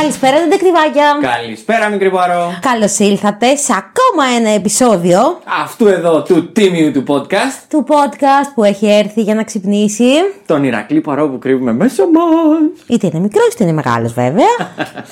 Καλησπέρα, 0.00 0.38
τεντεκτιβάκια. 0.38 1.18
Καλησπέρα, 1.36 1.88
μικρή 1.88 2.10
Παρό. 2.10 2.58
Καλώς 2.60 2.98
ήλθατε 2.98 3.56
σε 3.56 3.72
ακόμα 3.76 4.24
ένα 4.38 4.50
επεισόδιο 4.50 5.40
Αυτού 5.62 5.86
εδώ 5.86 6.22
του 6.22 6.52
τίμιου 6.52 6.92
του 6.92 7.04
podcast. 7.08 7.64
του 7.68 7.84
podcast 7.88 8.50
που 8.54 8.64
έχει 8.64 8.86
έρθει 8.86 9.22
για 9.22 9.34
να 9.34 9.44
ξυπνήσει. 9.44 10.04
Τον 10.46 10.64
Ηρακλή 10.64 11.00
Παρό 11.00 11.28
που 11.28 11.38
κρύβουμε 11.38 11.72
μέσα 11.72 12.02
μας. 12.02 12.70
Είτε 12.86 13.06
είναι 13.06 13.18
μικρός 13.18 13.46
είτε 13.54 13.64
είναι 13.64 13.72
μεγάλος, 13.72 14.12
βέβαια. 14.12 14.56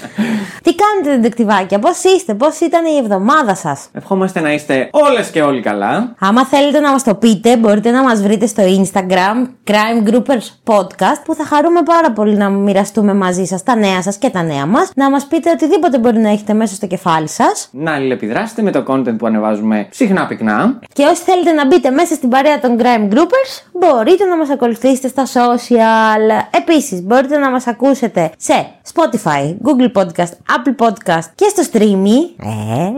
Τι 0.64 0.74
κάνετε, 0.74 1.10
τεντεκτιβάκια, 1.10 1.78
πώς 1.78 2.02
είστε, 2.02 2.34
πώς 2.34 2.60
ήταν 2.60 2.84
η 2.84 2.96
εβδομάδα 2.96 3.54
σας; 3.54 3.88
Ευχόμαστε 3.92 4.40
να 4.40 4.52
είστε 4.52 4.88
όλες 4.90 5.30
και 5.30 5.42
όλοι 5.42 5.60
καλά. 5.60 6.14
Άμα 6.18 6.46
θέλετε 6.46 6.80
να 6.80 6.90
μας 6.90 7.02
το 7.02 7.14
πείτε, 7.14 7.56
μπορείτε 7.56 7.90
να 7.90 8.02
μας 8.02 8.22
βρείτε 8.22 8.46
στο 8.46 8.62
Instagram 8.62 9.48
Crime 9.70 10.08
Groupers 10.10 10.74
Podcast 10.74 11.20
που 11.24 11.34
θα 11.34 11.44
χαρούμε 11.44 11.82
πάρα 11.82 12.12
πολύ 12.12 12.36
να 12.36 12.48
μοιραστούμε 12.48 13.14
μαζί 13.14 13.44
σας 13.44 13.62
τα 13.62 13.76
νέα 13.76 14.02
σας 14.02 14.16
και 14.16 14.30
τα 14.30 14.42
νέα 14.42 14.66
μας. 14.78 14.90
Να 14.94 15.10
μας 15.10 15.26
πείτε 15.26 15.50
οτιδήποτε 15.50 15.98
μπορεί 15.98 16.18
να 16.18 16.28
έχετε 16.30 16.52
μέσα 16.54 16.74
στο 16.74 16.86
κεφάλι 16.86 17.28
σας. 17.28 17.68
Να 17.72 17.92
αλληλεπιδράσετε 17.94 18.62
με 18.62 18.70
το 18.70 18.84
content 18.88 19.16
που 19.18 19.26
ανεβάζουμε 19.26 19.86
συχνά 19.90 20.26
πυκνά. 20.26 20.78
Και 20.92 21.04
όσοι 21.04 21.22
θέλετε 21.22 21.52
να 21.52 21.66
μπείτε 21.66 21.90
μέσα 21.90 22.14
στην 22.14 22.28
παρέα 22.28 22.60
των 22.60 22.76
Crime 22.80 23.12
Groupers, 23.14 23.62
μπορείτε 23.72 24.24
να 24.24 24.36
μας 24.36 24.50
ακολουθήσετε 24.50 25.08
στα 25.08 25.24
social. 25.26 26.44
Επίσης, 26.50 27.02
μπορείτε 27.02 27.36
να 27.38 27.50
μας 27.50 27.66
ακούσετε 27.66 28.30
σε 28.38 28.66
Spotify, 28.94 29.56
Google 29.66 30.02
Podcast, 30.02 30.32
Apple 30.56 30.86
Podcast 30.86 31.24
και 31.34 31.44
στο 31.48 31.62
Streamy. 31.72 32.44
Ε, 32.46 32.90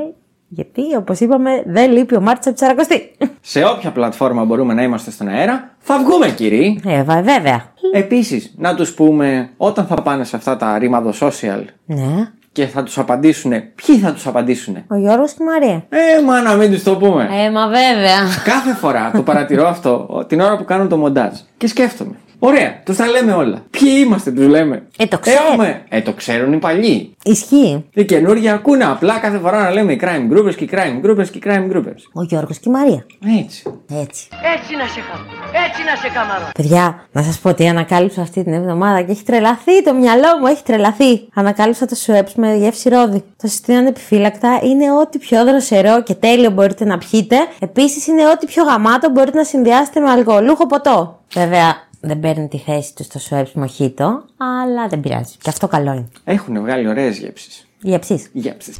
γιατί 0.48 0.82
όπως 0.96 1.20
είπαμε 1.20 1.62
δεν 1.66 1.92
λείπει 1.92 2.14
ο 2.16 2.20
Μάρτης 2.20 2.46
από 2.46 2.56
τη 2.56 2.62
Σαρακοστή. 2.62 3.16
Σε 3.40 3.64
όποια 3.64 3.90
πλατφόρμα 3.90 4.44
μπορούμε 4.44 4.74
να 4.74 4.82
είμαστε 4.82 5.10
στον 5.10 5.28
αέρα, 5.28 5.70
θα 5.78 5.98
βγούμε 5.98 6.28
κύριοι. 6.28 6.80
Ε, 6.86 7.02
βα- 7.02 7.22
βέβαια. 7.22 7.69
Επίσης, 7.92 8.54
να 8.56 8.74
τους 8.74 8.92
πούμε 8.94 9.50
όταν 9.56 9.86
θα 9.86 9.94
πάνε 10.02 10.24
σε 10.24 10.36
αυτά 10.36 10.56
τα 10.56 10.78
ρήμαδο 10.78 11.12
social 11.20 11.64
Ναι. 11.86 12.28
και 12.52 12.66
θα 12.66 12.82
τους 12.82 12.98
απαντήσουν, 12.98 13.50
ποιοι 13.50 13.96
θα 13.98 14.12
τους 14.12 14.26
απαντήσουν. 14.26 14.76
Ο 14.90 14.96
Γιώργος 14.96 15.32
και 15.32 15.42
η 15.42 15.46
Μαρία. 15.46 15.84
Ε, 15.88 16.22
μα 16.26 16.42
να 16.42 16.54
μην 16.54 16.70
τους 16.72 16.82
το 16.82 16.96
πούμε. 16.96 17.28
Ε, 17.44 17.50
μα 17.50 17.66
βέβαια. 17.66 18.18
Κάθε 18.44 18.74
φορά 18.74 19.10
το 19.14 19.22
παρατηρώ 19.22 19.68
αυτό 19.68 20.24
την 20.28 20.40
ώρα 20.40 20.56
που 20.56 20.64
κάνω 20.64 20.86
το 20.86 20.96
μοντάζ. 20.96 21.32
Και 21.56 21.66
σκέφτομαι. 21.66 22.14
Ωραία, 22.42 22.82
του 22.84 22.94
τα 22.94 23.06
λέμε 23.06 23.32
όλα. 23.32 23.62
Ποιοι 23.70 23.92
είμαστε, 24.04 24.30
τους 24.30 24.46
λέμε. 24.46 24.82
Ε, 24.96 25.06
το 25.06 25.18
ξέρω. 25.18 25.38
Έχουμε. 25.48 25.82
Ε, 25.88 26.00
το 26.00 26.12
ξέρουν 26.12 26.52
οι 26.52 26.56
παλιοί. 26.56 27.16
Ισχύει. 27.24 27.84
Οι 27.94 28.04
καινούργοι 28.04 28.48
ακούνε 28.48 28.84
απλά 28.84 29.18
κάθε 29.18 29.38
φορά 29.38 29.62
να 29.62 29.70
λέμε 29.70 29.92
οι 29.92 30.00
crime 30.02 30.32
groupers 30.32 30.54
και 30.54 30.64
οι 30.64 30.70
crime 30.72 31.06
groupers 31.06 31.28
και 31.28 31.38
οι 31.38 31.42
crime 31.44 31.76
groupers. 31.76 32.02
Ο 32.12 32.22
Γιώργος 32.22 32.58
και 32.58 32.68
η 32.68 32.72
Μαρία. 32.72 33.06
Έτσι. 33.40 33.62
Έτσι. 34.02 34.28
Έτσι 34.56 34.76
να 34.76 34.86
σε 34.86 35.00
κάνω. 35.10 35.24
Έτσι 35.66 35.80
να 35.90 35.96
σε 35.96 36.08
καμαρώ. 36.14 36.50
Παιδιά, 36.54 37.06
να 37.12 37.22
σας 37.22 37.38
πω 37.38 37.54
τι 37.54 37.68
ανακάλυψα 37.68 38.22
αυτή 38.22 38.44
την 38.44 38.52
εβδομάδα 38.52 39.02
και 39.02 39.12
έχει 39.12 39.22
τρελαθεί 39.22 39.82
το 39.84 39.94
μυαλό 39.94 40.38
μου, 40.40 40.46
έχει 40.46 40.62
τρελαθεί. 40.62 41.28
Ανακάλυψα 41.34 41.86
το 41.86 41.94
σουέψ 41.94 42.34
με 42.34 42.54
γεύση 42.54 42.88
ρόδι. 42.88 43.24
Το 43.36 43.46
συστήνω 43.46 43.78
ανεπιφύλακτα. 43.78 44.60
Είναι 44.62 44.92
ό,τι 44.92 45.18
πιο 45.18 45.44
δροσερό 45.44 46.02
και 46.02 46.14
τέλειο 46.14 46.50
μπορείτε 46.50 46.84
να 46.84 46.98
πιείτε. 46.98 47.36
Επίσης 47.58 48.06
είναι 48.06 48.26
ό,τι 48.26 48.46
πιο 48.46 48.64
γαμάτο 48.64 49.10
μπορείτε 49.10 49.36
να 49.36 49.44
συνδυάσετε 49.44 50.00
με 50.00 50.10
αλκοολούχο 50.10 50.66
ποτό. 50.66 51.18
Βέβαια, 51.32 51.88
δεν 52.00 52.20
παίρνει 52.20 52.48
τη 52.48 52.58
θέση 52.58 52.94
του 52.94 53.02
στο 53.02 53.18
σουέψ 53.18 53.52
μοχίτο, 53.52 54.24
αλλά 54.36 54.88
δεν 54.88 55.00
πειράζει. 55.00 55.34
Και 55.42 55.48
αυτό 55.50 55.68
καλό 55.68 55.92
είναι. 55.92 56.08
Έχουν 56.24 56.60
βγάλει 56.60 56.88
ωραίες 56.88 57.18
γεύσεις. 57.18 57.66
Γεύσεις. 57.82 58.28
Γεύσεις. 58.32 58.76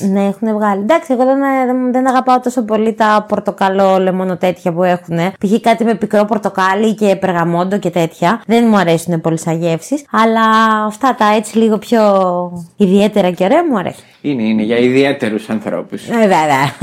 Ναι, 0.00 0.24
έχουν 0.26 0.52
βγάλει. 0.54 0.80
Εντάξει, 0.80 1.12
εγώ 1.12 1.24
δεν, 1.24 1.38
δεν, 1.66 1.92
δεν 1.92 2.08
αγαπάω 2.08 2.40
τόσο 2.40 2.62
πολύ 2.62 2.92
τα 2.92 3.24
πορτοκαλό 3.28 3.98
λεμόνο 3.98 4.36
τέτοια 4.36 4.72
που 4.72 4.82
έχουν. 4.82 5.16
Π.χ. 5.16 5.60
κάτι 5.60 5.84
με 5.84 5.94
πικρό 5.94 6.24
πορτοκάλι 6.24 6.94
και 6.94 7.16
περγαμόντο 7.16 7.78
και 7.78 7.90
τέτοια. 7.90 8.42
Δεν 8.46 8.66
μου 8.68 8.76
αρέσουν 8.76 9.20
πολύ 9.20 9.38
σαν 9.38 9.58
γεύσεις, 9.60 10.04
Αλλά 10.10 10.42
αυτά 10.86 11.14
τα 11.14 11.34
έτσι 11.36 11.58
λίγο 11.58 11.78
πιο 11.78 12.00
ιδιαίτερα 12.76 13.30
και 13.30 13.44
ωραία 13.44 13.64
μου 13.66 13.78
αρέσουν. 13.78 14.04
Είναι, 14.20 14.42
είναι 14.42 14.62
για 14.62 14.78
ιδιαίτερους 14.78 15.50
ανθρώπους. 15.50 16.08
Ε, 16.08 16.12
βέβαια. 16.16 16.74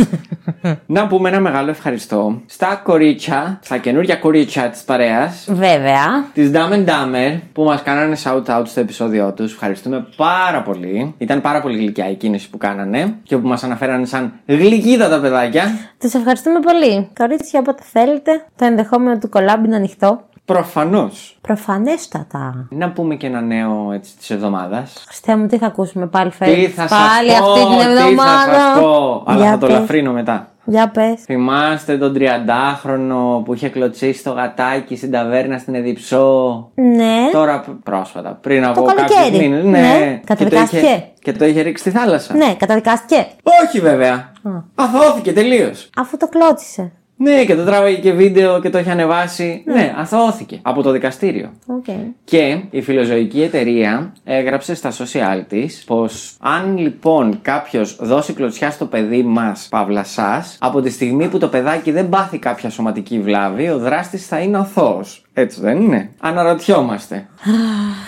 να 0.86 1.08
πούμε 1.08 1.30
ένα 1.30 1.40
μεγάλο 1.40 1.70
ευχαριστώ 1.70 2.42
στα 2.46 2.82
κορίτσια, 2.84 3.60
στα 3.64 3.78
καινούργια 3.78 4.16
κορίτσια 4.16 4.70
της 4.70 4.82
παρέας. 4.82 5.46
βέβαια. 5.50 6.26
Της 6.34 6.52
Dumb 6.54 6.74
and 6.74 6.86
Dumber 6.86 7.40
που 7.54 7.64
μας 7.64 7.82
κάνανε 7.84 8.18
shout 8.24 8.60
out 8.60 8.64
στο 8.66 8.80
επεισόδιό 8.80 9.34
τους. 9.34 9.52
Ευχαριστούμε 9.52 9.93
πάρα 10.16 10.62
πολύ. 10.62 11.14
Ήταν 11.18 11.42
πάρα 11.42 11.62
πολύ 11.62 11.78
γλυκιά 11.78 12.10
η 12.10 12.16
κίνηση 12.16 12.50
που 12.50 12.58
κάνανε 12.58 13.16
και 13.24 13.38
που 13.38 13.48
μας 13.48 13.64
αναφέρανε 13.64 14.06
σαν 14.06 14.34
γλυκίδα 14.46 15.10
τα 15.10 15.20
παιδάκια. 15.20 15.64
Τους 16.00 16.14
ευχαριστούμε 16.14 16.60
πολύ. 16.60 17.10
Κορίτσια, 17.18 17.60
όποτε 17.60 17.84
θέλετε, 17.92 18.46
το 18.56 18.66
ενδεχόμενο 18.66 19.18
του 19.18 19.30
κολάμπ 19.30 19.66
είναι 19.66 19.76
ανοιχτό. 19.76 20.22
Προφανώς. 20.46 21.38
Προφανέστατα. 21.42 22.68
Να 22.70 22.92
πούμε 22.92 23.16
και 23.16 23.28
ένα 23.28 23.42
νέο 23.42 23.92
έτσι 23.92 24.18
της 24.18 24.30
εβδομάδας. 24.30 25.04
Χριστέ 25.08 25.36
μου, 25.36 25.48
τι 25.48 25.58
θα 25.58 25.66
ακούσουμε 25.66 26.06
πάλι 26.08 26.30
Τι 26.30 26.36
φέτος. 26.36 26.74
θα 26.74 26.88
σας 26.88 27.00
Πάλι 27.08 27.30
πω, 27.30 27.52
αυτή 27.52 27.60
την 27.60 27.78
τι 27.78 27.84
θα 27.84 27.90
εβδομάδα. 27.90 28.54
σας 28.54 28.80
πω. 28.80 29.24
Αλλά 29.28 29.42
Για 29.42 29.52
θα 29.52 29.58
το 29.58 29.66
πες. 29.68 29.76
λαφρύνω 29.76 30.12
μετά. 30.12 30.48
Για 30.66 30.90
πες. 30.90 31.22
Θυμάστε 31.24 31.98
τον 31.98 32.14
30χρονο 32.18 33.44
που 33.46 33.54
είχε 33.54 33.70
κλωτσίσει 33.70 34.24
το 34.24 34.32
γατάκι 34.32 34.96
στην 34.96 35.12
ταβέρνα 35.12 35.58
στην 35.58 35.76
Εδιψό; 35.76 36.70
Ναι. 36.76 37.30
Τώρα 37.32 37.60
π- 37.60 37.84
πρόσφατα, 37.84 38.38
πριν 38.42 38.66
από 38.66 38.82
καλοκαίρι. 38.84 39.08
κάποιους 39.20 39.40
μήνες. 39.40 39.64
Ναι. 39.64 39.70
Ναι, 39.72 39.88
και 40.14 40.20
το, 40.20 40.22
Καταδικάστηκε. 40.26 40.78
είχε, 40.86 41.12
και 41.20 41.32
το 41.34 41.46
είχε 41.46 41.62
ρίξει 41.62 41.84
στη 41.90 41.98
θάλασσα. 42.00 42.36
Ναι, 42.36 42.56
καταδικάστηκε. 42.58 43.28
Όχι 43.66 43.80
βέβαια. 43.80 44.32
Αθωώθηκε 44.76 45.34
τελείως. 45.34 45.90
Αφού 45.98 46.18
το 46.18 46.28
κλώτσησε. 46.28 46.92
Ναι, 47.24 47.46
και 47.46 47.56
το 47.56 47.64
τράβαγε 47.64 47.98
και 47.98 48.12
βίντεο 48.12 48.60
και 48.60 48.70
το 48.70 48.78
είχε 48.78 48.92
ανεβάσει. 48.92 49.64
Ναι, 49.66 49.94
αθωώθηκε 49.98 50.60
από 50.62 50.82
το 50.82 50.92
δικαστήριο. 50.92 51.52
Οκ. 51.66 51.86
Και 52.24 52.62
η 52.70 52.82
φιλοζωική 52.82 53.42
εταιρεία 53.42 54.14
έγραψε 54.24 54.76
στα 54.76 54.92
social 54.92 55.44
της 55.48 55.84
πως 55.84 56.36
αν 56.40 56.78
λοιπόν 56.78 57.40
κάποιος 57.42 57.98
δώσει 58.00 58.34
κλωτσιά 58.34 58.72
στο 58.72 58.86
παιδί 58.86 59.24
μας, 59.24 59.68
παύλα 59.70 60.04
σας, 60.04 60.36
από 60.68 60.82
τη 60.82 60.90
στιγμή 60.90 61.28
που 61.28 61.38
το 61.38 61.48
παιδάκι 61.48 61.92
δεν 61.92 62.10
πάθει 62.10 62.38
κάποια 62.38 62.70
σωματική 62.70 63.20
βλάβη, 63.20 63.70
ο 63.70 63.78
δράστης 63.78 64.28
θα 64.28 64.40
είναι 64.40 64.58
αθώος. 64.58 65.23
Έτσι 65.36 65.62
δεν 65.62 65.82
είναι. 65.82 66.10
Αναρωτιόμαστε. 66.20 67.26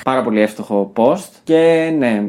Πάρα 0.03 0.23
πολύ 0.23 0.41
εύστοχο 0.41 0.91
post 0.95 1.29
και 1.43 1.91
ναι, 1.97 2.23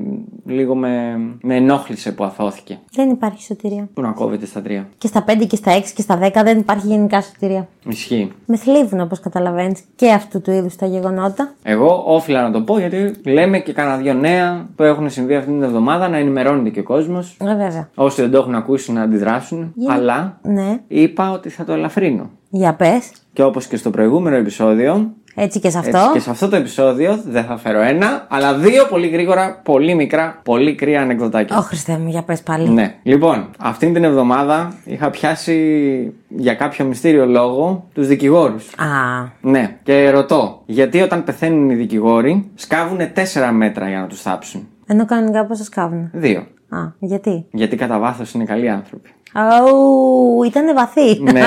λίγο 0.46 0.74
με, 0.74 1.16
με 1.42 1.54
ενόχλησε 1.56 2.12
που 2.12 2.24
αθώθηκε. 2.24 2.78
Δεν 2.92 3.10
υπάρχει 3.10 3.42
σωτηρία. 3.42 3.88
Που 3.94 4.00
να 4.00 4.10
κόβεται 4.10 4.46
στα 4.46 4.62
τρία. 4.62 4.88
Και 4.98 5.06
στα 5.06 5.24
5 5.28 5.46
και 5.48 5.56
στα 5.56 5.78
6 5.78 5.82
και 5.94 6.02
στα 6.02 6.18
10 6.22 6.30
δεν 6.44 6.58
υπάρχει 6.58 6.86
γενικά 6.86 7.20
σωτηρία. 7.20 7.68
Ισχύει. 7.88 8.32
Με 8.46 8.56
θλίβουν 8.56 9.00
όπως 9.00 9.20
καταλαβαίνεις 9.20 9.80
και 9.96 10.10
αυτού 10.12 10.40
του 10.40 10.50
είδους 10.50 10.76
τα 10.76 10.86
γεγονότα. 10.86 11.54
Εγώ 11.62 12.04
όφιλα 12.06 12.42
να 12.42 12.50
το 12.50 12.60
πω 12.60 12.78
γιατί 12.78 13.12
λέμε 13.24 13.58
και 13.58 13.72
κάνα 13.72 13.96
δύο 13.96 14.14
νέα 14.14 14.66
που 14.76 14.82
έχουν 14.82 15.10
συμβεί 15.10 15.34
αυτή 15.34 15.50
την 15.50 15.62
εβδομάδα 15.62 16.08
να 16.08 16.16
ενημερώνεται 16.16 16.68
και 16.70 16.80
ο 16.80 16.82
κόσμος. 16.82 17.36
Ε, 17.40 17.44
βέβαια. 17.44 17.88
Όσοι 17.94 18.20
δεν 18.20 18.30
το 18.30 18.38
έχουν 18.38 18.54
ακούσει 18.54 18.92
να 18.92 19.02
αντιδράσουν. 19.02 19.74
Αλλά 19.88 20.38
Ναι. 20.42 20.80
είπα 20.88 21.30
ότι 21.30 21.48
θα 21.48 21.64
το 21.64 21.72
ελαφρύνω. 21.72 22.30
Για 22.56 22.74
πες. 22.74 23.10
Και 23.32 23.42
όπως 23.42 23.66
και 23.66 23.76
στο 23.76 23.90
προηγούμενο 23.90 24.36
επεισόδιο, 24.36 25.10
Έτσι 25.34 25.60
και 25.60 25.70
σε 25.70 25.78
αυτό. 25.78 25.96
έτσι 25.98 26.10
και 26.12 26.18
σε 26.20 26.30
αυτό 26.30 26.48
το 26.48 26.56
επεισόδιο 26.56 27.20
δεν 27.26 27.44
θα 27.44 27.56
φέρω 27.56 27.80
ένα, 27.80 28.26
αλλά 28.30 28.54
δύο 28.54 28.84
πολύ 28.86 29.06
γρήγορα, 29.06 29.60
πολύ 29.64 29.94
μικρά, 29.94 30.40
πολύ 30.42 30.74
κρύα 30.74 31.00
ανεκδοτάκια. 31.02 31.56
Ω 31.58 31.60
Χριστέ 31.60 31.98
μου, 31.98 32.08
για 32.08 32.22
πες 32.22 32.42
πάλι. 32.42 32.68
Ναι. 32.68 32.94
Λοιπόν, 33.02 33.50
αυτήν 33.58 33.92
την 33.92 34.04
εβδομάδα 34.04 34.74
είχα 34.84 35.10
πιάσει 35.10 36.12
για 36.28 36.54
κάποιο 36.54 36.84
μυστήριο 36.84 37.26
λόγο 37.26 37.86
τους 37.94 38.06
δικηγόρους. 38.06 38.68
Α, 38.68 38.86
Ναι, 39.40 39.76
και 39.82 40.10
ρωτώ, 40.10 40.62
γιατί 40.66 41.00
όταν 41.00 41.24
πεθαίνουν 41.24 41.70
οι 41.70 41.74
δικηγόροι 41.74 42.50
σκάβουν 42.54 42.98
4 42.98 43.50
μέτρα 43.52 43.88
για 43.88 44.00
να 44.00 44.06
τους 44.06 44.20
θάψουν; 44.22 44.68
ενώ 44.86 45.04
κανονικά 45.04 45.46
πώς 45.46 45.58
σα 45.58 45.64
κάβουν. 45.64 46.10
Δύο. 46.12 46.40
Α, 46.68 46.78
γιατί; 46.98 47.46
Γιατί 47.52 47.76
κατά 47.76 47.98
βάθος 47.98 48.32
είναι 48.32 48.44
καλοί 48.44 48.68
άνθρωποι. 48.68 49.10
Αου, 49.32 50.42
ήταν 50.44 50.74
βαθύ. 50.74 51.22
Ναι. 51.22 51.42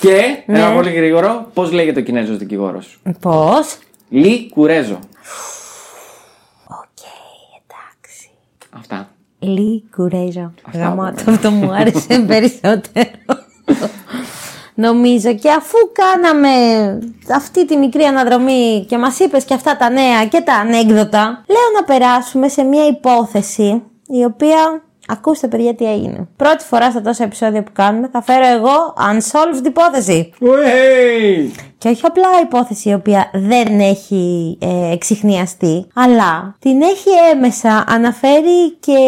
και 0.00 0.42
ένα 0.46 0.72
πολύ 0.74 0.90
γρήγορο, 0.90 1.46
πώς 1.54 1.72
λέγεται 1.72 2.00
ο 2.00 2.02
Κινέζος 2.02 2.38
δικηγόρος; 2.38 3.00
Πώς; 3.20 3.78
Λι 4.08 4.50
Κουρέζο. 4.54 4.98
Οκ, 6.66 7.02
εντάξει. 7.62 8.30
Αυτά. 8.70 9.08
Λι 9.38 9.84
κουρέζο. 9.96 10.52
Αυτά 10.62 10.78
Γαμάτο, 10.78 11.30
αυτό 11.30 11.50
μου 11.50 11.72
άρεσε 11.72 12.18
περισσότερο. 12.28 13.10
Νομίζω 14.74 15.34
και 15.34 15.50
αφού 15.50 15.76
κάναμε 15.92 16.48
αυτή 17.34 17.66
τη 17.66 17.76
μικρή 17.76 18.02
αναδρομή 18.02 18.84
και 18.88 18.98
μας 18.98 19.18
είπες 19.18 19.44
και 19.44 19.54
αυτά 19.54 19.76
τα 19.76 19.90
νέα 19.90 20.26
και 20.26 20.40
τα 20.40 20.54
ανέκδοτα, 20.54 21.44
λέω 21.46 21.70
να 21.74 21.84
περάσουμε 21.84 22.48
σε 22.48 22.62
μια 22.62 22.86
υπόθεση 22.86 23.82
η 24.06 24.24
οποία 24.24 24.82
Ακούστε, 25.10 25.48
παιδιά, 25.48 25.74
τι 25.74 25.92
έγινε. 25.92 26.28
Πρώτη 26.36 26.64
φορά 26.64 26.90
στα 26.90 27.00
τόσα 27.00 27.24
επεισόδια 27.24 27.62
που 27.62 27.70
κάνουμε 27.72 28.08
θα 28.12 28.22
φέρω 28.22 28.46
εγώ 28.46 28.94
unsolved 28.96 29.66
υπόθεση. 29.66 30.32
Ουέι! 30.40 31.52
Και 31.78 31.88
όχι 31.88 32.06
απλά 32.06 32.28
υπόθεση 32.42 32.88
η 32.88 32.92
οποία 32.92 33.30
δεν 33.32 33.80
έχει 33.80 34.58
ε, 34.60 34.92
εξηχνιαστεί, 34.92 35.86
αλλά 35.94 36.56
την 36.58 36.82
έχει 36.82 37.08
έμεσα 37.32 37.84
αναφέρει 37.88 38.70
και 38.80 38.98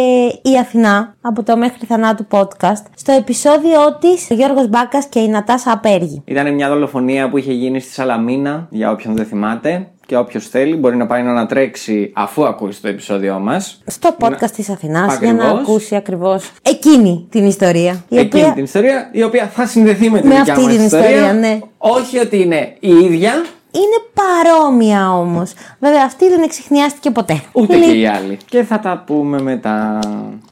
η 0.43 0.59
Αθηνά 0.61 1.15
από 1.21 1.43
το 1.43 1.57
Μέχρι 1.57 1.87
Θανάτου 1.87 2.27
podcast 2.31 2.85
στο 2.97 3.13
επεισόδιό 3.13 3.99
της 4.01 4.31
ο 4.31 4.35
Γιώργος 4.35 4.69
Μπάκας 4.69 5.07
και 5.07 5.19
η 5.19 5.29
Νατάσα 5.29 5.73
Απέργη. 5.73 6.23
Ήταν 6.25 6.55
μια 6.55 6.69
δολοφονία 6.69 7.29
που 7.29 7.37
είχε 7.39 7.53
γίνει 7.53 7.81
στη 7.81 7.93
Σαλαμίνα, 7.93 8.67
για 8.71 8.91
όποιον 8.91 9.17
δεν 9.17 9.27
θυμάται. 9.27 9.92
Και 10.13 10.19
όποιος 10.19 10.49
θέλει 10.49 10.77
μπορεί 10.77 10.97
να 10.97 11.07
πάει 11.07 11.23
να 11.23 11.31
ανατρέξει 11.31 12.11
αφού 12.15 12.45
ακούσει 12.47 12.83
το 12.83 12.89
επεισόδιό 12.89 13.39
μας. 13.39 13.83
Στο 13.87 14.17
podcast 14.21 14.51
της 14.51 14.69
Αθηνάς 14.71 15.19
για 15.19 15.33
να 15.33 15.45
Ακριβώς. 15.45 15.61
ακούσει 15.61 15.97
ακριβώς 15.97 16.51
εκείνη 16.63 17.27
την 17.31 17.47
ιστορία. 17.47 18.05
Η 18.09 18.19
Εκείνη 18.19 18.43
οποία 18.43 18.55
την 18.55 18.65
ιστορία 18.65 19.09
η 19.13 19.23
οποία 19.23 19.47
θα 19.47 19.67
συνδεθεί 19.67 20.11
με 20.11 20.21
τη 20.21 20.27
Με 20.27 20.35
δικιά 20.37 20.53
αυτή 20.53 20.65
μας 20.65 20.75
την 20.75 20.85
ιστορία, 20.85 21.33
ναι. 21.33 21.59
Όχι 21.79 22.19
ότι 22.19 22.41
είναι 22.41 22.77
η 22.81 22.89
ίδια, 22.89 23.45
είναι 23.73 23.99
παρόμοια 24.15 25.19
όμως. 25.19 25.53
Βέβαια 25.79 26.05
αυτή 26.05 26.29
δεν 26.29 26.43
εξηχνιάστηκε 26.43 27.11
ποτέ. 27.11 27.43
ούτε 27.53 27.77
Λι- 27.77 27.85
και 27.85 27.99
οι 27.99 28.07
άλλοι. 28.07 28.39
Και 28.47 28.63
θα 28.63 28.79
τα 28.81 29.03
πούμε 29.07 29.43
μετά. 29.43 29.99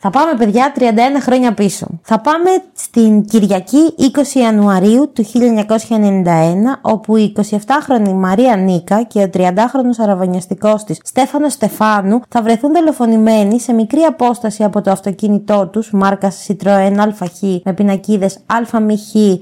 Θα 0.01 0.11
πάμε, 0.11 0.33
παιδιά, 0.39 0.73
31 0.79 1.21
χρόνια 1.21 1.53
πίσω. 1.55 1.87
Θα 2.03 2.21
πάμε 2.21 2.51
στην 2.73 3.25
Κυριακή 3.25 3.95
20 3.99 4.39
Ιανουαρίου 4.41 5.11
του 5.15 5.25
1991, 5.25 6.79
όπου 6.81 7.17
η 7.17 7.33
27χρονη 7.37 8.13
Μαρία 8.13 8.57
Νίκα 8.57 9.03
και 9.03 9.19
ο 9.23 9.31
30χρονος 9.35 9.99
αραβωνιαστικός 10.03 10.85
της 10.85 10.99
Στέφανος 11.05 11.53
Στεφάνου 11.53 12.21
θα 12.29 12.43
βρεθούν 12.43 12.73
δολοφονημένοι 12.73 13.61
σε 13.61 13.73
μικρή 13.73 14.01
απόσταση 14.01 14.65
από 14.65 14.81
το 14.83 14.91
αυτοκίνητό 14.91 15.67
τους, 15.73 15.91
μάρκας 15.93 16.47
Citroën 16.49 16.95
ΑΧ 16.99 17.41
με 17.65 17.73
πινακίδες 17.73 18.39
ΑΜΧ 18.47 18.71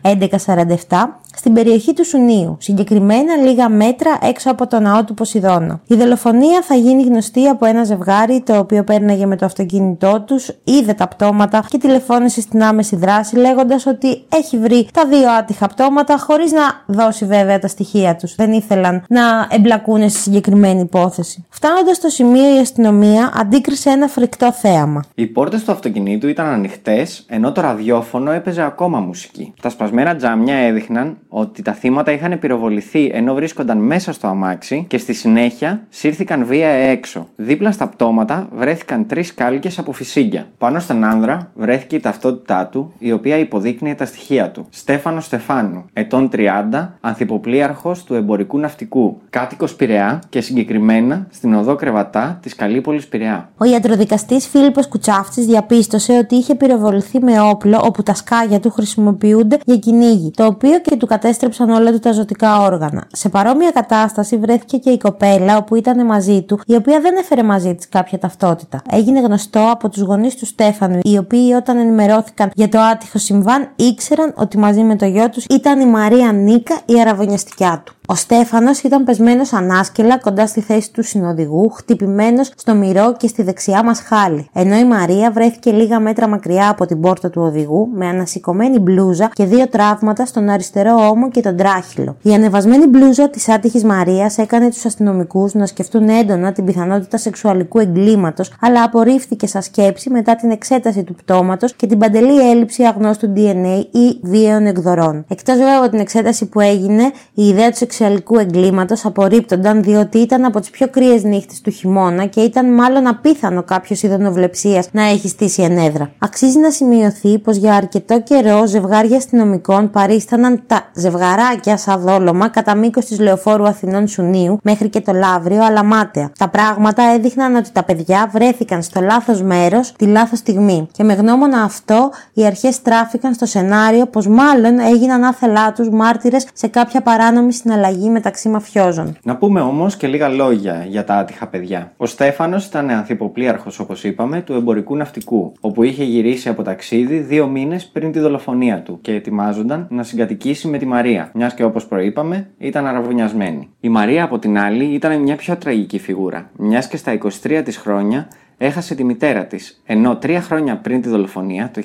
1147, 0.02 1.20
στην 1.38 1.52
περιοχή 1.52 1.92
του 1.92 2.06
Σουνίου, 2.06 2.56
συγκεκριμένα 2.60 3.36
λίγα 3.36 3.68
μέτρα 3.68 4.18
έξω 4.22 4.50
από 4.50 4.66
το 4.66 4.80
ναό 4.80 5.04
του 5.04 5.14
Ποσειδώνα. 5.14 5.80
Η 5.86 5.94
δολοφονία 5.94 6.62
θα 6.62 6.74
γίνει 6.74 7.02
γνωστή 7.02 7.46
από 7.46 7.66
ένα 7.66 7.84
ζευγάρι 7.84 8.42
το 8.46 8.58
οποίο 8.58 8.84
πέρναγε 8.84 9.26
με 9.26 9.36
το 9.36 9.44
αυτοκίνητό 9.44 10.24
τους, 10.26 10.50
είδε 10.64 10.92
τα 10.92 11.08
πτώματα 11.08 11.64
και 11.68 11.78
τηλεφώνησε 11.78 12.40
στην 12.40 12.62
άμεση 12.62 12.96
δράση 12.96 13.36
λέγοντας 13.36 13.86
ότι 13.86 14.22
έχει 14.28 14.58
βρει 14.58 14.88
τα 14.92 15.06
δύο 15.06 15.30
άτυχα 15.30 15.66
πτώματα 15.66 16.18
χωρίς 16.18 16.52
να 16.52 16.62
δώσει 16.86 17.24
βέβαια 17.24 17.58
τα 17.58 17.68
στοιχεία 17.68 18.16
τους. 18.16 18.34
Δεν 18.34 18.52
ήθελαν 18.52 19.04
να 19.08 19.48
εμπλακούν 19.50 20.10
στη 20.10 20.20
συγκεκριμένη 20.20 20.80
υπόθεση. 20.80 21.46
Φτάνοντας 21.48 21.96
στο 21.96 22.08
σημείο, 22.08 22.56
η 22.56 22.58
αστυνομία 22.58 23.32
αντίκρισε 23.34 23.90
ένα 23.90 24.06
φρικτό 24.06 24.52
θέαμα. 24.52 25.04
Οι 25.14 25.26
πόρτες 25.26 25.64
του 25.64 25.72
αυτοκινήτου 25.72 26.28
ήταν 26.28 26.46
ανοιχτές, 26.46 27.24
ενώ 27.28 27.52
το 27.52 27.60
ραδιόφωνο 27.60 28.30
έπαιζε 28.30 28.62
ακόμα 28.62 29.00
μουσική. 29.00 29.54
Τα 29.62 29.68
σπασμένα 29.68 30.16
τζάμια 30.16 30.54
έδειχναν 30.54 31.18
ότι 31.28 31.62
τα 31.62 31.72
θύματα 31.72 32.12
είχαν 32.12 32.38
πυροβοληθεί 32.38 33.10
ενώ 33.12 33.34
βρίσκονταν 33.34 33.78
μέσα 33.78 34.12
στο 34.12 34.26
αμάξι 34.26 34.84
και 34.88 34.98
στη 34.98 35.12
συνέχεια 35.12 35.86
σύρθηκαν 35.88 36.44
βία 36.44 36.68
έξω. 36.68 37.28
Δίπλα 37.36 37.72
στα 37.72 37.88
πτώματα 37.88 38.48
βρέθηκαν 38.56 39.06
τρεις 39.06 39.34
κάλικες 39.34 39.78
από 39.78 39.92
φυσίγγια. 39.92 40.46
Πάνω 40.58 40.78
στον 40.78 41.04
άνδρα 41.04 41.50
βρέθηκε 41.54 41.96
η 41.96 42.00
ταυτότητά 42.00 42.66
του, 42.66 42.92
η 42.98 43.12
οποία 43.12 43.38
υποδείκνυε 43.38 43.94
τα 43.94 44.04
στοιχεία 44.04 44.50
του. 44.50 44.66
Στέφανος 44.70 45.24
Στεφάνου, 45.24 45.84
ετών 45.92 46.30
30, 46.32 46.88
ανθυποπλίαρχο 47.00 47.96
του 48.06 48.14
εμπορικού 48.14 48.58
ναυτικού, 48.58 49.20
κάτοικος 49.30 49.74
Πειραιά 49.74 50.22
και 50.28 50.40
συγκεκριμένα 50.40 51.26
στην 51.30 51.54
οδό 51.54 51.74
Κρεβατά 51.74 52.38
της 52.42 52.54
Καλύπολης 52.54 53.06
Πειραιά. 53.08 53.50
Ο 53.56 53.64
ιατροδικαστής 53.64 54.46
Φίλιππος 54.48 54.88
Κουτσάφτης 54.88 55.46
διαπίστωσε 55.46 56.12
ότι 56.12 56.34
είχε 56.34 56.54
πυροβοληθεί 56.54 57.22
με 57.22 57.40
όπλο 57.40 57.80
όπου 57.84 58.02
τα 58.02 58.14
σκάγια 58.14 58.60
του 58.60 58.70
χρησιμοποιούνται 58.70 59.58
για 59.64 59.76
κυνήγι, 59.76 60.30
το 60.30 60.44
οποίο 60.44 60.80
και 60.80 60.96
του 60.96 61.06
κατέστρεψαν 61.18 61.70
όλα 61.70 61.92
του 61.92 61.98
τα 61.98 62.12
ζωτικά 62.12 62.60
όργανα. 62.60 63.06
Σε 63.12 63.28
παρόμοια 63.28 63.70
κατάσταση 63.70 64.36
βρέθηκε 64.36 64.76
και 64.76 64.90
η 64.90 64.98
κοπέλα 64.98 65.56
όπου 65.56 65.74
ήταν 65.74 66.06
μαζί 66.06 66.42
του, 66.42 66.60
η 66.66 66.74
οποία 66.74 67.00
δεν 67.00 67.16
έφερε 67.16 67.42
μαζί 67.42 67.74
της 67.74 67.88
κάποια 67.88 68.18
ταυτότητα. 68.18 68.82
Έγινε 68.90 69.20
γνωστό 69.20 69.70
από 69.70 69.88
τους 69.88 70.02
γονείς 70.02 70.36
του 70.36 70.46
Στέφανου, 70.46 70.98
οι 71.02 71.18
οποίοι 71.18 71.54
όταν 71.56 71.76
ενημερώθηκαν 71.76 72.50
για 72.54 72.68
το 72.68 72.78
άτυχο 72.80 73.18
συμβάν 73.18 73.68
ήξεραν 73.76 74.32
ότι 74.36 74.58
μαζί 74.58 74.82
με 74.82 74.96
το 74.96 75.06
γιο 75.06 75.28
τους 75.28 75.44
ήταν 75.44 75.80
η 75.80 75.86
Μαρία 75.86 76.32
Νίκα, 76.32 76.80
η 76.84 77.00
αραβωνιαστικιά 77.00 77.82
του. 77.84 77.97
Ο 78.10 78.14
Στέφανος 78.14 78.82
ήταν 78.82 79.04
πεσμένος 79.04 79.52
ανάσκελα 79.52 80.18
κοντά 80.18 80.46
στη 80.46 80.60
θέση 80.60 80.92
του 80.92 81.02
συνοδηγού, 81.02 81.68
χτυπημένος 81.68 82.52
στο 82.56 82.74
μυρό 82.74 83.16
και 83.16 83.26
στη 83.26 83.42
δεξιά 83.42 83.84
μας 83.84 84.00
χάλη. 84.00 84.48
Ενώ 84.52 84.76
η 84.76 84.84
Μαρία 84.84 85.30
βρέθηκε 85.30 85.70
λίγα 85.70 86.00
μέτρα 86.00 86.28
μακριά 86.28 86.68
από 86.70 86.86
την 86.86 87.00
πόρτα 87.00 87.30
του 87.30 87.42
οδηγού, 87.42 87.88
με 87.94 88.06
ανασηκωμένη 88.06 88.78
μπλούζα 88.78 89.30
και 89.32 89.44
δύο 89.44 89.68
τραύματα 89.68 90.26
στον 90.26 90.48
αριστερό 90.48 91.08
ώμο 91.10 91.30
και 91.30 91.40
τον 91.40 91.56
τράχυλο. 91.56 92.16
Η 92.22 92.34
ανεβασμένη 92.34 92.86
μπλούζα 92.86 93.30
της 93.30 93.48
άτυχης 93.48 93.84
Μαρίας 93.84 94.38
έκανε 94.38 94.68
τους 94.68 94.84
αστυνομικούς 94.84 95.54
να 95.54 95.66
σκεφτούν 95.66 96.08
έντονα 96.08 96.52
την 96.52 96.64
πιθανότητα 96.64 97.16
σεξουαλικού 97.16 97.78
εγκλήματος, 97.78 98.52
αλλά 98.60 98.82
απορρίφθηκε 98.82 99.46
σαν 99.46 99.62
σκέψη 99.62 100.10
μετά 100.10 100.36
την 100.36 100.50
εξέταση 100.50 101.04
του 101.04 101.14
πτώματος 101.14 101.74
και 101.74 101.86
την 101.86 101.98
παντελή 101.98 102.50
έλλειψη 102.50 102.82
αγνώστου 102.82 103.32
DNA 103.36 103.84
ή 103.90 104.18
βίαιων 104.22 104.66
εκδορών. 104.66 105.24
Εκτός 105.28 105.56
βέβαια 105.56 105.78
από 105.78 105.88
την 105.88 105.98
εξέταση 105.98 106.46
που 106.46 106.60
έγινε, 106.60 107.02
η 107.34 107.48
ιδέα 107.48 107.70
του 107.70 107.76
σεξουαλικού 107.98 108.38
εγκλήματος 108.38 109.04
απορρίπτονταν 109.04 109.82
διότι 109.82 110.18
ήταν 110.18 110.44
από 110.44 110.60
τις 110.60 110.70
πιο 110.70 110.88
κρύες 110.88 111.22
νύχτες 111.22 111.60
του 111.60 111.70
χειμώνα 111.70 112.26
και 112.26 112.40
ήταν 112.40 112.74
μάλλον 112.74 113.06
απίθανο 113.06 113.62
κάποιος 113.62 114.02
ειδωνοβλεψία 114.02 114.84
να 114.92 115.02
έχει 115.02 115.28
στήσει 115.28 115.62
ενέδρα. 115.62 116.10
Αξίζει 116.18 116.58
να 116.58 116.70
σημειωθεί 116.70 117.38
πως 117.38 117.56
για 117.56 117.74
αρκετό 117.74 118.20
καιρό 118.20 118.66
ζευγάρια 118.66 119.16
αστυνομικών 119.16 119.90
παρίσταναν 119.90 120.62
τα 120.66 120.82
ζευγαράκια 120.94 121.76
σαν 121.76 122.00
δόλωμα 122.00 122.48
κατά 122.48 122.74
μήκος 122.74 123.04
της 123.04 123.20
λεωφόρου 123.20 123.66
Αθηνών 123.66 124.08
Σουνίου 124.08 124.58
μέχρι 124.62 124.88
και 124.88 125.00
το 125.00 125.12
Λαύριο, 125.12 125.64
αλλά 125.64 125.84
μάταια. 125.84 126.30
Τα 126.38 126.48
πράγματα 126.48 127.02
έδειχναν 127.02 127.54
ότι 127.54 127.70
τα 127.72 127.84
παιδιά 127.84 128.30
βρέθηκαν 128.32 128.82
στο 128.82 129.00
λάθος 129.00 129.42
μέρος 129.42 129.92
τη 129.98 130.06
λάθος 130.06 130.38
στιγμή. 130.38 130.88
Και 130.92 131.04
με 131.04 131.12
γνώμονα 131.12 131.62
αυτό, 131.62 132.10
οι 132.32 132.46
αρχές 132.46 132.82
τράφηκαν 132.82 133.34
στο 133.34 133.46
σενάριο 133.46 134.06
πως 134.06 134.26
μάλλον 134.26 134.78
έγιναν 134.78 135.24
άθελά 135.24 135.72
τους 135.72 135.88
μάρτυρες 135.88 136.46
σε 136.52 136.66
κάποια 136.66 137.00
παράνομη 137.00 137.52
συναλλαγή 137.52 137.86
μεταξύ 137.96 138.48
μαφιόζων. 138.48 139.16
Να 139.22 139.36
πούμε 139.36 139.60
όμως 139.60 139.96
και 139.96 140.06
λίγα 140.06 140.28
λόγια 140.28 140.84
για 140.88 141.04
τα 141.04 141.14
άτυχα 141.14 141.46
παιδιά. 141.46 141.92
Ο 141.96 142.06
Στέφανος 142.06 142.66
ήταν 142.66 142.90
ανθυποπλίαρχο, 142.90 143.70
όπως 143.80 144.04
είπαμε, 144.04 144.40
του 144.40 144.52
εμπορικού 144.52 144.96
ναυτικού, 144.96 145.52
όπου 145.60 145.82
είχε 145.82 146.04
γυρίσει 146.04 146.48
από 146.48 146.62
ταξίδι 146.62 147.18
δύο 147.18 147.46
μήνες 147.46 147.86
πριν 147.86 148.12
τη 148.12 148.18
δολοφονία 148.18 148.82
του 148.82 148.98
και 149.00 149.14
ετοιμάζονταν 149.14 149.86
να 149.90 150.02
συγκατοικήσει 150.02 150.68
με 150.68 150.78
τη 150.78 150.86
Μαρία, 150.86 151.30
μιας 151.34 151.54
και 151.54 151.64
όπως 151.64 151.86
προείπαμε 151.86 152.50
ήταν 152.58 152.86
αραβωνιασμένη. 152.86 153.68
Η 153.80 153.88
Μαρία, 153.88 154.24
από 154.24 154.38
την 154.38 154.58
άλλη, 154.58 154.84
ήταν 154.84 155.20
μια 155.20 155.36
πιο 155.36 155.56
τραγική 155.56 155.98
φιγούρα, 155.98 156.50
μιας 156.56 156.88
και 156.88 156.96
στα 156.96 157.12
23 157.12 157.62
της 157.64 157.76
χρόνια 157.76 158.28
έχασε 158.58 158.94
τη 158.94 159.04
μητέρα 159.04 159.46
της, 159.46 159.82
ενώ 159.86 160.16
τρία 160.16 160.40
χρόνια 160.40 160.76
πριν 160.76 161.02
τη 161.02 161.08
δολοφονία, 161.08 161.70
το 161.74 161.82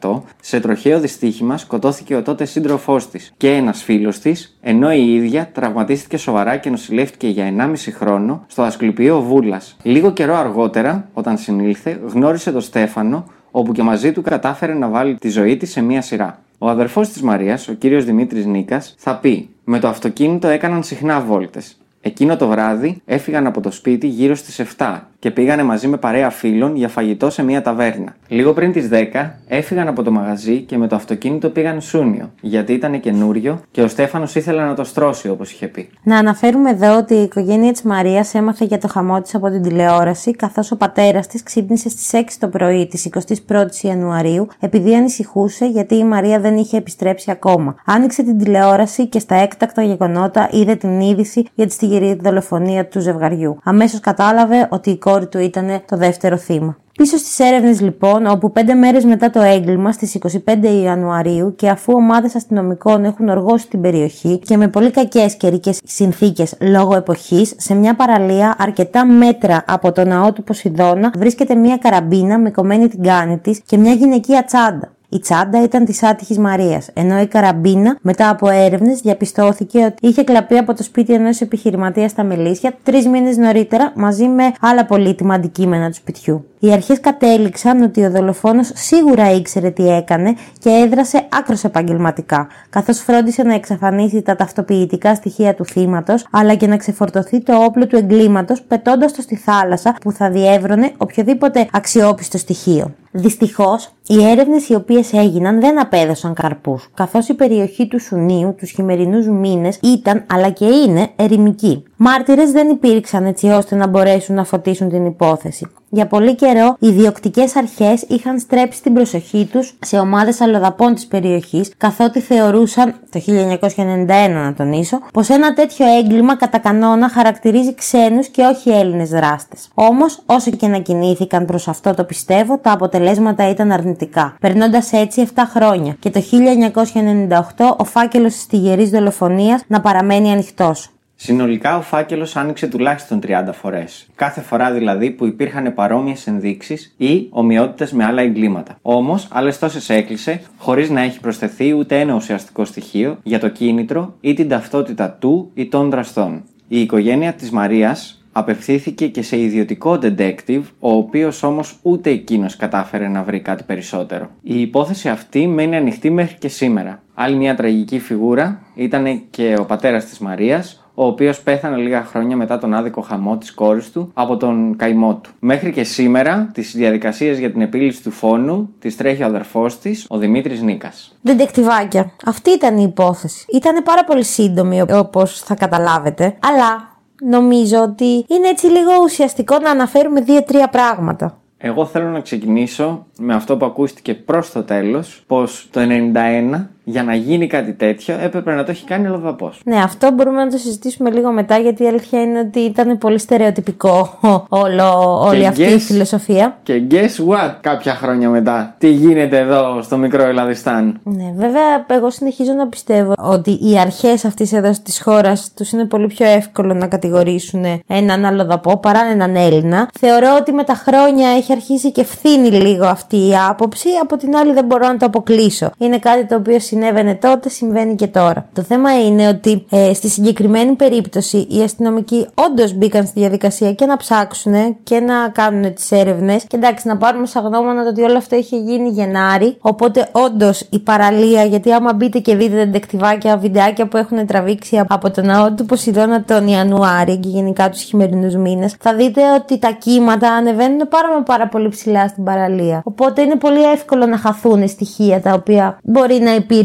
1988, 0.00 0.22
σε 0.40 0.60
τροχαίο 0.60 1.00
δυστύχημα 1.00 1.58
σκοτώθηκε 1.58 2.14
ο 2.14 2.22
τότε 2.22 2.44
σύντροφός 2.44 3.10
της 3.10 3.32
και 3.36 3.50
ένας 3.50 3.82
φίλος 3.82 4.18
της, 4.18 4.58
ενώ 4.60 4.92
η 4.92 5.14
ίδια 5.14 5.50
τραυματίστηκε 5.52 6.16
σοβαρά 6.16 6.56
και 6.56 6.70
νοσηλεύτηκε 6.70 7.28
για 7.28 7.44
1,5 7.44 7.92
χρόνο 7.92 8.44
στο 8.46 8.62
Ασκληπείο 8.62 9.20
Βούλας. 9.20 9.76
Λίγο 9.82 10.12
καιρό 10.12 10.34
αργότερα, 10.34 11.08
όταν 11.12 11.38
συνήλθε, 11.38 12.00
γνώρισε 12.06 12.52
τον 12.52 12.60
Στέφανο, 12.60 13.24
όπου 13.50 13.72
και 13.72 13.82
μαζί 13.82 14.12
του 14.12 14.22
κατάφερε 14.22 14.74
να 14.74 14.88
βάλει 14.88 15.14
τη 15.14 15.28
ζωή 15.28 15.56
της 15.56 15.70
σε 15.70 15.80
μία 15.82 16.02
σειρά. 16.02 16.38
Ο 16.58 16.68
αδερφός 16.68 17.08
της 17.08 17.22
Μαρίας, 17.22 17.68
ο 17.68 17.72
κύριος 17.72 18.04
Δημήτρης 18.04 18.46
Νίκας, 18.46 18.94
θα 18.98 19.16
πει: 19.16 19.48
Με 19.64 19.78
το 19.78 19.88
αυτοκίνητο 19.88 20.48
έκαναν 20.48 20.82
συχνά 20.82 21.20
βόλτες. 21.20 21.76
Εκείνο 22.06 22.36
το 22.36 22.48
βράδυ 22.48 23.02
έφυγαν 23.04 23.46
από 23.46 23.60
το 23.60 23.70
σπίτι 23.70 24.06
γύρω 24.06 24.34
στις 24.34 24.60
7 24.76 25.00
και 25.18 25.30
πήγανε 25.30 25.62
μαζί 25.62 25.88
με 25.88 25.96
παρέα 25.96 26.30
φίλων 26.30 26.76
για 26.76 26.88
φαγητό 26.88 27.30
σε 27.30 27.42
μια 27.42 27.62
ταβέρνα. 27.62 28.16
Λίγο 28.28 28.52
πριν 28.52 28.72
τις 28.72 28.88
10 28.92 29.30
έφυγαν 29.46 29.88
από 29.88 30.02
το 30.02 30.10
μαγαζί 30.10 30.60
και 30.60 30.78
με 30.78 30.86
το 30.86 30.96
αυτοκίνητο 30.96 31.50
πήγαν 31.50 31.80
Σούνιο, 31.80 32.30
γιατί 32.40 32.72
ήταν 32.72 33.00
καινούριο 33.00 33.60
και 33.70 33.82
ο 33.82 33.88
Στέφανος 33.88 34.34
ήθελε 34.34 34.64
να 34.64 34.74
το 34.74 34.84
στρώσει 34.84 35.28
όπως 35.28 35.52
είχε 35.52 35.66
πει. 35.66 35.88
Να 36.02 36.18
αναφέρουμε 36.18 36.70
εδώ 36.70 36.96
ότι 36.96 37.14
η 37.14 37.22
οικογένεια 37.22 37.72
της 37.72 37.82
Μαρίας 37.82 38.34
έμαθε 38.34 38.64
για 38.64 38.78
το 38.78 38.88
χαμό 38.88 39.20
της 39.20 39.34
από 39.34 39.50
την 39.50 39.62
τηλεόραση, 39.62 40.30
καθώς 40.30 40.70
ο 40.70 40.76
πατέρας 40.76 41.26
της 41.26 41.42
ξύπνησε 41.42 41.88
στις 41.88 42.10
6 42.12 42.38
το 42.38 42.48
πρωί 42.48 42.86
της 42.86 43.08
21η 43.48 43.82
Ιανουαρίου, 43.82 44.46
επειδή 44.60 44.94
ανησυχούσε 44.94 45.66
γιατί 45.66 45.94
η 45.94 46.04
Μαρία 46.04 46.40
δεν 46.40 46.56
είχε 46.56 46.76
επιστρέψει 46.76 47.30
ακόμα. 47.30 47.74
Άνοιξε 47.84 48.22
την 48.22 48.38
τηλεόραση 48.38 49.06
και 49.06 49.18
στα 49.18 49.34
έκτακτα 49.34 49.82
γεγονότα 49.82 50.48
είδε 50.52 50.74
την 50.74 51.00
είδηση 51.00 51.46
για 51.54 51.66
τη 51.66 51.72
πανηγύρι 51.94 52.20
δολοφονία 52.22 52.86
του 52.86 53.00
ζευγαριού. 53.00 53.58
Αμέσως 53.62 54.00
κατάλαβε 54.00 54.68
ότι 54.70 54.90
η 54.90 54.98
κόρη 54.98 55.26
του 55.26 55.38
ήταν 55.38 55.82
το 55.86 55.96
δεύτερο 55.96 56.36
θύμα. 56.36 56.76
Πίσω 56.98 57.16
στις 57.16 57.38
έρευνες 57.38 57.80
λοιπόν, 57.80 58.26
όπου 58.26 58.52
πέντε 58.52 58.74
μέρες 58.74 59.04
μετά 59.04 59.30
το 59.30 59.40
έγκλημα, 59.40 59.92
στις 59.92 60.14
25 60.14 60.82
Ιανουαρίου, 60.82 61.54
και 61.54 61.68
αφού 61.68 61.92
ομάδες 61.96 62.34
αστυνομικών 62.34 63.04
έχουν 63.04 63.28
οργώσει 63.28 63.68
την 63.68 63.80
περιοχή 63.80 64.38
και 64.38 64.56
με 64.56 64.68
πολύ 64.68 64.90
κακές 64.90 65.34
καιρικέ 65.36 65.72
συνθήκες 65.84 66.54
λόγω 66.60 66.96
εποχής, 66.96 67.54
σε 67.56 67.74
μια 67.74 67.94
παραλία 67.94 68.54
αρκετά 68.58 69.06
μέτρα 69.06 69.64
από 69.66 69.92
το 69.92 70.04
ναό 70.04 70.32
του 70.32 70.44
Ποσειδώνα 70.44 71.12
βρίσκεται 71.18 71.54
μια 71.54 71.76
καραμπίνα 71.76 72.38
με 72.38 72.50
κομμένη 72.50 72.88
την 72.88 73.02
κάνη 73.02 73.38
της 73.38 73.60
και 73.66 73.76
μια 73.76 73.92
γυναικεία 73.92 74.44
τσάντα. 74.44 74.93
Η 75.14 75.18
τσάντα 75.18 75.62
ήταν 75.62 75.84
της 75.84 76.02
άτυχης 76.02 76.38
Μαρίας, 76.38 76.90
ενώ 76.94 77.20
η 77.20 77.26
καραμπίνα, 77.26 77.98
μετά 78.00 78.28
από 78.28 78.48
έρευνες, 78.48 79.00
διαπιστώθηκε 79.00 79.84
ότι 79.84 80.08
είχε 80.08 80.22
κλαπεί 80.22 80.56
από 80.56 80.74
το 80.74 80.82
σπίτι 80.82 81.12
ενός 81.12 81.40
επιχειρηματίας 81.40 82.10
στα 82.10 82.24
Μελίσια 82.24 82.74
τρεις 82.82 83.06
μήνες 83.06 83.36
νωρίτερα 83.36 83.92
μαζί 83.94 84.26
με 84.26 84.52
άλλα 84.60 84.86
πολύτιμα 84.86 85.34
αντικείμενα 85.34 85.88
του 85.88 85.94
σπιτιού. 85.94 86.44
Οι 86.64 86.72
αρχές 86.72 87.00
κατέληξαν 87.00 87.82
ότι 87.82 88.04
ο 88.04 88.10
δολοφόνος 88.10 88.70
σίγουρα 88.74 89.30
ήξερε 89.30 89.70
τι 89.70 89.88
έκανε 89.88 90.34
και 90.58 90.70
έδρασε 90.70 91.26
άκρος 91.38 91.64
επαγγελματικά, 91.64 92.46
καθώς 92.70 92.98
φρόντισε 92.98 93.42
να 93.42 93.54
εξαφανίσει 93.54 94.22
τα 94.22 94.36
ταυτοποιητικά 94.36 95.14
στοιχεία 95.14 95.54
του 95.54 95.64
θύματος, 95.64 96.26
αλλά 96.30 96.54
και 96.54 96.66
να 96.66 96.76
ξεφορτωθεί 96.76 97.40
το 97.40 97.64
όπλο 97.64 97.86
του 97.86 97.96
εγκλήματος, 97.96 98.62
πετώντας 98.62 99.12
το 99.12 99.22
στη 99.22 99.36
θάλασσα 99.36 99.96
που 100.00 100.12
θα 100.12 100.30
διεύρωνε 100.30 100.92
οποιοδήποτε 100.96 101.68
αξιόπιστο 101.72 102.38
στοιχείο. 102.38 102.94
Δυστυχώς, 103.16 103.88
οι 104.06 104.24
έρευνες 104.24 104.68
οι 104.68 104.74
οποίες 104.74 105.12
έγιναν 105.12 105.60
δεν 105.60 105.80
απέδωσαν 105.80 106.34
καρπούς, 106.34 106.90
καθώς 106.94 107.28
η 107.28 107.34
περιοχή 107.34 107.88
του 107.88 108.00
Σουνίου 108.00 108.54
τους 108.58 108.70
χειμερινούς 108.70 109.26
μήνες 109.26 109.78
ήταν 109.82 110.24
αλλά 110.32 110.50
και 110.50 110.64
είναι 110.64 111.08
ερημική. 111.16 111.82
Μάρτυρες 111.96 112.52
δεν 112.52 112.68
υπήρξαν 112.68 113.24
έτσι 113.26 113.46
ώστε 113.46 113.74
να 113.74 113.86
μπορέσουν 113.86 114.34
να 114.34 114.44
φωτίσουν 114.44 114.88
την 114.88 115.06
υπόθεση. 115.06 115.66
Για 115.94 116.06
πολύ 116.06 116.34
καιρό, 116.34 116.76
οι 116.78 116.90
διοκτικέ 116.90 117.44
αρχές 117.54 118.04
είχαν 118.08 118.38
στρέψει 118.38 118.82
την 118.82 118.94
προσοχή 118.94 119.48
τους 119.52 119.76
σε 119.80 119.98
ομάδες 119.98 120.40
αλλοδαπών 120.40 120.94
της 120.94 121.06
περιοχής, 121.06 121.72
καθότι 121.76 122.20
θεωρούσαν, 122.20 122.94
το 123.10 123.18
1991 123.18 124.42
να 124.42 124.54
τονίσω, 124.54 125.00
πως 125.12 125.28
ένα 125.28 125.54
τέτοιο 125.54 125.86
έγκλημα 125.98 126.36
κατά 126.36 126.58
κανόνα 126.58 127.08
χαρακτηρίζει 127.08 127.74
ξένους 127.74 128.28
και 128.28 128.42
όχι 128.42 128.70
Έλληνες 128.70 129.08
δράστες. 129.08 129.68
Όμως, 129.74 130.22
όσο 130.26 130.50
και 130.50 130.66
να 130.66 130.78
κινήθηκαν 130.78 131.44
προς 131.44 131.68
αυτό 131.68 131.94
το 131.94 132.04
πιστεύω, 132.04 132.58
τα 132.58 132.72
αποτελέσματα 132.72 133.50
ήταν 133.50 133.72
αρνητικά, 133.72 134.36
περνώντας 134.40 134.92
έτσι 134.92 135.20
7 135.20 135.42
χρόνια 135.54 135.96
και 135.98 136.10
το 136.10 136.20
1998 136.20 137.76
ο 137.76 137.84
φάκελος 137.84 138.32
της 138.32 138.46
τυγερή 138.46 138.84
δολοφονίας 138.88 139.62
να 139.66 139.80
παραμένει 139.80 140.32
ανοιχτός. 140.32 140.93
Συνολικά 141.26 141.76
ο 141.76 141.80
φάκελος 141.80 142.36
άνοιξε 142.36 142.66
τουλάχιστον 142.66 143.20
30 143.26 143.52
φορές. 143.52 144.06
Κάθε 144.14 144.40
φορά 144.40 144.72
δηλαδή 144.72 145.10
που 145.10 145.26
υπήρχαν 145.26 145.74
παρόμοιες 145.74 146.26
ενδείξεις 146.26 146.94
ή 146.96 147.26
ομοιότητες 147.30 147.92
με 147.92 148.04
άλλα 148.04 148.22
εγκλήματα. 148.22 148.78
Όμως, 148.82 149.28
άλλες 149.30 149.58
τόσες 149.58 149.90
έκλεισε 149.90 150.40
χωρίς 150.58 150.90
να 150.90 151.00
έχει 151.00 151.20
προσθεθεί 151.20 151.72
ούτε 151.72 152.00
ένα 152.00 152.14
ουσιαστικό 152.14 152.64
στοιχείο 152.64 153.18
για 153.22 153.38
το 153.38 153.48
κίνητρο 153.48 154.14
ή 154.20 154.34
την 154.34 154.48
ταυτότητα 154.48 155.10
του 155.10 155.50
ή 155.54 155.66
των 155.66 155.90
δραστών. 155.90 156.42
Η 156.68 156.80
οικογένεια 156.80 157.32
της 157.32 157.50
Μαρίας 157.50 158.24
απευθύνθηκε 158.32 159.08
και 159.08 159.22
σε 159.22 159.38
ιδιωτικό 159.38 159.98
detective, 160.02 160.62
ο 160.78 160.92
οποίος 160.92 161.42
όμως 161.42 161.78
ούτε 161.82 162.10
εκείνος 162.10 162.56
κατάφερε 162.56 163.08
να 163.08 163.22
βρει 163.22 163.40
κάτι 163.40 163.62
περισσότερο. 163.62 164.30
Η 164.42 164.60
υπόθεση 164.60 165.08
αυτή 165.08 165.46
μένει 165.46 165.76
ανοιχτή 165.76 166.10
μέχρι 166.10 166.36
και 166.38 166.48
σήμερα. 166.48 167.02
Άλλη 167.14 167.36
μια 167.36 167.54
τραγική 167.54 167.98
φιγούρα 167.98 168.62
ήταν 168.74 169.22
και 169.30 169.56
ο 169.58 169.64
πατέρας 169.64 170.04
της 170.04 170.18
Μαρίας, 170.18 170.83
ο 170.94 171.06
οποίος 171.06 171.40
πέθανε 171.40 171.76
λίγα 171.76 172.04
χρόνια 172.04 172.36
μετά 172.36 172.58
τον 172.58 172.74
άδικο 172.74 173.00
χαμό 173.00 173.36
της 173.36 173.54
κόρης 173.54 173.90
του 173.90 174.10
από 174.14 174.36
τον 174.36 174.76
καημό 174.76 175.14
του. 175.14 175.30
Μέχρι 175.38 175.72
και 175.72 175.84
σήμερα, 175.84 176.50
τις 176.54 176.74
διαδικασίες 176.76 177.38
για 177.38 177.52
την 177.52 177.60
επίλυση 177.60 178.02
του 178.02 178.10
φόνου 178.10 178.74
τις 178.78 178.96
τρέχει 178.96 179.22
ο 179.22 179.26
αδερφός 179.26 179.78
της, 179.78 180.06
ο 180.08 180.18
Δημήτρης 180.18 180.62
Νίκας. 180.62 181.16
Δεντεκτιβάκια. 181.22 182.10
Αυτή 182.24 182.50
ήταν 182.50 182.78
η 182.78 182.84
υπόθεση. 182.88 183.46
Ήταν 183.54 183.82
πάρα 183.82 184.04
πολύ 184.04 184.24
σύντομη, 184.24 184.82
όπως 184.92 185.40
θα 185.40 185.54
καταλάβετε, 185.54 186.24
αλλά 186.24 186.92
νομίζω 187.22 187.82
ότι 187.82 188.04
είναι 188.04 188.48
έτσι 188.48 188.66
λίγο 188.66 188.90
ουσιαστικό 189.02 189.58
να 189.58 189.70
αναφέρουμε 189.70 190.20
δύο-τρία 190.20 190.68
πράγματα. 190.68 191.38
Εγώ 191.58 191.86
θέλω 191.86 192.08
να 192.08 192.20
ξεκινήσω 192.20 193.06
με 193.18 193.34
αυτό 193.34 193.56
που 193.56 193.64
ακούστηκε 193.64 194.14
προς 194.14 194.52
το 194.52 194.62
τέλος, 194.62 195.24
πως 195.26 195.68
το 195.70 195.80
91 195.80 196.70
για 196.84 197.02
να 197.02 197.14
γίνει 197.14 197.46
κάτι 197.46 197.72
τέτοιο 197.72 198.16
έπρεπε 198.22 198.54
να 198.54 198.64
το 198.64 198.70
έχει 198.70 198.84
κάνει 198.84 199.06
ο 199.06 199.10
Λοδαπό. 199.10 199.52
Ναι, 199.64 199.76
αυτό 199.76 200.10
μπορούμε 200.12 200.44
να 200.44 200.50
το 200.50 200.56
συζητήσουμε 200.58 201.10
λίγο 201.10 201.32
μετά, 201.32 201.58
γιατί 201.58 201.82
η 201.82 201.86
αλήθεια 201.86 202.20
είναι 202.22 202.38
ότι 202.38 202.58
ήταν 202.60 202.98
πολύ 202.98 203.18
στερεοτυπικό 203.18 204.18
όλο, 204.48 205.18
όλη 205.26 205.40
Και 205.40 205.46
αυτή 205.46 205.64
guess- 205.68 205.74
η 205.74 205.78
φιλοσοφία. 205.78 206.58
Και 206.62 206.82
guess 206.90 206.94
what, 207.28 207.54
κάποια 207.60 207.94
χρόνια 207.94 208.28
μετά, 208.28 208.74
τι 208.78 208.88
γίνεται 208.90 209.38
εδώ 209.38 209.82
στο 209.82 209.96
μικρό 209.96 210.22
Ελλαδιστάν. 210.24 211.00
Ναι, 211.02 211.32
βέβαια, 211.36 211.86
εγώ 211.86 212.10
συνεχίζω 212.10 212.52
να 212.52 212.66
πιστεύω 212.68 213.12
ότι 213.18 213.50
οι 213.50 213.78
αρχές 213.78 214.24
αυτής 214.24 214.52
εδώ 214.52 214.70
της 214.82 215.02
χώρας 215.02 215.50
τους 215.56 215.70
είναι 215.70 215.84
πολύ 215.84 216.06
πιο 216.06 216.26
εύκολο 216.26 216.74
να 216.74 216.86
κατηγορήσουν 216.86 217.64
έναν 217.86 218.24
αλλοδαπό 218.24 218.76
παρά 218.78 219.00
έναν 219.12 219.36
Έλληνα. 219.36 219.88
Θεωρώ 220.00 220.36
ότι 220.40 220.52
με 220.52 220.64
τα 220.64 220.74
χρόνια 220.74 221.28
έχει 221.28 221.52
αρχίσει 221.52 221.92
και 221.92 222.04
φθήνει 222.04 222.48
λίγο 222.50 222.86
αυτή 222.86 223.16
η 223.16 223.32
άποψη. 223.48 223.88
Από 224.02 224.16
την 224.16 224.36
άλλη, 224.36 224.52
δεν 224.52 224.64
μπορώ 224.64 224.86
να 224.86 224.96
το 224.96 225.06
αποκλείσω. 225.06 225.70
Είναι 225.78 225.98
κάτι 225.98 226.26
το 226.26 226.34
οποίο 226.34 226.58
συνέβαινε 226.74 227.14
τότε, 227.14 227.48
συμβαίνει 227.48 227.94
και 227.94 228.06
τώρα. 228.06 228.48
Το 228.52 228.62
θέμα 228.62 229.04
είναι 229.06 229.28
ότι 229.28 229.64
ε, 229.70 229.94
στη 229.94 230.08
συγκεκριμένη 230.08 230.72
περίπτωση 230.72 231.46
οι 231.50 231.62
αστυνομικοί 231.62 232.26
όντως 232.34 232.72
μπήκαν 232.72 233.06
στη 233.06 233.20
διαδικασία 233.20 233.72
και 233.72 233.86
να 233.86 233.96
ψάξουν 233.96 234.76
και 234.82 235.00
να 235.00 235.28
κάνουν 235.28 235.74
τις 235.74 235.90
έρευνες. 235.92 236.44
Και 236.44 236.56
εντάξει, 236.56 236.88
να 236.88 236.96
πάρουμε 236.96 237.26
σαν 237.26 237.44
γνώμονα 237.44 237.82
το 237.82 237.88
ότι 237.88 238.02
όλο 238.02 238.16
αυτό 238.16 238.36
είχε 238.36 238.56
γίνει 238.56 238.88
Γενάρη. 238.88 239.56
Οπότε 239.60 240.08
όντως 240.12 240.66
η 240.70 240.78
παραλία, 240.78 241.44
γιατί 241.44 241.72
άμα 241.72 241.92
μπείτε 241.92 242.18
και 242.18 242.36
δείτε 242.36 242.56
τα 242.56 242.66
ντεκτιβάκια, 242.66 243.36
βιντεάκια 243.36 243.86
που 243.86 243.96
έχουν 243.96 244.26
τραβήξει 244.26 244.80
από 244.88 245.10
το 245.10 245.22
ναό 245.22 245.52
του 245.52 245.66
Ποσειδώνα 245.66 246.22
τον 246.24 246.46
Ιανουάρη 246.46 247.16
και 247.16 247.28
γενικά 247.28 247.70
τους 247.70 247.82
χειμερινούς 247.82 248.34
μήνες, 248.34 248.74
θα 248.80 248.94
δείτε 248.94 249.20
ότι 249.34 249.58
τα 249.58 249.70
κύματα 249.70 250.28
ανεβαίνουν 250.32 250.88
πάρα, 250.88 251.08
μα 251.16 251.22
πάρα 251.22 251.48
πολύ 251.48 251.68
ψηλά 251.68 252.08
στην 252.08 252.24
παραλία. 252.24 252.80
Οπότε 252.84 253.22
είναι 253.22 253.36
πολύ 253.36 253.62
εύκολο 253.72 254.06
να 254.06 254.16
χαθούν 254.16 254.68
στοιχεία 254.68 255.20
τα 255.20 255.32
οποία 255.32 255.78
μπορεί 255.82 256.18
να 256.18 256.34
υπήρχαν. 256.34 256.62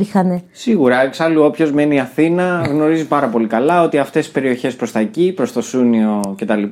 Σίγουρα, 0.51 1.03
εξάλλου 1.03 1.44
όποιος 1.44 1.72
μένει 1.72 2.00
Αθήνα 2.00 2.65
γνωρίζει 2.70 3.08
πάρα 3.08 3.27
πολύ 3.27 3.48
καλά 3.48 3.84
ότι 3.84 3.98
αυτές 3.98 4.27
οι 4.27 4.32
περιοχές 4.32 4.75
προς 4.75 4.91
τα 4.91 5.00
εκεί, 5.00 5.34
προς 5.36 5.53
το 5.53 5.62
Σούνιο 5.62 6.36
κτλ. 6.38 6.63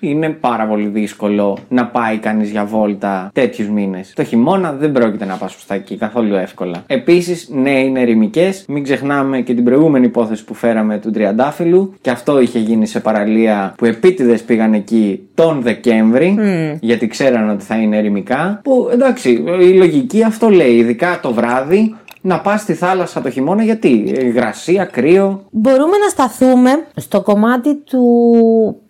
είναι 0.00 0.28
πάρα 0.28 0.66
πολύ 0.66 0.86
δύσκολο 0.86 1.58
να 1.68 1.86
πάει 1.86 2.18
κανείς 2.18 2.50
για 2.50 2.64
βόλτα 2.64 3.30
τέτοιους 3.34 3.68
μήνες. 3.68 4.12
Το 4.14 4.24
χειμώνα 4.24 4.72
δεν 4.72 4.92
πρόκειται 4.92 5.24
να 5.24 5.34
πας 5.34 5.52
προς 5.52 5.66
τα 5.66 5.74
εκεί 5.74 5.96
καθόλου 5.96 6.34
εύκολα. 6.34 6.82
Επίσης, 6.86 7.48
ναι, 7.52 7.78
είναι 7.78 8.00
ερημικές. 8.00 8.64
Μην 8.68 8.82
ξεχνάμε 8.82 9.40
και 9.40 9.54
την 9.54 9.64
προηγούμενη 9.64 10.06
υπόθεση 10.06 10.44
που 10.44 10.54
φέραμε 10.54 10.98
του 10.98 11.10
Τριαντάφυλλου. 11.10 11.94
Και 12.00 12.10
αυτό 12.10 12.40
είχε 12.40 12.58
γίνει 12.58 12.86
σε 12.86 13.00
παραλία 13.00 13.74
που 13.76 13.84
επίτηδες 13.84 14.42
πήγαν 14.42 14.74
εκεί 14.74 15.28
τον 15.34 15.62
Δεκέμβρη, 15.62 16.36
γιατί 16.80 17.06
ξέραν 17.06 17.50
ότι 17.50 17.64
θα 17.64 17.76
είναι 17.76 17.96
ερημικά. 17.96 18.60
Που 18.64 18.88
εντάξει, 18.92 19.44
η 19.60 19.72
λογική 19.72 20.22
αυτό 20.22 20.48
λέει, 20.48 20.72
ειδικά 20.72 21.18
το 21.22 21.32
βράδυ. 21.32 21.94
Να 22.22 22.40
πας 22.40 22.60
στη 22.60 22.74
θάλασσα 22.74 23.20
το 23.20 23.30
χειμώνα 23.30 23.62
γιατί, 23.62 24.14
ε, 24.16 24.24
υγρασία, 24.26 24.84
κρύο. 24.84 25.44
Μπορούμε 25.50 25.96
να 25.96 26.08
σταθούμε 26.08 26.70
στο 26.96 27.22
κομμάτι 27.22 27.74
του 27.76 28.02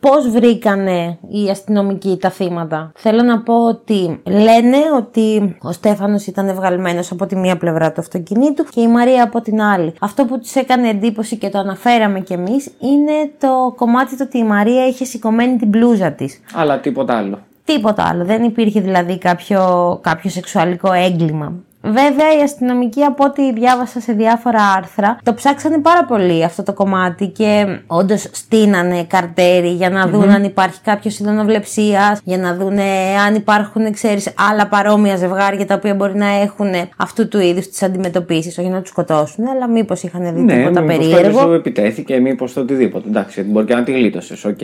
πώς 0.01 0.29
βρήκανε 0.29 1.19
οι 1.29 1.51
αστυνομικοί 1.51 2.17
τα 2.21 2.31
θύματα. 2.31 2.93
Θέλω 2.97 3.23
να 3.23 3.41
πω 3.41 3.67
ότι 3.67 4.21
λένε 4.27 4.77
ότι 4.97 5.57
ο 5.63 5.73
Στέφανος 5.73 6.27
ήταν 6.27 6.49
ευγαλμένος 6.49 7.11
από 7.11 7.27
τη 7.27 7.37
μία 7.37 7.57
πλευρά 7.57 7.93
του 7.93 8.01
αυτοκινήτου 8.01 8.65
και 8.65 8.81
η 8.81 8.89
Μαρία 8.89 9.23
από 9.23 9.41
την 9.41 9.61
άλλη. 9.63 9.95
Αυτό 10.01 10.25
που 10.25 10.39
τους 10.39 10.55
έκανε 10.55 10.89
εντύπωση 10.89 11.37
και 11.37 11.49
το 11.49 11.59
αναφέραμε 11.59 12.21
κι 12.21 12.33
εμείς 12.33 12.71
είναι 12.79 13.31
το 13.39 13.75
κομμάτι 13.77 14.17
το 14.17 14.25
ότι 14.25 14.39
η 14.39 14.45
Μαρία 14.45 14.87
είχε 14.87 15.05
σηκωμένη 15.05 15.57
την 15.57 15.69
μπλούζα 15.69 16.13
της. 16.13 16.41
Αλλά 16.55 16.81
τίποτα 16.81 17.17
άλλο. 17.17 17.39
Τίποτα 17.65 18.09
άλλο. 18.09 18.25
Δεν 18.25 18.43
υπήρχε 18.43 18.81
δηλαδή 18.81 19.19
κάποιο, 19.19 19.99
κάποιο 20.03 20.31
σεξουαλικό 20.31 20.93
έγκλημα. 20.93 21.53
Βέβαια, 21.83 22.39
οι 22.39 22.43
αστυνομικοί, 22.43 23.03
από 23.03 23.25
ό,τι 23.25 23.53
διάβασα 23.53 24.01
σε 24.01 24.13
διάφορα 24.13 24.63
άρθρα, 24.77 25.19
το 25.23 25.35
ψάξανε 25.35 25.79
πάρα 25.79 26.05
πολύ 26.05 26.45
αυτό 26.45 26.63
το 26.63 26.73
κομμάτι 26.73 27.27
και 27.27 27.79
όντως 27.87 28.29
στείνανε 28.33 29.05
καρτέρι 29.05 29.69
για 29.69 29.91
να 29.91 30.07
δουν 30.07 30.31
αν 30.31 30.45
υπάρχει 30.45 30.81
κάποιος 30.81 31.19
ηδονοβλεψία, 31.19 32.19
για 32.25 32.39
να 32.39 32.57
δουν 32.57 32.79
αν 33.27 33.35
υπάρχουν, 33.35 33.93
ξέρεις, 33.93 34.35
άλλα 34.51 34.67
παρόμοια 34.67 35.17
ζευγάρια 35.17 35.67
τα 35.67 35.75
οποία 35.75 35.95
μπορεί 35.95 36.17
να 36.17 36.29
έχουν 36.29 36.71
αυτού 36.97 37.29
του 37.29 37.39
είδους 37.39 37.69
τις 37.69 37.83
αντιμετωπίσεις. 37.83 38.59
Όχι 38.59 38.69
να 38.69 38.81
τους 38.81 38.91
σκοτώσουν, 38.91 39.49
αλλά 39.49 39.69
μήπως 39.69 40.03
είχαν 40.03 40.35
δει 40.35 40.45
τίποτα 40.55 40.81
μήπως 40.81 40.97
περίεργο. 40.97 41.17
κάποιος 41.17 41.41
σου 41.41 41.53
επιτέθηκε, 41.53 42.21
μήπως 42.21 42.53
το 42.53 42.61
οτιδήποτε. 42.61 43.09
Εντάξει, 43.09 43.33
γιατί 43.35 43.51
μπορεί 43.51 43.67
και 43.67 43.75
να 43.75 43.83
τη 43.83 43.93
γλίτωσες. 43.93 44.45
Οκ. 44.45 44.59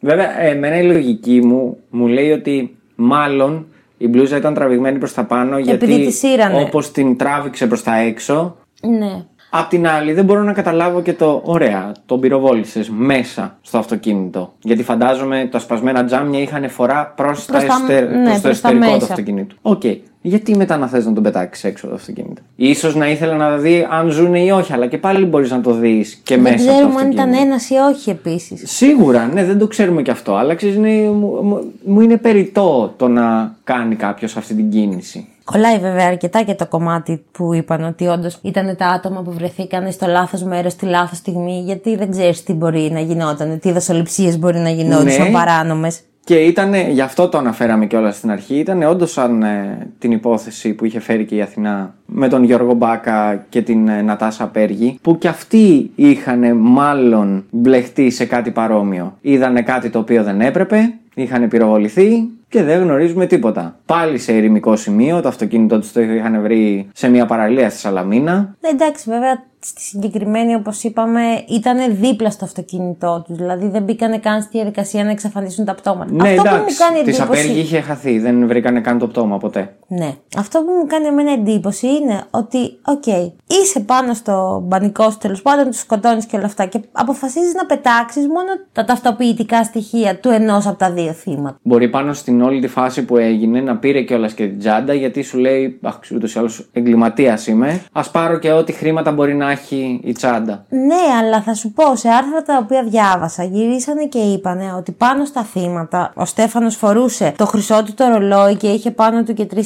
Βέβαια, 0.00 0.40
εμένα 0.40 0.78
η 0.80 0.84
λογική 0.84 1.40
μου 1.44 1.76
μου 1.90 2.06
λέει 2.06 2.30
ότι 2.30 2.76
μάλλον 2.94 3.66
η 3.98 4.08
μπλούζα 4.08 4.36
ήταν 4.36 4.54
τραβηγμένη 4.54 4.98
προς 4.98 5.14
τα 5.14 5.24
πάνω 5.24 5.58
γιατί 5.58 5.84
Επειδή 5.84 6.06
τη 6.06 6.12
σύρανε. 6.12 6.60
όπως 6.60 6.90
την 6.90 7.16
τράβηξε 7.16 7.66
προς 7.66 7.82
τα 7.82 7.96
έξω. 7.96 8.56
Ναι. 8.98 9.24
Απ' 9.50 9.68
την 9.68 9.88
άλλη, 9.88 10.12
δεν 10.12 10.24
μπορώ 10.24 10.42
να 10.42 10.52
καταλάβω 10.52 11.02
και 11.02 11.12
το 11.12 11.40
ωραία. 11.44 11.92
Τον 12.06 12.20
πυροβόλησες 12.20 12.90
μέσα 12.90 13.58
στο 13.60 13.78
αυτοκίνητο. 13.78 14.52
Γιατί 14.62 14.82
φαντάζομαι 14.82 15.48
τα 15.50 15.58
σπασμένα 15.58 16.04
τζάμια 16.04 16.40
είχαν 16.40 16.68
φορά 16.70 17.12
προς 17.16 17.44
Προς 17.44 17.64
τα- 17.64 17.78
ναι, 17.78 18.00
το 18.00 18.14
προς 18.30 18.40
τα 18.40 18.48
εσωτερικό 18.48 18.84
του 18.84 18.90
μέσα. 18.92 19.06
αυτοκίνητου. 19.12 19.56
Οκ. 19.62 19.82
Γιατί 20.28 20.56
μετά 20.56 20.76
να 20.76 20.86
θες 20.88 21.06
να 21.06 21.12
τον 21.12 21.22
πετάξεις 21.22 21.64
έξω 21.64 21.86
από 21.86 21.94
το 21.94 22.00
αυτοκίνητο; 22.00 22.42
Ίσως 22.78 22.98
να 22.98 23.10
ήθελε 23.10 23.32
να 23.34 23.56
δει 23.56 23.86
αν 23.90 24.08
ζουν 24.10 24.34
ή 24.34 24.50
όχι, 24.50 24.72
αλλά 24.72 24.86
και 24.86 24.98
πάλι 24.98 25.24
μπορείς 25.24 25.50
να 25.50 25.60
το 25.60 25.72
δεις 25.72 26.20
και 26.22 26.34
Δεν 26.34 26.42
μέσα 26.42 26.54
από 26.56 26.64
το 26.64 26.72
ξέρουμε 26.72 27.00
αν 27.00 27.10
ήταν 27.10 27.28
αυτοκίνητο. 27.28 27.46
ένας 27.52 27.70
ή 27.70 27.74
όχι 27.74 28.10
επίσης. 28.10 28.62
Σίγουρα, 28.76 29.26
ναι, 29.26 29.44
δεν 29.44 29.58
το 29.58 29.66
ξέρουμε 29.66 30.02
κι 30.02 30.10
αυτό. 30.10 30.34
Αλλά 30.34 30.54
ξέρεις, 30.54 30.76
μου, 30.76 31.42
μου- 31.42 31.72
μου 31.84 32.00
είναι 32.00 32.16
περιττό 32.16 32.94
το 32.96 33.08
να 33.08 33.54
κάνει 33.64 33.94
κάποιος 33.94 34.36
αυτή 34.36 34.54
την 34.54 34.70
κίνηση. 34.70 35.26
Κολλάει 35.44 35.78
βέβαια 35.78 36.06
αρκετά 36.06 36.42
και 36.42 36.54
το 36.54 36.66
κομμάτι 36.66 37.24
που 37.32 37.54
είπαν 37.54 37.84
ότι 37.84 38.06
όντως 38.06 38.38
ήταν 38.42 38.76
τα 38.76 38.86
άτομα 38.86 39.22
που 39.22 39.32
βρεθήκαν 39.32 39.92
στο 39.92 40.06
λάθος 40.06 40.42
μέρος, 40.42 40.72
στη 40.72 40.86
λάθος 40.86 41.18
στιγμή, 41.18 41.62
γιατί 41.64 41.96
δεν 41.96 42.10
ξέρεις 42.10 42.42
τι 42.42 42.52
μπορεί 42.52 42.90
να 42.92 43.00
γινόταν, 43.00 43.58
τι 43.60 43.72
δοσοληψίε 43.72 44.36
μπορεί 44.36 44.58
να 44.58 44.70
γινόντουσαν 44.70 45.26
Ναι. 45.26 45.32
παράνομες. 45.32 46.00
Και 46.28 46.36
ήταν, 46.36 46.74
γι' 46.74 47.00
αυτό 47.00 47.28
το 47.28 47.38
αναφέραμε 47.38 47.86
κιόλας 47.86 48.16
στην 48.16 48.30
αρχή, 48.30 48.54
ήταν 48.54 48.82
όντως 48.82 49.12
σαν 49.12 49.42
ε, 49.42 49.88
την 49.98 50.12
υπόθεση 50.12 50.72
που 50.74 50.84
είχε 50.84 51.00
φέρει 51.00 51.24
και 51.24 51.34
η 51.34 51.42
Αθηνά 51.42 51.94
με 52.06 52.28
τον 52.28 52.42
Γιώργο 52.42 52.72
Μπάκα 52.72 53.44
και 53.48 53.62
την 53.62 53.88
ε, 53.88 54.02
Νατάσα 54.02 54.46
Πέργη, 54.46 54.98
που 55.02 55.18
κι 55.18 55.28
αυτοί 55.28 55.90
είχαν 55.94 56.56
μάλλον 56.56 57.44
μπλεχτεί 57.50 58.10
σε 58.10 58.24
κάτι 58.24 58.50
παρόμοιο. 58.50 59.16
Είδανε 59.20 59.62
κάτι 59.62 59.90
το 59.90 59.98
οποίο 59.98 60.22
δεν 60.22 60.40
έπρεπε, 60.40 60.94
είχαν 61.14 61.48
πυροβοληθεί 61.48 62.28
και 62.48 62.62
δεν 62.62 62.82
γνωρίζουμε 62.82 63.26
τίποτα. 63.26 63.78
Πάλι 63.86 64.18
σε 64.18 64.32
ερημικό 64.32 64.76
σημείο, 64.76 65.20
το 65.20 65.28
αυτοκίνητό 65.28 65.78
τους 65.78 65.92
το 65.92 66.00
είχαν 66.00 66.42
βρει 66.42 66.88
σε 66.92 67.08
μια 67.08 67.26
παραλία 67.26 67.70
στη 67.70 67.78
Σαλαμίνα. 67.78 68.56
Ναι, 68.60 68.68
εντάξει, 68.68 69.10
βέβαια 69.10 69.44
στη 69.60 69.80
συγκεκριμένη, 69.80 70.54
όπως 70.54 70.82
είπαμε, 70.82 71.20
ήταν 71.48 71.96
δίπλα 72.00 72.30
στο 72.30 72.44
αυτοκίνητό 72.44 73.22
τους. 73.26 73.36
Δηλαδή 73.36 73.68
δεν 73.68 73.82
μπήκανε 73.82 74.18
καν 74.18 74.42
στη 74.42 74.50
διαδικασία 74.52 75.04
να 75.04 75.10
εξαφανίσουν 75.10 75.64
τα 75.64 75.74
πτώματα. 75.74 76.12
Ναι, 76.12 76.28
Αυτό 76.28 76.42
που 76.42 76.48
μου 76.48 76.54
εντάξει, 76.54 76.76
κάνει 76.76 77.02
της 77.02 77.18
εντύπωση. 77.18 77.40
Απέργη 77.40 77.60
είχε 77.60 77.80
χαθεί, 77.80 78.18
δεν 78.18 78.46
βρήκανε 78.46 78.80
καν 78.80 78.98
το 78.98 79.06
πτώμα 79.06 79.38
ποτέ. 79.38 79.76
Ναι. 79.88 80.14
Αυτό 80.36 80.58
που 80.58 80.72
μου 80.80 80.86
κάνει 80.86 81.06
εμένα 81.06 81.32
εντύπωση 81.32 81.86
είναι 81.86 82.22
ότι, 82.30 82.58
οκ, 82.84 83.06
είσαι 83.46 83.80
πάνω 83.80 84.14
στο 84.14 84.62
πανικό 84.64 85.10
σου 85.10 85.18
τέλος 85.18 85.42
πάντων, 85.42 85.66
τους 85.66 85.78
σκοτώνεις 85.78 86.26
και 86.26 86.36
όλα 86.36 86.46
αυτά 86.46 86.66
και 86.66 86.80
αποφασίζεις 86.92 87.54
να 87.54 87.66
πετάξεις 87.66 88.26
μόνο 88.26 88.48
τα 88.72 88.84
ταυτοποιητικά 88.84 89.64
στοιχεία 89.64 90.16
του 90.16 90.28
ενός 90.28 90.66
από 90.66 90.78
τα 90.78 90.90
δύο 90.90 91.12
θύματα. 91.12 91.58
Μπορεί 91.62 91.88
πάνω 91.88 92.12
στην 92.12 92.42
όλη 92.42 92.60
τη 92.60 92.68
φάση 92.68 93.04
που 93.04 93.16
έγινε 93.16 93.60
να 93.60 93.76
πήρε 93.76 94.02
κιόλας 94.02 94.32
και 94.32 94.46
την 94.46 94.58
τσάντα 94.58 94.94
γιατί 94.94 95.22
σου 95.22 95.38
λέει 95.38 95.78
Αχ, 95.82 95.98
ούτως 96.14 96.34
ή 96.34 96.38
άλλως 96.38 96.68
εγκληματίας 96.72 97.46
είμαι. 97.46 97.80
Ας 97.92 98.10
πάρω 98.10 98.38
και 98.38 98.52
ό,τι 98.52 98.72
χρήματα 98.72 99.12
μπορεί 99.12 99.34
να 99.34 99.47
έχει 99.50 100.00
η 100.04 100.12
τσάντα. 100.12 100.64
Ναι, 100.68 101.16
αλλά 101.20 101.42
θα 101.42 101.54
σου 101.54 101.72
πω, 101.72 101.96
σε 101.96 102.08
άρθρα 102.08 102.42
τα 102.42 102.58
οποία 102.62 102.82
διάβασα, 102.82 103.44
γυρίσανε 103.44 104.04
και 104.04 104.18
είπανε 104.18 104.72
ότι 104.76 104.92
πάνω 104.92 105.24
στα 105.24 105.42
θύματα 105.42 106.12
ο 106.14 106.24
Στέφανος 106.24 106.76
φορούσε 106.76 107.32
το 107.36 107.46
χρυσό 107.46 107.82
του 107.84 107.94
το 107.94 108.08
ρολόι 108.08 108.56
και 108.56 108.68
είχε 108.68 108.90
πάνω 108.90 109.22
του 109.22 109.34
και 109.34 109.46
3.000 109.54 109.60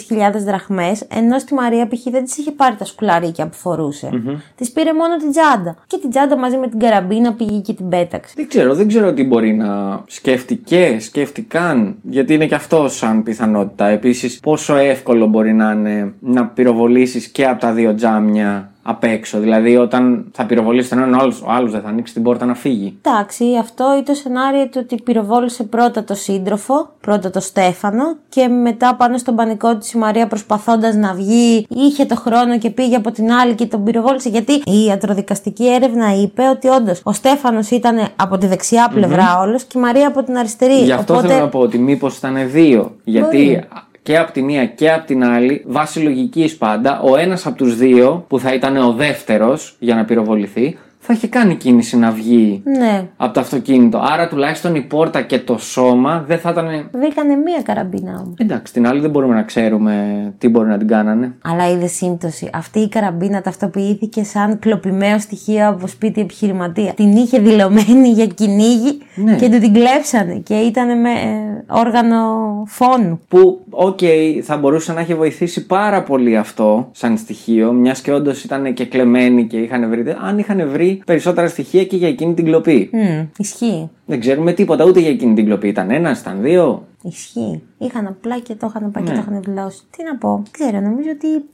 δραχμές, 0.44 1.04
ενώ 1.08 1.38
στη 1.38 1.54
Μαρία 1.54 1.88
π.χ. 1.88 2.10
δεν 2.10 2.24
της 2.24 2.36
είχε 2.36 2.50
πάρει 2.50 2.74
τα 2.76 2.84
σκουλαρίκια 2.84 3.46
που 3.46 3.56
φορούσε. 3.56 4.08
Της 4.56 4.70
πήρε 4.70 4.92
μόνο 4.94 5.16
την 5.16 5.30
τσάντα. 5.30 5.76
Και 5.86 5.98
την 5.98 6.10
τσάντα 6.10 6.36
μαζί 6.36 6.56
με 6.56 6.68
την 6.68 6.78
καραμπίνα 6.78 7.32
πήγε 7.32 7.58
και 7.58 7.72
την 7.72 7.88
πέταξε. 7.88 8.32
Δεν 8.36 8.48
ξέρω, 8.48 8.74
δεν 8.74 8.88
ξέρω 8.88 9.12
τι 9.12 9.24
μπορεί 9.24 9.54
να 9.54 10.02
σκέφτηκε, 10.06 10.96
σκέφτηκαν, 11.00 11.96
γιατί 12.02 12.34
είναι 12.34 12.46
και 12.46 12.54
αυτό 12.54 12.88
σαν 12.88 13.22
πιθανότητα. 13.22 13.86
Επίσης, 13.86 14.40
πόσο 14.40 14.76
εύκολο 14.76 15.26
μπορεί 15.26 15.52
να 15.52 15.72
είναι 15.72 16.12
να 16.20 16.46
πυροβολήσεις 16.46 17.28
και 17.28 17.46
από 17.46 17.60
τα 17.60 17.72
δύο 17.72 17.94
τζάμια 17.94 18.71
απ' 18.82 19.04
έξω. 19.04 19.38
Δηλαδή, 19.38 19.76
όταν 19.76 20.24
θα 20.32 20.46
πυροβολήσει 20.46 20.88
τον 20.88 20.98
έναν, 20.98 21.14
ο 21.14 21.18
άλλος 21.22 21.42
ο 21.42 21.50
άλλος 21.50 21.70
δεν 21.72 21.80
θα 21.80 21.88
ανοίξει 21.88 22.12
την 22.12 22.22
πόρτα 22.22 22.46
να 22.46 22.54
φύγει. 22.54 22.98
Εντάξει, 23.02 23.44
αυτό 23.60 23.96
ή 23.98 24.02
το 24.02 24.14
σενάριο 24.14 24.64
του 24.68 24.80
ότι 24.82 25.02
πυροβόλησε 25.02 25.62
πρώτα 25.62 26.04
το 26.04 26.14
σύντροφο, 26.14 26.88
πρώτα 27.00 27.30
το 27.30 27.40
Στέφανο 27.40 28.16
και 28.28 28.48
μετά 28.48 28.94
πάνω 28.94 29.18
στον 29.18 29.34
πανικό 29.34 29.76
της 29.76 29.92
η 29.92 29.98
Μαρία 29.98 30.26
προσπαθώντας 30.26 30.94
να 30.94 31.14
βγει, 31.14 31.66
είχε 31.68 32.04
το 32.04 32.14
χρόνο 32.14 32.58
και 32.58 32.70
πήγε 32.70 32.96
από 32.96 33.10
την 33.10 33.32
άλλη 33.32 33.54
και 33.54 33.66
τον 33.66 33.84
πυροβόλησε 33.84 34.28
γιατί 34.28 34.52
η 34.52 34.84
ιατροδικαστική 34.86 35.68
έρευνα 35.68 36.14
είπε 36.22 36.42
ότι 36.48 36.68
όντως 36.68 37.00
ο 37.02 37.12
Στέφανος 37.12 37.70
ήταν 37.70 38.08
από 38.16 38.38
τη 38.38 38.46
δεξιά 38.46 38.90
πλευρά 38.94 39.40
όλος 39.40 39.64
και 39.64 39.78
η 39.78 39.80
Μαρία 39.80 40.06
από 40.08 40.22
την 40.22 40.36
αριστερή. 40.36 40.74
Γι' 40.74 40.92
αυτό 40.92 41.20
θέλω 41.20 41.40
να 41.40 41.48
πω 41.48 41.58
ότι 41.58 41.78
μήπως 41.78 42.16
ήταν 42.16 42.50
δύο. 42.50 42.96
Γιατί 43.04 43.44
Μπορεί. 43.44 43.68
Και 44.02 44.18
από 44.18 44.32
τη 44.32 44.42
μία 44.42 44.66
και 44.66 44.92
από 44.92 45.06
την 45.06 45.24
άλλη, 45.24 45.62
βάσει 45.66 46.00
λογικής 46.00 46.56
πάντα, 46.56 47.00
ο 47.00 47.16
ένας 47.16 47.46
από 47.46 47.56
τους 47.56 47.76
δύο, 47.76 48.24
που 48.28 48.38
θα 48.38 48.54
ήταν 48.54 48.76
ο 48.76 48.92
δεύτερος 48.92 49.76
για 49.78 49.94
να 49.94 50.04
πυροβοληθεί, 50.04 50.78
θα 51.04 51.12
είχε 51.12 51.26
κάνει 51.26 51.54
κίνηση 51.56 51.96
να 51.98 52.10
βγει 52.10 52.62
Ναι, 52.78 53.06
από 53.16 53.34
το 53.34 53.40
αυτοκίνητο. 53.40 53.98
Άρα 54.12 54.28
τουλάχιστον 54.28 54.74
η 54.74 54.80
πόρτα 54.80 55.22
και 55.22 55.38
το 55.38 55.58
σώμα 55.58 56.24
δεν 56.26 56.38
θα 56.38 56.50
ήταν. 56.50 56.66
βρήκανε 56.92 57.34
μία 57.36 57.62
καραμπίνα 57.62 58.10
όμως. 58.10 58.34
Εντάξει, 58.36 58.72
την 58.72 58.86
άλλη 58.86 59.00
δεν 59.00 59.10
μπορούμε 59.10 59.34
να 59.34 59.42
ξέρουμε 59.42 59.94
τι 60.38 60.48
μπορεί 60.48 60.68
να 60.68 60.78
την 60.78 60.86
κάνανε. 60.88 61.34
Αλλά 61.44 61.70
είδες 61.70 61.86
σύμπτωση. 61.86 62.50
Αυτή 62.54 62.78
η 62.80 62.88
καραμπίνα 62.88 63.40
ταυτοποιήθηκε 63.40 64.24
σαν 64.24 64.58
κλοπιμαίο 64.58 65.18
στοιχείο 65.18 65.68
από 65.68 65.86
σπίτι 65.86 66.20
επιχειρηματία. 66.20 66.92
Την 66.92 67.16
είχε 67.16 67.38
δηλωμένη 67.38 68.08
για 68.08 68.26
κυνήγι 68.26 68.98
Ναι. 69.14 69.36
και 69.36 69.48
του 69.48 69.58
την 69.58 69.72
κλέψανε 69.72 70.34
και 70.34 70.54
ήταν 70.54 71.00
με 71.00 71.10
ε, 71.10 71.64
όργανο 71.78 72.18
φόνου. 72.66 73.20
Που, 73.28 73.60
οκ, 73.70 73.98
θα 74.42 74.56
μπορούσε 74.56 74.92
να 74.92 75.00
έχει 75.00 75.14
βοηθήσει 75.14 75.66
πάρα 75.66 76.02
πολύ 76.02 76.36
αυτό 76.36 76.88
σαν 76.92 77.16
στοιχείο, 77.18 77.72
μιας 77.72 78.00
και 78.00 78.12
όντως 78.12 78.44
ήταν 78.44 78.74
και 78.74 78.84
κλεμμένη 78.86 79.46
και 79.46 79.56
είχαν 79.58 79.88
βρει. 79.90 80.16
Αν 80.26 80.38
είχαν 80.38 80.68
βρει 80.72 80.91
περισσότερα 81.06 81.48
στοιχεία 81.48 81.84
και 81.84 81.96
για 81.96 82.08
εκείνη 82.08 82.34
την 82.34 82.44
κλοπή. 82.44 82.90
Μμ, 82.92 83.22
ισχύει. 83.38 83.90
Δεν 84.06 84.20
ξέρουμε 84.20 84.52
τίποτα 84.52 84.84
ούτε 84.84 85.00
για 85.00 85.10
εκείνη 85.10 85.34
την 85.34 85.44
κλοπή. 85.44 85.68
Ήταν 85.68 85.90
ένα, 85.90 86.16
ήταν 86.20 86.42
δύο. 86.42 86.86
Ισχύει. 87.02 87.62
Είχαν 87.78 88.06
απλά 88.06 88.38
και 88.38 88.54
το 88.54 88.66
είχαν 88.70 88.90
πάει 88.90 89.04
και 89.04 89.10
Ναι. 89.10 89.16
το 89.16 89.24
είχαν 89.28 89.42
δηλώσει. 89.42 89.82
Τι 89.96 90.04
να 90.04 90.16
πω. 90.16 90.42
Ξέρω, 90.50 90.80
νομίζω 90.80 91.08
ότι 91.14 91.44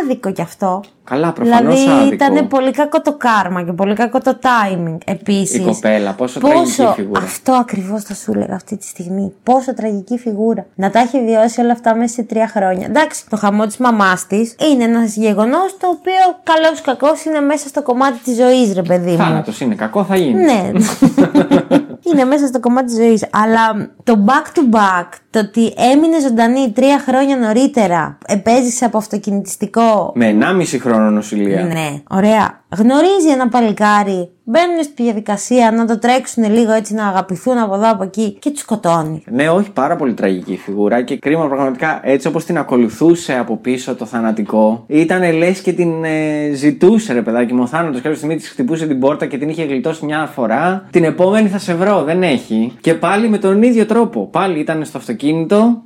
άδικο 0.00 0.32
κι 0.32 0.42
αυτό. 0.42 0.80
Καλά, 1.04 1.32
προφανώς 1.32 1.80
δηλαδή 1.80 2.00
άδικο. 2.00 2.14
ήταν 2.14 2.48
πολύ 2.48 2.70
κακό 2.70 3.00
το 3.00 3.16
κάρμα 3.16 3.62
και 3.62 3.72
πολύ 3.72 3.94
κακό 3.94 4.20
το 4.20 4.38
timing. 4.42 4.96
Επίσης. 5.04 5.54
Η 5.54 5.60
κοπέλα, 5.60 6.12
πόσο 6.12 6.40
τραγική 6.40 6.92
φιγούρα. 6.94 7.20
Αυτό 7.22 7.52
ακριβώς 7.52 8.02
θα 8.02 8.14
σου 8.14 8.32
έλεγα 8.34 8.54
αυτή 8.54 8.76
τη 8.76 8.86
στιγμή. 8.86 9.32
Πόσο 9.42 9.74
τραγική 9.74 10.18
φιγούρα. 10.18 10.66
Να 10.74 10.90
τα 10.90 10.98
έχει 10.98 11.24
βιώσει 11.24 11.60
όλα 11.60 11.72
αυτά 11.72 11.94
μέσα 11.94 12.14
σε 12.14 12.22
τρία 12.22 12.48
χρόνια. 12.48 12.86
Εντάξει, 12.86 13.28
το 13.28 13.36
χαμό 13.36 13.66
της 13.66 13.76
μαμάς 13.76 14.26
της 14.26 14.54
είναι 14.70 14.84
ένας 14.84 15.16
γεγονός 15.16 15.76
το 15.78 15.86
οποίο 15.88 16.40
καλός 16.42 16.78
ή 16.78 16.82
κακός 16.82 17.24
είναι 17.24 17.40
μέσα 17.40 17.68
στο 17.68 17.82
κομμάτι 17.82 18.18
της 18.18 18.36
ζωής, 18.36 18.74
ρε 18.74 18.82
παιδί 18.82 19.10
μου. 19.10 19.16
Θάνατος 19.16 19.60
είναι, 19.60 19.74
κακό 19.74 20.04
θα 20.04 20.16
γίνει. 20.16 20.44
Ναι. 20.44 20.70
είναι 22.12 22.24
μέσα 22.24 22.46
στο 22.46 22.60
κομμάτι 22.60 22.86
της 22.86 22.96
ζωής. 22.96 23.26
Αλλά 23.30 23.90
το 24.04 24.24
back 24.26 24.58
to 24.58 24.76
back, 24.76 25.08
το 25.36 25.42
ότι 25.42 25.72
έμεινε 25.92 26.20
ζωντανή 26.20 26.72
τρία 26.74 26.98
χρόνια 26.98 27.36
νωρίτερα, 27.36 28.18
επέζησε 28.26 28.84
από 28.84 28.98
αυτοκινητιστικό. 28.98 30.12
Με 30.14 30.36
1,5 30.40 30.78
χρόνο 30.80 31.10
νοσηλεία. 31.10 31.64
Ναι, 31.64 32.02
ωραία. 32.10 32.64
Γνωρίζει 32.68 33.28
ένα 33.32 33.48
παλικάρι, 33.48 34.30
μπαίνουν 34.44 34.82
στη 34.82 35.02
διαδικασία 35.02 35.70
να 35.70 35.86
το 35.86 35.98
τρέξουν 35.98 36.52
λίγο 36.52 36.72
έτσι 36.72 36.94
να 36.94 37.06
αγαπηθούν 37.06 37.58
από 37.58 37.74
εδώ 37.74 37.90
από 37.90 38.02
εκεί 38.02 38.36
και 38.40 38.50
τους 38.50 38.60
σκοτώνει. 38.60 39.22
Ναι, 39.30 39.48
όχι, 39.48 39.70
πάρα 39.70 39.96
πολύ 39.96 40.14
τραγική 40.14 40.52
η 40.52 40.56
φιγούρα 40.56 41.02
και 41.02 41.16
κρίμα 41.16 41.48
πραγματικά 41.48 42.00
έτσι 42.02 42.26
όπως 42.28 42.44
την 42.44 42.58
ακολουθούσε 42.58 43.38
από 43.38 43.56
πίσω 43.56 43.94
το 43.94 44.04
θανατικό. 44.04 44.84
Ήταν 44.86 45.32
λες 45.32 45.60
και 45.60 45.72
την 45.72 46.04
ε, 46.04 46.50
ζητούσε 46.54 47.12
ρε 47.12 47.22
παιδάκι 47.22 47.54
μου. 47.54 47.62
Ο 47.62 47.66
θάνατος 47.66 48.00
κάποια 48.00 48.16
στιγμή 48.16 48.36
της 48.36 48.48
χτυπούσε 48.48 48.86
την 48.86 49.00
πόρτα 49.00 49.26
και 49.26 49.38
την 49.38 49.48
είχε 49.48 49.64
γλιτώσει 49.64 50.04
μια 50.04 50.30
φορά. 50.34 50.86
Την 50.90 51.04
επόμενη 51.04 51.48
θα 51.48 51.58
σε 51.58 51.74
βρω, 51.74 52.02
δεν 52.02 52.22
έχει. 52.22 52.72
Και 52.80 52.94
πάλι 52.94 53.28
με 53.28 53.38
τον 53.38 53.62
ίδιο 53.62 53.86
τρόπο. 53.86 54.26
Πάλι 54.26 54.58
ήταν 54.58 54.84
στο 54.84 54.98
αυτοκίνητο 54.98 55.25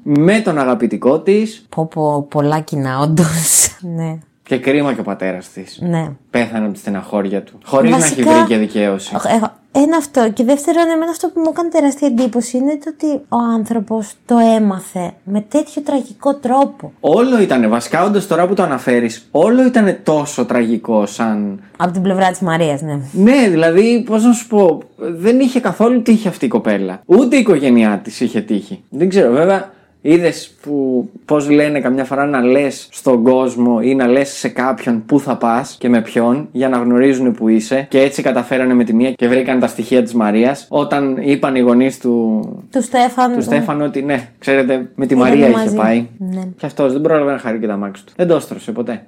με 0.02 0.40
τον 0.40 0.58
αγαπητικό 0.58 1.20
της 1.20 1.66
Πω 1.68 1.86
πω 1.86 2.22
πολλά 2.30 2.60
κοινά 2.60 2.98
όντως. 2.98 3.68
ναι, 3.96 4.18
και 4.42 4.58
κρίμα 4.58 4.94
και 4.94 5.00
ο 5.00 5.04
πατέρας 5.04 5.48
της. 5.48 5.78
ναι. 5.82 6.10
Πέθανε 6.30 6.64
από 6.64 6.72
τη 6.74 6.78
στεναχώρια 6.78 7.42
του. 7.42 7.58
Χωρίς 7.64 7.90
να 7.90 7.96
έχει 7.96 8.04
Βασικά- 8.22 8.32
βρει 8.38 8.44
και 8.46 8.56
δικαίωση. 8.56 9.12
Έχω- 9.14 9.52
Ένα 9.72 9.96
αυτό. 9.96 10.30
Και 10.32 10.44
δεύτερον, 10.44 10.88
εμένα 10.88 11.10
αυτό 11.10 11.28
που 11.28 11.40
μου 11.40 11.50
έκανε 11.52 11.68
τεράστια 11.68 12.08
εντύπωση 12.08 12.56
είναι 12.56 12.78
το 12.84 12.90
ότι 12.94 13.20
ο 13.28 13.36
άνθρωπος 13.54 14.12
το 14.26 14.36
έμαθε 14.56 15.12
με 15.24 15.40
τέτοιο 15.48 15.82
τραγικό 15.82 16.34
τρόπο. 16.34 16.92
Όλο 17.00 17.40
ήταν, 17.40 17.68
βασικά 17.68 18.04
όντως 18.04 18.26
τώρα 18.26 18.46
που 18.46 18.54
το 18.54 18.62
αναφέρεις, 18.62 19.28
όλο 19.30 19.66
ήταν 19.66 19.98
τόσο 20.02 20.44
τραγικό 20.44 21.06
σαν 21.06 21.60
Από 21.76 21.92
την 21.92 22.02
πλευρά 22.02 22.30
της 22.30 22.40
Μαρίας, 22.40 22.82
ναι. 22.82 23.00
Ναι, 23.12 23.48
δηλαδή, 23.48 24.02
πώς 24.06 24.24
να 24.24 24.32
σου 24.32 24.46
πω, 24.46 24.78
δεν 24.96 25.40
είχε 25.40 25.60
καθόλου 25.60 26.02
τύχη 26.02 26.28
αυτή 26.28 26.44
η 26.44 26.48
κοπέλα. 26.48 27.02
Ούτε 27.06 27.36
η 27.36 27.38
οικογένειά 27.38 28.00
της 28.04 28.20
είχε 28.20 28.40
τύχη. 28.40 28.84
Δεν 28.88 29.08
ξέρω, 29.08 29.32
βέβαια, 29.32 29.72
είδες 30.02 30.50
που 30.62 31.08
πώς 31.24 31.50
λένε 31.50 31.80
καμιά 31.80 32.04
φορά 32.04 32.24
να 32.26 32.40
λες 32.40 32.88
στον 32.90 33.22
κόσμο 33.22 33.78
ή 33.82 33.94
να 33.94 34.06
λες 34.06 34.28
σε 34.28 34.48
κάποιον 34.48 35.04
πού 35.06 35.20
θα 35.20 35.36
πας 35.36 35.76
και 35.78 35.88
με 35.88 36.02
ποιον 36.02 36.48
για 36.52 36.68
να 36.68 36.78
γνωρίζουν 36.78 37.32
που 37.32 37.48
είσαι. 37.48 37.86
Και 37.90 38.00
έτσι 38.00 38.22
καταφέρανε 38.22 38.74
με 38.74 38.84
τη 38.84 38.94
μία 38.94 39.12
και 39.12 39.28
βρήκαν 39.28 39.58
τα 39.60 39.66
στοιχεία 39.66 40.02
της 40.02 40.14
Μαρίας. 40.14 40.66
Όταν 40.68 41.16
είπαν 41.20 41.54
οι 41.54 41.60
γονείς 41.60 41.98
του, 41.98 42.40
Του 42.72 42.82
Στέφαν. 42.82 43.32
του 43.34 43.42
Στέφανο 43.42 43.84
ότι 43.84 44.02
ναι, 44.02 44.28
ξέρετε, 44.38 44.90
με 44.94 45.06
τη 45.06 45.14
Ήταν 45.14 45.28
Μαρία 45.28 45.48
είχε 45.48 45.56
μαζί. 45.58 45.76
πάει. 45.76 46.06
Ναι. 46.18 46.42
Και 46.56 46.66
αυτός 46.66 46.92
δεν 46.92 47.00
πρόλαβε 47.00 47.32
να 47.32 47.38
χαρεί 47.38 47.58
και 47.58 47.66
τα 47.66 47.76
μάξι 47.76 48.04
του. 48.06 48.12
Δεν 48.16 48.26
το 48.28 48.34
έστρωσε 48.34 48.72
ποτέ. 48.72 49.06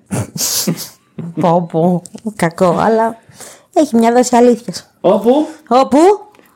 πω 1.40 1.68
πω, 1.72 2.02
κακό, 2.36 2.76
αλλά 2.80 3.16
έχει 3.72 3.96
μια 3.96 4.12
δόση 4.12 4.36
αλήθειας. 4.36 4.90
Όπου; 5.00 5.30
Όπου, 5.68 5.98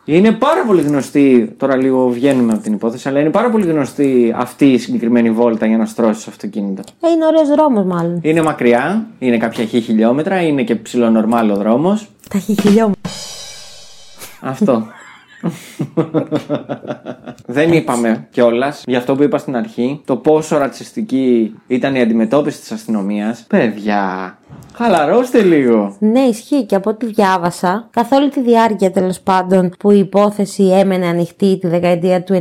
είναι 0.06 0.32
πάρα 0.32 0.64
πολύ 0.66 0.82
γνωστή, 0.82 1.54
τώρα 1.56 1.76
λίγο 1.76 2.08
βγαίνουμε 2.08 2.52
από 2.52 2.62
την 2.62 2.72
υπόθεση, 2.72 3.08
αλλά 3.08 3.20
είναι 3.20 3.30
πάρα 3.30 3.50
πολύ 3.50 3.66
γνωστή 3.66 4.34
αυτή 4.36 4.72
η 4.72 4.78
συγκεκριμένη 4.78 5.30
βόλτα 5.30 5.66
για 5.66 5.76
να 5.76 5.86
στρώσει 5.86 6.24
το 6.24 6.30
αυτοκίνητο. 6.30 6.82
ε, 7.00 7.10
είναι 7.10 7.26
ωραίος 7.26 7.48
δρόμος 7.48 7.84
μάλλον. 7.84 8.18
Είναι 8.22 8.42
μακριά, 8.42 9.06
είναι 9.18 9.36
κάποια 9.36 9.64
χι 9.64 9.80
χιλιόμετρα, 9.80 10.42
είναι 10.42 10.62
και 10.62 10.74
ψηλονορμάλ 10.74 11.50
ο 11.50 11.56
δρόμος. 11.56 12.08
Τα 12.30 12.38
έχει 12.38 12.54
χιλιόμετρα. 12.60 13.10
Αυτό. 14.40 14.86
Δεν 17.46 17.72
είπαμε 17.72 18.26
κιόλας 18.30 18.82
για 18.86 18.98
αυτό 18.98 19.14
που 19.14 19.22
είπα 19.22 19.38
στην 19.38 19.56
αρχή, 19.56 20.00
το 20.04 20.16
πόσο 20.16 20.58
ρατσιστική 20.58 21.54
ήταν 21.66 21.94
η 21.94 22.00
αντιμετώπιση 22.00 22.60
της 22.60 22.72
αστυνομίας. 22.72 23.44
Παιδιά, 23.48 24.38
χαλαρώστε 24.76 25.42
λίγο. 25.42 25.96
Ναι, 25.98 26.20
ισχύει 26.20 26.62
και 26.64 26.74
από 26.74 26.90
ό,τι 26.90 27.06
διάβασα, 27.06 27.88
καθ' 27.90 28.12
όλη 28.12 28.28
τη 28.28 28.40
διάρκεια 28.40 28.90
τέλος 28.90 29.20
πάντων 29.20 29.70
που 29.78 29.90
η 29.90 29.98
υπόθεση 29.98 30.62
έμενε 30.64 31.06
ανοιχτή 31.06 31.58
τη 31.58 31.66
δεκαετία 31.66 32.22
του 32.22 32.34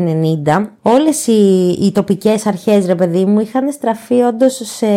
90, 0.46 0.66
όλες 0.82 1.28
οι, 1.28 1.68
οι 1.82 1.92
τοπικές 1.92 2.46
αρχές, 2.46 2.86
ρε 2.86 2.96
παιδί 2.96 3.26
μου, 3.26 3.40
είχαν 3.40 3.72
στραφεί 3.72 4.22
όντως 4.22 4.62
σε, 4.64 4.88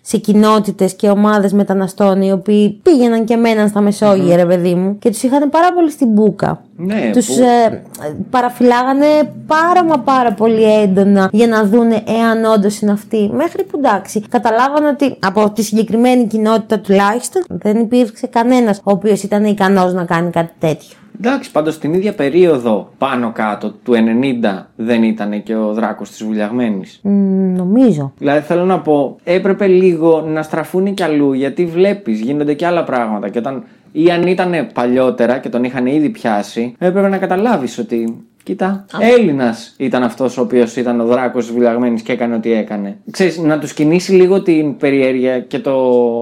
σε 0.00 0.16
κοινότητες 0.16 0.94
και 0.94 1.08
ομάδες 1.08 1.52
μεταναστών 1.52 2.22
οι 2.22 2.32
οποίοι 2.32 2.80
πήγαιναν 2.82 3.24
και 3.24 3.36
μέναν 3.36 3.68
στα 3.68 3.80
μεσογεια 3.80 4.36
ρε 4.36 4.46
παιδί 4.46 4.74
μου, 4.74 4.98
και 4.98 5.10
τους 5.10 5.22
είχαν 5.22 5.50
πάρα 5.50 5.72
πολύ 5.74 5.90
στην 5.90 6.08
μπουκα. 6.08 6.62
Ναι, 6.76 7.10
Τους 7.12 7.26
που- 7.26 7.32
ε, 7.42 7.82
παραφυλάγανε 8.30 9.06
πάρα 9.46 9.84
μα 9.84 9.98
πάρα 9.98 10.32
πολύ 10.32 10.80
έντονα 10.80 11.28
για 11.32 11.46
να 11.46 11.64
δούνε 11.64 12.02
εάν 12.06 12.44
όντως 12.44 12.80
είναι 12.80 12.92
αυτοί. 12.92 13.30
Μέχρι 13.32 13.64
που 13.64 13.76
εντάξει, 13.78 14.20
καταλάβανε 14.28 14.88
ότι 14.88 15.16
από 15.20 15.50
τη 15.50 15.62
συγκεκριμένη 15.62 16.26
κοινότητα 16.26 16.52
τουλάχιστον 16.60 17.44
δεν 17.48 17.76
υπήρξε 17.76 18.26
κανένας 18.26 18.78
ο 18.78 18.90
οποίος 18.90 19.22
ήταν 19.22 19.44
ικανός 19.44 19.92
να 19.92 20.04
κάνει 20.04 20.30
κάτι 20.30 20.52
τέτοιο. 20.58 20.96
Εντάξει, 21.20 21.50
πάντως 21.50 21.78
την 21.78 21.94
ίδια 21.94 22.12
περίοδο 22.12 22.90
πάνω 22.98 23.32
κάτω 23.32 23.70
του 23.70 23.92
90 23.92 24.66
δεν 24.76 25.02
ήταν 25.02 25.42
και 25.42 25.56
ο 25.56 25.72
Δράκος 25.72 26.10
της 26.10 26.24
Βουλιαγμένης. 26.24 27.00
Μ, 27.02 27.10
νομίζω. 27.56 28.12
Δηλαδή 28.18 28.40
θέλω 28.40 28.64
να 28.64 28.80
πω, 28.80 29.16
έπρεπε 29.24 29.66
λίγο 29.66 30.20
να 30.20 30.42
στραφούν 30.42 30.94
κι 30.94 31.02
αλλού 31.02 31.32
γιατί 31.32 31.66
βλέπεις, 31.66 32.20
γίνονται 32.20 32.54
και 32.54 32.66
άλλα 32.66 32.84
πράγματα. 32.84 33.28
Και 33.28 33.38
όταν, 33.38 33.64
ή 33.92 34.10
αν 34.10 34.26
ήταν 34.26 34.66
παλιότερα 34.72 35.38
και 35.38 35.48
τον 35.48 35.64
είχαν 35.64 35.86
ήδη 35.86 36.08
πιάσει, 36.08 36.74
έπρεπε 36.78 37.08
να 37.08 37.18
καταλάβεις 37.18 37.78
ότι. 37.78 38.26
Κοίτα, 38.44 38.84
Έλληνας 38.98 39.74
ήταν 39.76 40.02
αυτός 40.02 40.38
ο 40.38 40.40
οποίος 40.40 40.76
ήταν 40.76 41.00
ο 41.00 41.04
δράκος 41.04 41.44
της 41.44 41.54
βουλιαγμένης 41.54 42.02
και 42.02 42.12
έκανε 42.12 42.34
ό,τι 42.34 42.52
έκανε. 42.52 42.98
Ξέρεις, 43.10 43.38
να 43.38 43.58
τους 43.58 43.72
κινήσει 43.72 44.12
λίγο 44.12 44.42
την 44.42 44.76
περιέργεια 44.76 45.40
και 45.40 45.58
το 45.58 45.74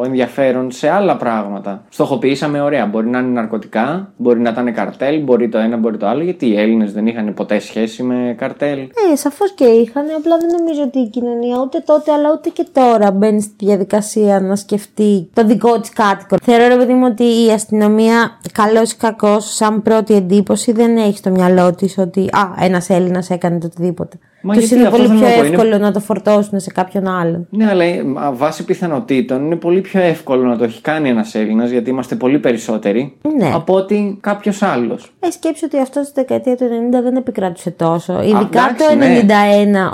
ενδιαφέρον 0.04 0.70
σε 0.70 0.88
άλλα 0.88 1.16
πράγματα. 1.16 1.85
Στοχοποιήσαμε 1.88 2.61
ωραία. 2.61 2.87
Μπορεί 2.87 3.08
να 3.08 3.18
είναι 3.18 3.28
ναρκωτικά, 3.28 4.12
μπορεί 4.16 4.40
να 4.40 4.50
ήταν 4.50 4.74
καρτέλ, 4.74 5.20
μπορεί 5.20 5.48
το 5.48 5.58
ένα, 5.58 5.76
μπορεί 5.76 5.96
το 5.96 6.06
άλλο. 6.06 6.22
Γιατί 6.22 6.46
οι 6.46 6.58
Έλληνες 6.58 6.92
δεν 6.92 7.06
είχαν 7.06 7.35
ποτέ 7.35 7.58
σχέση 7.58 8.02
με 8.02 8.35
καρτέλ. 8.38 8.78
Ε, 8.78 9.16
σαφώς 9.16 9.52
και 9.52 9.64
είχαν, 9.64 10.04
απλά 10.16 10.37
δεν 10.38 10.48
νομίζω 10.58 10.82
ότι 10.82 10.98
η 10.98 11.08
κοινωνία 11.08 11.61
ούτε 11.62 11.82
τότε 11.87 12.12
αλλά 12.12 12.28
ούτε 12.32 12.48
και 12.48 12.66
τώρα 12.72 13.11
μπαίνει 13.11 13.40
στη 13.40 13.64
διαδικασία 13.64 14.40
να 14.40 14.56
σκεφτεί 14.56 15.28
το 15.32 15.44
δικό 15.44 15.80
της 15.80 15.90
κάτοικο. 15.90 16.37
Θεωρώ, 16.42 16.68
ρε 16.68 16.76
παιδί 16.76 16.92
μου, 16.92 17.06
ότι 17.11 17.24
η 17.24 17.50
αστυνομία, 17.50 18.38
καλός 18.52 18.92
ή 18.92 18.96
κακός, 18.96 19.54
σαν 19.54 19.82
πρώτη 19.82 20.14
εντύπωση, 20.14 20.72
δεν 20.72 20.96
έχει 20.96 21.16
στο 21.16 21.30
μυαλό 21.30 21.74
της 21.74 21.98
ότι 21.98 22.12
Α, 22.20 22.55
ένας 22.64 22.90
Έλληνας 22.90 23.31
έκανε 23.31 23.59
το 23.59 23.66
οτιδήποτε. 23.66 24.18
Μα 24.42 24.55
Τους 24.55 24.62
γιατί 24.62 24.74
είναι 24.74 24.88
αυτό 24.88 24.96
πολύ 24.96 25.09
θέλω 25.09 25.20
πιο 25.20 25.28
να 25.28 25.35
πω, 25.35 25.44
είναι- 25.46 25.55
εύκολο 25.57 25.78
να 25.78 25.92
το 25.92 26.00
φορτώσουν 26.00 26.61
σε 26.61 26.70
κάποιον 26.70 27.07
άλλον. 27.09 27.46
Ναι, 27.50 27.68
αλλά 27.68 27.85
ε, 27.85 28.05
α, 28.14 28.33
βάσει 28.33 28.64
πιθανότητων 28.64 29.44
είναι 29.44 29.57
πολύ 29.57 29.81
πιο 29.81 30.00
εύκολο 30.00 30.42
να 30.42 30.57
το 30.57 30.64
έχει 30.64 30.81
κάνει 30.81 31.09
ένας 31.09 31.35
Έλληνας 31.35 31.70
γιατί 31.70 31.90
είμαστε 31.90 32.14
πολύ 32.14 32.38
περισσότεροι 32.38 33.16
Ναι. 33.38 33.50
από 33.55 33.74
ότι 33.74 34.18
κάποιος 34.20 34.62
άλλος. 34.62 35.12
Ε, 35.20 35.31
σκέψου 35.31 35.62
ότι 35.66 35.78
αυτό 35.81 36.02
στη 36.02 36.12
δεκαετία 36.14 36.57
του 36.57 36.64
90 36.64 37.02
δεν 37.02 37.16
επικράτησε 37.16 37.70
τόσο. 37.70 38.22
Ειδικά 38.22 38.38
εντάξει, 38.42 38.88
το 38.88 38.94
ναι. 38.94 39.20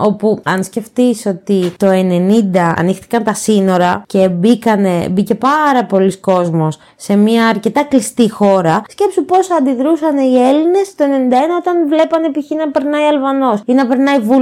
91, 0.01 0.05
όπου 0.07 0.39
αν 0.43 0.65
σκεφτείς 0.65 1.27
ότι 1.27 1.73
το 1.77 1.87
90 1.91 2.75
ανοίχτηκαν 2.77 3.23
τα 3.25 3.35
σύνορα 3.35 4.03
και 4.07 4.29
μπήκανε, 4.29 5.09
μπήκε 5.11 5.35
πάρα 5.35 5.85
πολλοί 5.89 6.17
κόσμος 6.19 6.79
σε 6.97 7.17
μια 7.17 7.47
αρκετά 7.47 7.85
κλειστή 7.85 8.31
χώρα, 8.31 8.83
σκέψου 8.89 9.25
πώς 9.25 9.51
αντιδρούσαν 9.51 10.17
οι 10.19 10.37
Έλληνες 10.49 10.95
το 10.97 11.05
91 11.05 11.35
όταν 11.59 11.89
βλέπανε 11.89 12.31
π.χ. 12.31 12.51
να 12.51 12.71
περνάει 12.71 13.05
Αλβανός 13.05 13.61
ή 13.65 13.73
να 13.73 13.87
περνάει 13.87 14.19
Βούλγαρος. 14.19 14.37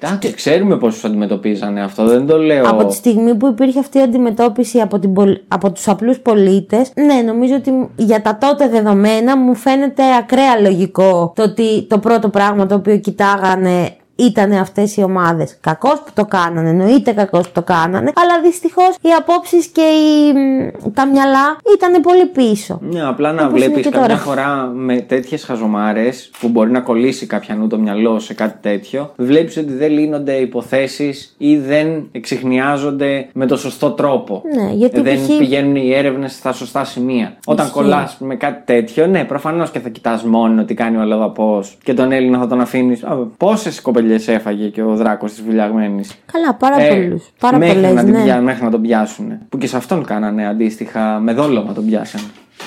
Εντάξει, 0.00 0.34
ξέρουμε 0.34 0.76
πόσους 0.76 1.04
αντιμετωπίζανε 1.04 1.82
αυτό, 1.82 2.04
δεν 2.06 2.26
το 2.26 2.38
λέω. 2.38 2.68
Από 2.68 2.86
τη 2.86 2.94
στιγμή 2.94 3.34
που 3.34 3.46
υπήρχε 3.46 3.78
αυτή 3.78 3.98
η 3.98 4.02
αντιμετώπιση 4.02 4.80
από, 4.80 4.98
την, 4.98 5.12
πολ- 5.12 5.38
από 5.48 5.72
τους 5.72 5.88
απλούς 5.88 6.18
πολίτες, 6.18 6.90
ναι, 6.94 7.14
νομίζω 7.14 7.54
ότι 7.54 7.88
για 7.96 8.22
τα 8.22 8.38
τότε 8.38 8.68
δεδομένα 8.68 9.36
μου 9.36 9.54
φαίνεται 9.54 10.02
ακραία 10.18 10.60
λογικό 10.60 11.32
το 11.36 11.42
ότι 11.42 11.86
το 11.88 11.98
πρώτο 11.98 12.28
πράγμα 12.28 12.66
το 12.66 12.74
οποίο 12.74 12.96
κοιτάγανε 12.98 13.90
ήταν 14.18 14.52
αυτές 14.52 14.96
οι 14.96 15.02
ομάδες. 15.02 15.56
Κακός 15.60 16.02
που 16.04 16.10
το 16.14 16.24
κάνανε, 16.24 16.68
εννοείται 16.68 17.12
κακός 17.12 17.46
που 17.46 17.52
το 17.52 17.62
κάνανε, 17.62 18.12
αλλά 18.14 18.40
δυστυχώς 18.42 18.94
οι 19.00 19.08
απόψεις 19.18 19.66
και 19.66 19.80
οι, 19.80 20.32
μ, 20.32 20.92
τα 20.94 21.06
μυαλά 21.06 21.56
ήταν 21.76 22.02
πολύ 22.02 22.26
πίσω. 22.26 22.78
Ναι, 22.82 23.02
απλά 23.06 23.32
να 23.32 23.46
Όπως 23.46 23.58
είναι 23.58 23.66
βλέπεις 23.66 23.84
και 23.84 23.90
καμιά 23.90 24.08
τώρα. 24.08 24.20
φορά 24.20 24.70
με 24.74 24.96
τέτοιες 25.00 25.44
χαζομάρες 25.44 26.30
που 26.40 26.48
μπορεί 26.48 26.70
να 26.70 26.80
κολλήσει 26.80 27.26
κάποιανού 27.26 27.66
το 27.66 27.78
μυαλό 27.78 28.18
σε 28.18 28.34
κάτι 28.34 28.58
τέτοιο, 28.60 29.12
βλέπεις 29.16 29.56
ότι 29.56 29.72
δεν 29.72 29.90
λύνονται 29.90 30.32
υποθέσεις 30.32 31.34
ή 31.38 31.56
δεν 31.56 32.08
εξηχνιάζονται 32.12 33.28
με 33.32 33.46
το 33.46 33.56
σωστό 33.56 33.90
τρόπο. 33.90 34.42
Ναι, 34.54 34.72
γιατί 34.72 35.00
δεν 35.00 35.16
π.χ. 35.26 35.36
πηγαίνουν 35.38 35.76
οι 35.76 35.94
έρευνες 35.94 36.32
στα 36.32 36.52
σωστά 36.52 36.84
σημεία. 36.84 37.36
Όταν 37.46 37.66
Ισχύει. 37.66 37.78
κολλάς 37.78 38.16
με 38.20 38.34
κάτι 38.36 38.62
τέτοιο, 38.64 39.06
ναι, 39.06 39.24
προφανώς 39.24 39.70
και 39.70 39.78
θα 39.78 39.88
κοιτάς 39.88 40.22
μόνο 40.22 40.64
τι 40.64 40.74
κάνει 40.74 40.96
ο 40.96 41.00
αλλοδαπός 41.00 41.62
και 41.82 41.94
τον 41.94 42.12
Έλληνα 42.12 42.38
θα 42.38 42.46
τον 42.46 42.60
αφήνεις. 42.60 43.04
Πόσες 43.36 43.80
κοπελιές 43.80 44.06
έφαγε 44.14 44.68
και 44.68 44.82
ο 44.82 44.96
δράκος 44.96 45.30
της 45.32 45.42
Βουλιαγμένης. 45.42 46.14
Καλά, 46.32 46.54
πάρα 46.54 46.80
Ε, 46.82 46.88
πολλούς. 46.88 47.30
Πάρα 47.40 47.58
μέχρι, 47.58 47.74
πολλές, 47.74 47.92
να 47.94 48.04
την 48.04 48.12
ναι. 48.12 48.22
πια- 48.22 48.40
μέχρι 48.40 48.64
να 48.64 48.70
τον 48.70 48.82
πιάσουν. 48.82 49.32
Που 49.48 49.58
και 49.58 49.66
σε 49.66 49.76
αυτόν 49.76 50.04
κάνανε 50.04 50.46
αντίστοιχα 50.46 51.18
με 51.18 51.32
δόλωμα 51.32 51.72
τον 51.72 51.86
πιάσανε. 51.86 52.24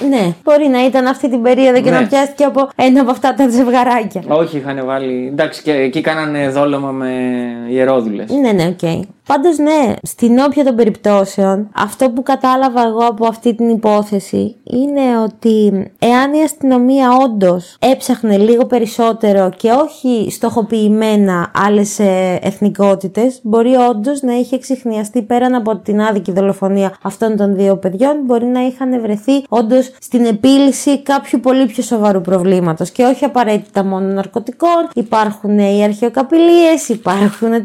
Ναι, 0.10 0.34
μπορεί 0.44 0.68
να 0.68 0.86
ήταν 0.86 1.06
αυτή 1.08 1.30
την 1.30 1.42
περίοδο 1.42 1.82
και 1.82 1.90
Ναι. 1.90 2.00
να 2.00 2.08
πιάστηκε 2.08 2.44
από 2.44 2.70
ένα 2.76 3.02
από 3.02 3.12
αυτά 3.12 3.34
τα 3.34 3.50
ζευγαράκια. 3.50 4.22
Όχι, 4.28 4.58
είχαν 4.58 4.82
βάλει. 4.86 5.28
Εντάξει, 5.32 5.62
και 5.62 5.72
εκεί 5.72 6.02
κάνανε 6.02 6.50
δόλωμα 6.50 6.92
με 6.92 7.12
ιερόδουλες. 7.70 8.30
Ναι, 8.32 8.52
ναι, 8.52 8.66
οκ. 8.68 9.06
Πάντως 9.26 9.58
ναι, 9.58 9.94
στην 10.04 10.40
όποια 10.40 10.64
των 10.64 10.76
περιπτώσεων, 10.76 11.70
αυτό 11.76 12.10
που 12.10 12.24
κατάλαβα 12.24 12.82
εγώ 12.88 13.06
από 13.10 13.28
αυτή 13.28 13.56
την 13.56 13.70
υπόθεση 13.70 14.56
είναι 14.64 15.02
ότι 15.24 15.68
εάν 16.00 16.34
η 16.34 16.42
αστυνομία 16.44 17.08
όντως 17.24 17.78
έψαχνε 17.80 18.38
λίγο 18.38 18.66
περισσότερο 18.66 19.50
και 19.58 19.70
όχι 19.72 20.28
στοχοποιημένα 20.32 21.52
άλλες 21.66 22.00
εθνικότητες, 22.42 23.40
μπορεί 23.44 23.76
όντως 23.90 24.22
να 24.22 24.34
είχε 24.34 24.56
εξιχνιαστεί 24.56 25.22
πέραν 25.22 25.56
από 25.56 25.78
την 25.78 26.02
άδικη 26.02 26.32
δολοφονία 26.32 26.98
αυτών 27.02 27.38
των 27.38 27.56
δύο 27.56 27.78
παιδιών, 27.78 28.16
μπορεί 28.26 28.46
να 28.46 28.62
είχαν 28.66 29.02
βρεθεί 29.02 29.44
όντως 29.50 29.81
στην 30.00 30.26
επίλυση 30.26 31.02
κάποιου 31.02 31.40
πολύ 31.40 31.66
πιο 31.66 31.84
σοβαρού 31.84 32.22
προβλήματος 32.22 32.90
και 32.92 33.04
όχι 33.04 33.26
απαραίτητα 33.26 33.84
μόνο 33.84 34.14
ναρκωτικών. 34.14 34.90
Υπάρχουν 34.94 35.60
οι 35.60 35.84
αρχαιοκαπηλίες, 35.84 36.90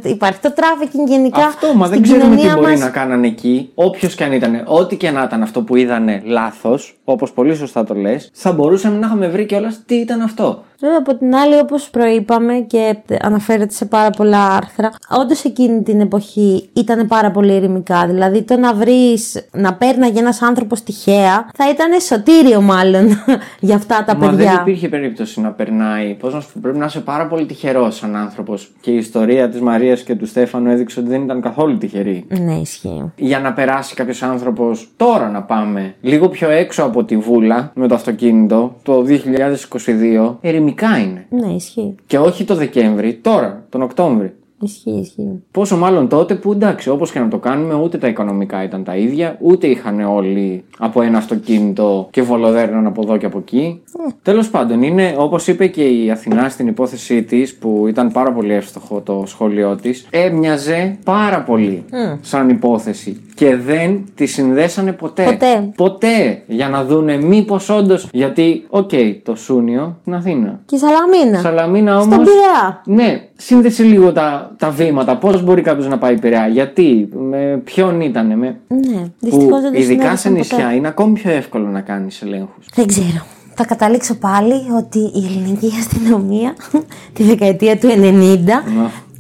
υπάρχει 0.05 0.41
το 0.41 0.53
τράφικινγκ 0.53 1.09
γενικά. 1.09 1.45
Αυτό, 1.45 1.75
μα 1.75 1.89
δεν 1.89 1.99
στην 1.99 2.03
ξέρουμε 2.03 2.35
τι 2.35 2.41
κοινωνία 2.41 2.57
μπορεί 2.57 2.73
μας. 2.73 2.81
να 2.81 2.89
κάνανε 2.89 3.27
εκεί. 3.27 3.71
Όποιος 3.75 4.15
και 4.15 4.25
αν 4.25 4.33
ήταν, 4.33 4.63
ό,τι 4.67 4.97
και 4.97 5.11
να 5.11 5.23
ήταν 5.23 5.43
αυτό 5.43 5.63
που 5.63 5.77
είδανε 5.77 6.23
λάθος, 6.25 6.97
όπως 7.05 7.33
πολύ 7.33 7.55
σωστά 7.55 7.85
το 7.85 7.95
λες, 7.95 8.31
θα 8.33 8.53
μπορούσαμε 8.53 8.99
να 8.99 9.07
είχαμε 9.07 9.29
βρει 9.29 9.47
κιόλας 9.47 9.83
τι 9.87 9.95
ήταν 9.95 10.21
αυτό. 10.21 10.65
Βέβαια, 10.81 10.99
από 10.99 11.15
την 11.17 11.35
άλλη, 11.35 11.59
όπως 11.59 11.91
προείπαμε 11.91 12.55
και 12.55 12.97
αναφέρεται 13.21 13.73
σε 13.73 13.85
πάρα 13.85 14.11
πολλά 14.11 14.47
άρθρα, 14.47 14.93
όντως 15.21 15.45
εκείνη 15.45 15.83
την 15.83 16.01
εποχή 16.01 16.69
ήταν 16.73 17.07
πάρα 17.07 17.31
πολύ 17.31 17.55
ερημικά. 17.55 18.07
Δηλαδή, 18.07 18.43
το 18.43 18.57
να 18.57 18.75
βρεις 18.75 19.47
να 19.53 19.75
πέρναγε 19.75 20.19
ένας 20.19 20.43
άνθρωπος 20.43 20.83
τυχαία 20.83 21.51
θα 21.57 21.71
ήταν 21.71 22.01
σωτήριο, 22.01 22.61
μάλλον, 22.61 23.09
για 23.61 23.75
αυτά 23.75 24.05
τα 24.07 24.17
Μα 24.17 24.29
παιδιά. 24.29 24.51
δεν 24.51 24.61
υπήρχε 24.61 24.89
περίπτωση 24.89 25.41
να 25.41 25.51
περνάει. 25.51 26.15
Πώς 26.15 26.35
να 26.35 26.41
σου 26.41 26.49
πω, 26.53 26.59
πρέπει 26.63 26.79
να 26.79 26.85
είσαι 26.85 27.01
πάρα 27.01 27.27
πολύ 27.27 27.47
τυχερός 27.47 27.97
σαν 27.97 28.17
άνθρωπος. 28.17 28.73
Και 28.81 28.91
η 28.91 28.97
ιστορία 28.97 29.49
της 29.49 29.61
Μαρίας 29.61 30.03
και 30.03 30.15
του 30.15 30.27
Στέφανου 30.27 30.71
έδειξε 30.71 31.01
ότι 31.01 31.09
δεν 31.09 31.23
ήταν 31.23 31.41
καθόλου 31.41 31.79
τυχεροί. 31.79 32.27
Ναι, 32.29 32.55
ισχύει. 32.55 33.13
για 33.17 33.39
να 33.41 33.53
περάσει 33.53 33.95
κάποιος 33.95 34.23
άνθρωπος 34.23 34.89
τώρα 34.97 35.29
να 35.29 35.43
πάμε 35.43 35.95
λίγο 36.01 36.29
πιο 36.29 36.51
έξω 36.51 36.83
από 36.83 37.05
τη 37.05 37.17
βούλα 37.17 37.71
με 37.75 37.89
το 37.89 37.95
αυτοκίνητο 37.95 38.77
το 38.83 39.05
2022, 39.09 40.35
ερημικά 40.67 40.99
είναι. 40.99 41.27
Ναι, 41.29 41.55
ισχύει. 41.55 41.95
Και 42.07 42.19
όχι 42.19 42.45
το 42.45 42.55
Δεκέμβρη, 42.55 43.15
τώρα, 43.15 43.67
τον 43.69 43.83
Οκτώβρη. 43.83 44.35
Ισχύει, 44.61 44.91
ισχύει. 44.91 45.43
Πόσο 45.51 45.77
μάλλον 45.77 46.09
τότε 46.09 46.35
που 46.35 46.53
εντάξει, 46.53 46.91
όπως 46.91 47.13
και 47.13 47.19
να 47.19 47.29
το 47.29 47.39
κάνουμε, 47.39 47.75
ούτε 47.75 47.99
τα 47.99 48.09
οικονομικά 48.09 48.63
ήταν 48.63 48.85
τα 48.85 48.97
ίδια, 48.97 49.39
ούτε 49.41 49.67
είχαν 49.67 50.01
όλοι 50.01 50.65
από 50.79 51.03
ένα 51.03 51.19
αυτοκίνητο 51.19 52.09
και 52.11 52.23
βολοδέρναν 52.23 52.87
από 52.87 53.03
εδώ 53.03 53.17
και 53.17 53.27
από 53.27 53.39
εκεί. 53.39 53.83
Ε. 54.09 54.13
Τέλος 54.23 54.51
πάντων, 54.51 54.83
είναι 54.83 55.15
όπως 55.19 55.47
είπε 55.47 55.67
και 55.67 55.83
η 55.83 56.11
Αθηνά 56.11 56.49
στην 56.49 56.67
υπόθεσή 56.67 57.23
της, 57.23 57.55
που 57.55 57.85
ήταν 57.89 58.13
πάρα 58.13 58.33
πολύ 58.33 58.53
εύστοχο 58.53 59.01
το 59.01 59.23
σχόλιο 59.27 59.77
της, 59.77 60.07
έμοιαζε 60.11 60.99
πάρα 61.05 61.43
πολύ 61.43 61.85
σαν 62.21 62.49
υπόθεση. 62.49 63.21
Και 63.37 63.57
δεν 63.57 64.05
τη 64.15 64.27
συνδέσανε 64.27 64.93
ποτέ. 64.93 65.25
Ποτέ. 65.25 65.71
Ποτέ. 65.77 66.43
Για 66.47 66.69
να 66.69 66.85
δούνε 66.85 67.17
μήπως 67.17 67.69
όντως. 67.69 68.09
Γιατί, 68.13 68.65
οκ, 68.69 68.91
το 69.23 69.35
Σούνιο 69.37 69.97
στην 70.01 70.15
Αθήνα. 70.15 70.61
Και 70.65 70.75
η 70.75 70.79
Σαλαμίνα. 70.79 71.41
Σαλαμίνα 71.41 71.99
όμω. 71.99 72.13
Στον 72.13 72.25
Πειραιά. 72.25 72.83
Ναι, 72.85 73.29
σύνδεσε 73.37 73.83
λίγο 73.83 74.13
τα, 74.13 74.55
τα 74.59 74.71
βήματα. 74.71 75.17
Πώς 75.17 75.43
μπορεί 75.43 75.63
κάποιος 75.63 75.89
να 75.89 75.99
πάει 75.99 76.19
Πειραιά, 76.19 76.47
γιατί, 76.47 77.09
με 77.13 77.61
ποιον 77.65 78.01
ήταν, 78.01 78.39
με. 78.39 78.61
Ναι, 78.69 79.03
δυστυχώς 79.19 79.49
Που 79.49 79.61
δεν 79.61 79.73
το 79.73 79.79
ειδικά 79.79 80.11
σε 80.11 80.17
συνέβησαν 80.17 80.33
νησιά 80.33 80.57
ποτέ. 80.57 80.75
είναι 80.75 80.89
ακόμη 80.89 81.13
πιο 81.13 81.31
εύκολο 81.31 81.67
να 81.67 81.81
κάνεις 81.81 82.23
ελέγχους. 82.23 82.67
Δεν 82.75 82.87
ξέρω. 82.87 83.25
Θα 83.59 83.65
καταλήξω 83.65 84.15
πάλι 84.15 84.55
ότι 84.77 84.99
η 84.99 85.25
ελληνική 85.25 85.73
αστυνομία 85.79 86.55
τη 87.15 87.23
δεκαετία 87.23 87.79
του 87.79 87.89
90 87.89 87.93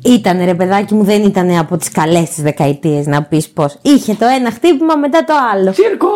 ήταν 0.07 0.45
ρε 0.45 0.55
παιδάκι 0.55 0.95
μου, 0.95 1.03
δεν 1.05 1.23
ήταν 1.25 1.59
από 1.59 1.77
τις 1.77 1.91
καλές 1.91 2.29
τις 2.31 2.43
δεκαετίες 2.43 3.07
να 3.07 3.23
πεις 3.23 3.49
πως 3.49 3.79
είχε 3.83 4.15
το 4.15 4.27
ένα 4.41 4.51
χτύπημα 4.51 4.97
μετά 4.97 5.25
το 5.25 5.35
άλλο. 5.53 5.71
Τσίρκος! 5.71 6.11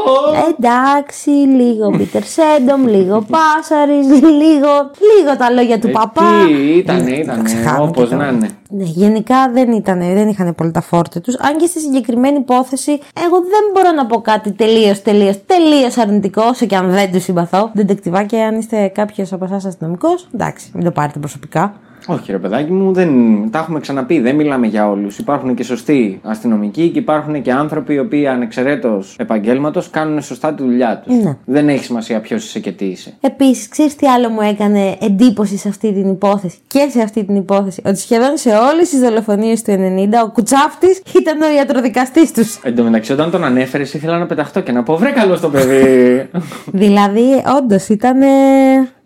Εντάξει, 0.51 1.31
λίγο 1.31 1.91
Πίτερ 1.91 2.23
Σέντομ, 2.23 2.87
λίγο 2.87 3.27
Πάσαρης, 3.31 4.07
λίγο, 4.09 4.73
λίγο 5.17 5.37
τα 5.39 5.51
λόγια 5.51 5.79
του 5.79 5.91
παπά. 5.91 6.23
Τι 6.47 6.77
ήτανε, 6.77 7.11
ήτανε, 7.11 7.43
Ξεχάνω 7.43 7.83
όπως 7.83 8.09
και 8.09 8.15
να 8.15 8.21
τώρα. 8.21 8.37
είναι. 8.37 8.49
Ναι, 8.73 8.85
γενικά 8.85 9.51
δεν, 9.53 9.73
ήταν, 9.73 9.99
δεν 9.99 10.29
είχαν 10.29 10.55
πολύ 10.55 10.71
τα 10.71 10.81
φόρτε 10.81 11.21
τους. 11.21 11.35
Αν 11.39 11.57
και 11.57 11.67
στη 11.67 11.81
συγκεκριμένη 11.81 12.37
υπόθεση, 12.37 12.91
εγώ 13.25 13.37
δεν 13.37 13.65
μπορώ 13.75 13.91
να 13.93 14.07
πω 14.07 14.21
κάτι 14.21 14.53
τελείως, 14.53 15.03
τελείως, 15.03 15.37
τελείως 15.47 15.99
αρνητικό, 15.99 16.43
όσο 16.43 16.67
και 16.67 16.77
αν 16.77 16.91
δεν 16.91 17.13
τους 17.13 17.23
συμπαθώ. 17.23 17.71
Δεντεκτιβάκια, 17.73 18.47
αν 18.47 18.59
είστε 18.59 18.87
κάποιος 18.95 19.33
από 19.33 19.45
εσάς 19.45 19.65
αστυνομικός, 19.65 20.29
εντάξει, 20.35 20.71
μην 20.75 20.85
το 20.85 20.91
πάρετε 20.91 21.19
προσωπικά. 21.19 21.75
Όχι, 22.13 22.33
ρε 22.33 22.39
παιδάκι 22.39 22.73
μου, 22.73 22.93
δεν, 22.93 23.11
τα 23.51 23.59
έχουμε 23.59 23.81
ξαναπεί. 23.81 24.21
Δεν 24.21 24.35
μιλάμε 24.35 24.67
για 24.67 24.91
όλους. 24.91 25.19
Υπάρχουν 25.19 25.55
και 25.55 25.63
σωστοί 25.63 26.21
αστυνομικοί 26.23 26.89
και 26.89 26.99
υπάρχουν 26.99 27.43
και 27.43 27.53
άνθρωποι 27.53 27.95
οι 27.95 27.99
οποίοι 27.99 28.27
ανεξαιρέτως 28.27 29.17
επαγγέλματος 29.19 29.91
κάνουν 29.91 30.23
σωστά 30.23 30.55
τη 30.55 30.63
δουλειά 30.63 31.03
τους. 31.05 31.17
Ναι. 31.17 31.37
Δεν 31.45 31.69
έχει 31.69 31.85
σημασία 31.85 32.21
ποιος 32.21 32.45
είσαι 32.45 32.59
και 32.59 32.73
τι 32.73 32.85
είσαι. 32.85 33.15
Επίσης, 33.21 33.69
ξέρεις 33.69 33.97
τι 33.97 34.07
άλλο 34.07 34.29
μου 34.29 34.41
έκανε 34.41 34.97
εντύπωση 35.01 35.57
σε 35.57 35.69
αυτή 35.69 35.93
την 35.93 36.09
υπόθεση 36.09 36.59
και 36.67 36.89
σε 36.91 37.03
αυτή 37.03 37.25
την 37.25 37.37
υπόθεση; 37.37 37.83
Ότι 37.85 37.99
σχεδόν 37.99 38.37
σε 38.37 38.51
όλες 38.51 38.89
τις 38.89 39.01
δολοφονίες 39.01 39.63
του 39.63 39.73
90 39.73 40.25
ο 40.25 40.31
κουτσάφτης 40.31 41.03
ήταν 41.15 41.41
ο 41.41 41.55
ιατροδικαστής 41.57 42.33
τους. 42.33 42.61
Εν 42.63 42.77
τω 42.77 42.83
μεταξύ, 42.83 43.13
όταν 43.13 43.31
τον 43.31 43.45
ανέφερες, 43.45 43.95
ήθελα 43.95 44.19
να 44.19 44.27
πεταχτώ 44.27 44.61
και 44.61 44.73
να 44.73 44.83
πω 44.83 44.97
βρε 44.97 45.11
καλό 45.11 45.39
το 45.41 45.49
παιδί. 45.49 46.29
δηλαδή, 46.83 47.43
όντως 47.59 47.89
ήταν. 47.89 48.19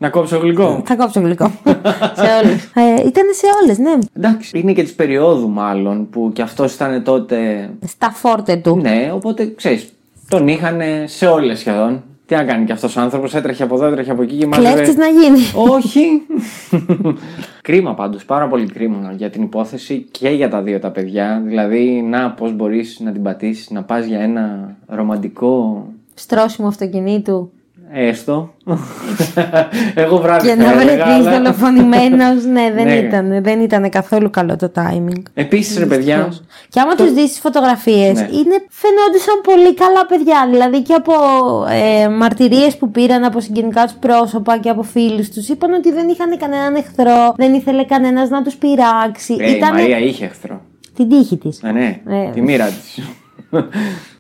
Να 0.05 0.11
κόψω 0.11 0.39
γλυκό. 0.39 0.83
Θα 0.85 0.97
κόψω 0.97 1.21
γλυκό. 1.21 1.51
σε 2.21 2.29
όλε. 2.43 2.53
Ε, 2.75 3.07
ήταν 3.07 3.25
σε 3.33 3.47
όλες, 3.63 3.79
ναι. 3.79 3.93
Εντάξει, 4.17 4.59
είναι 4.59 4.73
και 4.73 4.83
της 4.83 4.95
περίοδου 4.95 5.49
μάλλον 5.49 6.11
που 6.11 6.31
κι 6.35 6.43
αυτός 6.43 6.75
ήταν 6.75 7.03
τότε. 7.03 7.71
Στα 7.87 8.11
φόρτε 8.11 8.57
του. 8.57 8.77
Ναι, 8.77 9.11
οπότε 9.15 9.53
ξέρεις, 9.57 9.93
τον 10.29 10.49
είχαν 10.49 10.81
σε 11.05 11.27
όλες 11.27 11.59
σχεδόν. 11.59 12.03
Τι 12.27 12.35
να 12.35 12.45
κάνει 12.45 12.65
κι 12.65 12.73
αυτός 12.73 12.97
ο 12.97 13.01
άνθρωπος, 13.01 13.35
έτρεχε 13.35 13.63
από 13.63 13.75
εδώ, 13.75 13.87
έτρεχε 13.87 14.11
από 14.11 14.23
εκεί 14.23 14.37
και 14.37 14.47
μάζευε. 14.47 14.73
Κλέφτης 14.73 14.97
να 14.97 15.07
γίνει. 15.07 15.39
Όχι. 15.75 16.23
κρίμα 17.63 17.95
πάντως, 17.95 18.25
πάρα 18.25 18.49
πολύ 18.49 18.67
κρίμα 18.67 19.15
για 19.17 19.31
την 19.31 19.43
υπόθεση 19.43 20.07
και 20.11 20.29
για 20.29 20.49
τα 20.49 20.63
δύο 20.63 20.79
τα 20.79 20.91
παιδιά. 20.91 21.43
Δηλαδή, 21.45 22.05
να 22.09 22.31
πώς 22.31 22.53
μπορείς 22.53 23.01
να 23.01 23.13
την 23.13 23.23
πατήσεις, 23.23 23.71
να 23.71 23.83
πας 23.83 24.05
για 24.05 24.21
ένα 24.21 24.77
ρομαντικό 24.87 25.87
Στρώσιμο 26.15 26.69
αυτοκινήτου 26.69 27.51
έστω. 27.93 28.55
Εγώ 29.95 30.17
βράδυ 30.17 30.49
και 30.49 30.55
θα 30.55 30.63
να 30.75 30.81
έλεγα, 30.81 31.05
βρεθεί 31.05 31.11
αλλά- 31.11 31.31
δολοφονημένος. 31.31 32.45
ναι, 32.45 32.71
δεν 32.75 32.85
Ναι. 32.85 32.95
ήταν. 32.95 33.43
Δεν 33.43 33.61
ήταν 33.61 33.91
καθόλου 33.91 34.31
καλό 34.31 34.57
το 34.57 34.73
timing. 34.77 35.23
Επίσης, 35.35 35.79
ρε 35.79 35.87
παιδιά, 35.87 36.29
Και 36.69 36.81
άμα 36.81 36.95
Το- 36.95 37.05
τους 37.05 37.13
δεις 37.13 37.29
τις 37.29 37.39
φωτογραφίες, 37.41 38.13
Ναι. 38.13 38.29
είναι, 38.33 38.57
φαινόντουσαν 38.71 39.41
πολύ 39.43 39.75
καλά 39.75 40.07
παιδιά. 40.07 40.49
Δηλαδή 40.51 40.83
και 40.83 40.95
από 40.95 41.13
ε, 41.71 42.09
μαρτυρίες 42.09 42.77
που 42.77 42.91
πήραν 42.91 43.25
από 43.25 43.41
συγγενικά 43.41 43.83
τους 43.85 43.95
πρόσωπα 44.01 44.59
και 44.59 44.69
από 44.69 44.83
φίλους 44.83 45.29
τους, 45.31 45.49
είπαν 45.49 45.73
ότι 45.73 45.93
δεν 45.93 46.09
είχαν 46.09 46.39
κανέναν 46.39 46.75
εχθρό, 46.75 47.35
δεν 47.37 47.55
ήθελε 47.55 47.85
κανένας 47.85 48.29
να 48.29 48.43
τους 48.43 48.57
πειράξει. 48.57 49.37
ε, 49.41 49.51
η 49.51 49.55
Ήτανε 49.55 49.81
Μαρία 49.81 49.99
είχε 49.99 50.25
εχθρό. 50.25 50.61
την 50.97 51.09
τύχη 51.09 51.37
της. 51.37 51.61
Ε, 51.63 51.71
ναι, 51.71 52.01
Ε. 52.07 52.31
τη 52.35 52.41
μοίρα 52.41 52.67
της. 52.67 52.99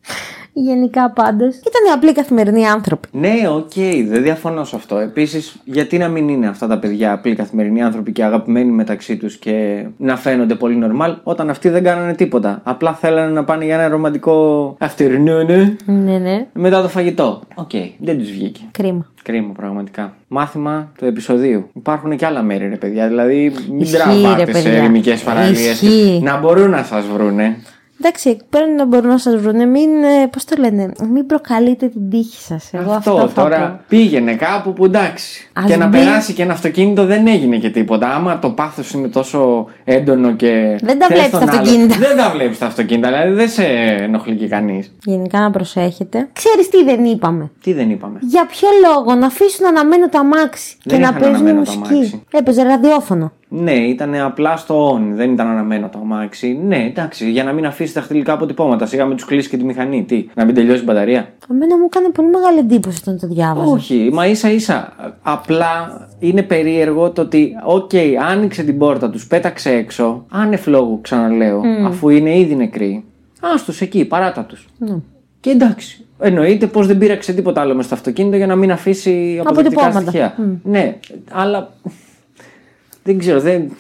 Γενικά 0.56 1.10
πάντως. 1.10 1.54
Ήταν 1.56 1.94
απλοί 1.94 2.12
καθημερινοί 2.12 2.66
άνθρωποι. 2.66 3.08
Ναι, 3.12 3.32
οκ, 3.56 3.72
δεν 4.08 4.22
διαφωνώ 4.22 4.64
σε 4.64 4.76
αυτό. 4.76 4.98
Επίσης, 4.98 5.56
γιατί 5.64 5.98
να 5.98 6.08
μην 6.08 6.28
είναι 6.28 6.46
αυτά 6.48 6.66
τα 6.66 6.78
παιδιά 6.78 7.12
απλοί 7.12 7.34
καθημερινοί 7.34 7.82
άνθρωποι 7.82 8.12
και 8.12 8.24
αγαπημένοι 8.24 8.70
μεταξύ 8.70 9.16
τους 9.16 9.36
και 9.36 9.84
να 9.96 10.16
φαίνονται 10.16 10.54
πολύ 10.54 10.76
νορμάλ, 10.76 11.16
όταν 11.22 11.50
αυτοί 11.50 11.68
δεν 11.68 11.82
κάνανε 11.82 12.14
τίποτα. 12.14 12.60
Απλά 12.62 12.92
θέλανε 12.94 13.32
να 13.32 13.44
πάνε 13.44 13.64
για 13.64 13.74
ένα 13.74 13.88
ρομαντικό 13.88 14.76
afternoon 14.80 15.74
Ναι, 15.84 16.18
ναι. 16.18 16.46
μετά 16.52 16.82
το 16.82 16.88
φαγητό. 16.88 17.40
Οκ, 17.54 17.70
δεν 17.98 18.18
τους 18.18 18.30
βγήκε. 18.30 18.60
Κρίμα. 18.70 19.06
Κρίμα, 19.22 19.52
πραγματικά. 19.56 20.14
Μάθημα 20.28 20.92
του 20.98 21.04
επεισοδίου. 21.04 21.68
Υπάρχουν 21.74 22.16
και 22.16 22.26
άλλα 22.26 22.42
μέρη, 22.42 22.68
ρε 22.68 22.76
παιδιά. 22.76 23.08
Δηλαδή, 23.08 23.52
μην 23.70 23.80
Ισχύει, 23.80 23.96
τραβάτε 23.96 24.44
ρε 24.44 24.52
σε 24.52 24.62
παιδιά. 24.62 24.78
ερημικές 24.82 25.22
παραλίες. 25.22 25.82
Ισχύει. 25.82 26.20
Να 26.22 26.38
μπορούν 26.38 26.70
να 26.70 26.82
σας 26.82 27.06
βρούνε. 27.06 27.56
Εντάξει, 28.00 28.36
πρέπει 28.50 28.70
να 28.76 28.86
μπορούν 28.86 29.08
να 29.08 29.18
σας 29.18 29.36
βρουν. 29.36 29.68
Μην, 29.70 29.88
πώς 30.30 30.44
το 30.44 30.56
λένε, 30.58 30.92
μην 31.12 31.26
προκαλείτε 31.26 31.88
την 31.88 32.10
τύχη 32.10 32.40
σας. 32.42 32.68
Εγώ 32.72 32.92
αυτό, 32.92 33.12
Αυτό 33.14 33.28
θα 33.28 33.42
τώρα 33.42 33.58
πω. 33.70 33.80
πήγαινε 33.88 34.34
κάπου 34.34 34.72
που 34.72 34.84
εντάξει. 34.84 35.50
Ας 35.52 35.64
και 35.64 35.76
να 35.76 35.86
μπει- 35.86 36.00
περάσει 36.04 36.32
και 36.32 36.42
ένα 36.42 36.52
αυτοκίνητο 36.52 37.04
δεν 37.04 37.26
έγινε 37.26 37.56
και 37.56 37.70
τίποτα. 37.70 38.08
Άμα 38.14 38.38
το 38.38 38.50
πάθος 38.50 38.92
είναι 38.92 39.08
τόσο 39.08 39.66
έντονο 39.84 40.32
και. 40.32 40.78
Δεν 40.82 40.98
τα 40.98 41.06
θες 41.06 41.16
βλέπεις 41.18 41.30
τον 41.38 41.40
τα 41.46 41.52
άλλο- 41.52 41.60
αυτοκίνητα. 41.60 41.94
Δεν 41.98 42.16
τα 42.16 42.30
βλέπεις 42.30 42.58
τα 42.58 42.66
αυτοκίνητα, 42.66 43.08
δηλαδή 43.08 43.32
δεν 43.32 43.48
σε 43.48 43.64
ενοχλεί 44.00 44.34
και 44.36 44.48
κανείς. 44.48 44.92
Γενικά 45.04 45.40
να 45.40 45.50
προσέχετε. 45.50 46.28
Ξέρεις 46.32 46.68
τι 46.68 46.84
δεν 46.84 47.04
είπαμε; 47.04 47.50
Τι 47.62 47.72
δεν 47.72 47.90
είπαμε; 47.90 48.18
Για 48.22 48.46
ποιο 48.46 48.68
λόγο 48.88 49.14
να 49.18 49.26
αφήσουν 49.26 49.66
αναμμένο 49.66 50.08
το 50.08 50.18
αμάξι 50.18 50.76
Δεν 50.84 50.94
και 50.98 51.02
να 51.04 51.08
είχαν 51.08 51.20
παίζουν 51.20 51.34
αναμμένο 51.46 51.62
το 51.64 51.70
μουσική; 51.78 51.94
αμάξι. 51.94 52.22
Έπαιζε 52.32 52.62
ραδιόφωνο. 52.62 53.32
Ναι, 53.48 53.72
ήταν 53.72 54.14
απλά 54.14 54.56
στο 54.56 54.94
on, 54.94 55.00
δεν 55.14 55.32
ήταν 55.32 55.46
αναμμένο 55.46 55.88
το 55.88 55.98
αμάξι. 55.98 56.58
Ναι, 56.66 56.76
εντάξει, 56.76 57.30
για 57.30 57.44
να 57.44 57.52
μην 57.52 57.66
αφήσει 57.66 57.92
δαχτυλικά 57.92 58.32
αποτυπώματα. 58.32 58.86
Σιγά 58.86 59.06
μην 59.06 59.14
τους 59.14 59.24
κλείσει 59.24 59.48
και 59.48 59.56
τη 59.56 59.64
μηχανή. 59.64 60.04
Τι, 60.04 60.26
να 60.34 60.44
μην 60.44 60.54
τελειώσει 60.54 60.80
η 60.80 60.84
μπαταρία. 60.84 61.28
Εμένα 61.50 61.78
μου 61.78 61.84
έκανε 61.84 62.08
πολύ 62.08 62.28
μεγάλη 62.28 62.58
εντύπωση 62.58 62.98
όταν 63.00 63.18
το 63.18 63.26
διάβαζα. 63.26 63.70
Όχι, 63.70 64.10
μα 64.12 64.26
ίσα 64.26 64.50
ίσα. 64.50 64.92
Απλά 65.22 66.00
είναι 66.18 66.42
περίεργο 66.42 67.10
το 67.10 67.22
ότι, 67.22 67.52
οκ, 67.64 67.90
άνοιξε 68.30 68.62
την 68.62 68.78
πόρτα 68.78 69.10
τους, 69.10 69.26
πέταξε 69.26 69.70
έξω. 69.70 70.24
Άνευ 70.30 70.66
λόγου, 70.66 71.00
ξαναλέω, 71.00 71.62
αφού 71.86 72.08
είναι 72.08 72.38
ήδη 72.38 72.54
νεκροί. 72.54 73.04
Άστου 73.54 73.72
εκεί, 73.80 74.04
παράτα 74.04 74.42
τους. 74.44 74.66
Ναι. 74.78 74.96
Και 75.40 75.50
εντάξει. 75.50 76.06
Εννοείται 76.18 76.66
πως 76.66 76.86
δεν 76.86 76.98
πήραξε 76.98 77.32
τίποτα 77.32 77.60
άλλο 77.60 77.74
μες 77.74 77.84
στο 77.84 77.94
αυτοκίνητο 77.94 78.36
για 78.36 78.46
να 78.46 78.56
μην 78.56 78.72
αφήσει 78.72 79.40
αποδεικτικά 79.44 79.80
Αποτυπώματα. 79.86 80.00
στοιχεία. 80.00 80.60
Ναι, 80.62 80.96
αλλά 81.32 81.72
δεν 83.04 83.18
ξέρω, 83.18 83.40
δεν... 83.40 83.70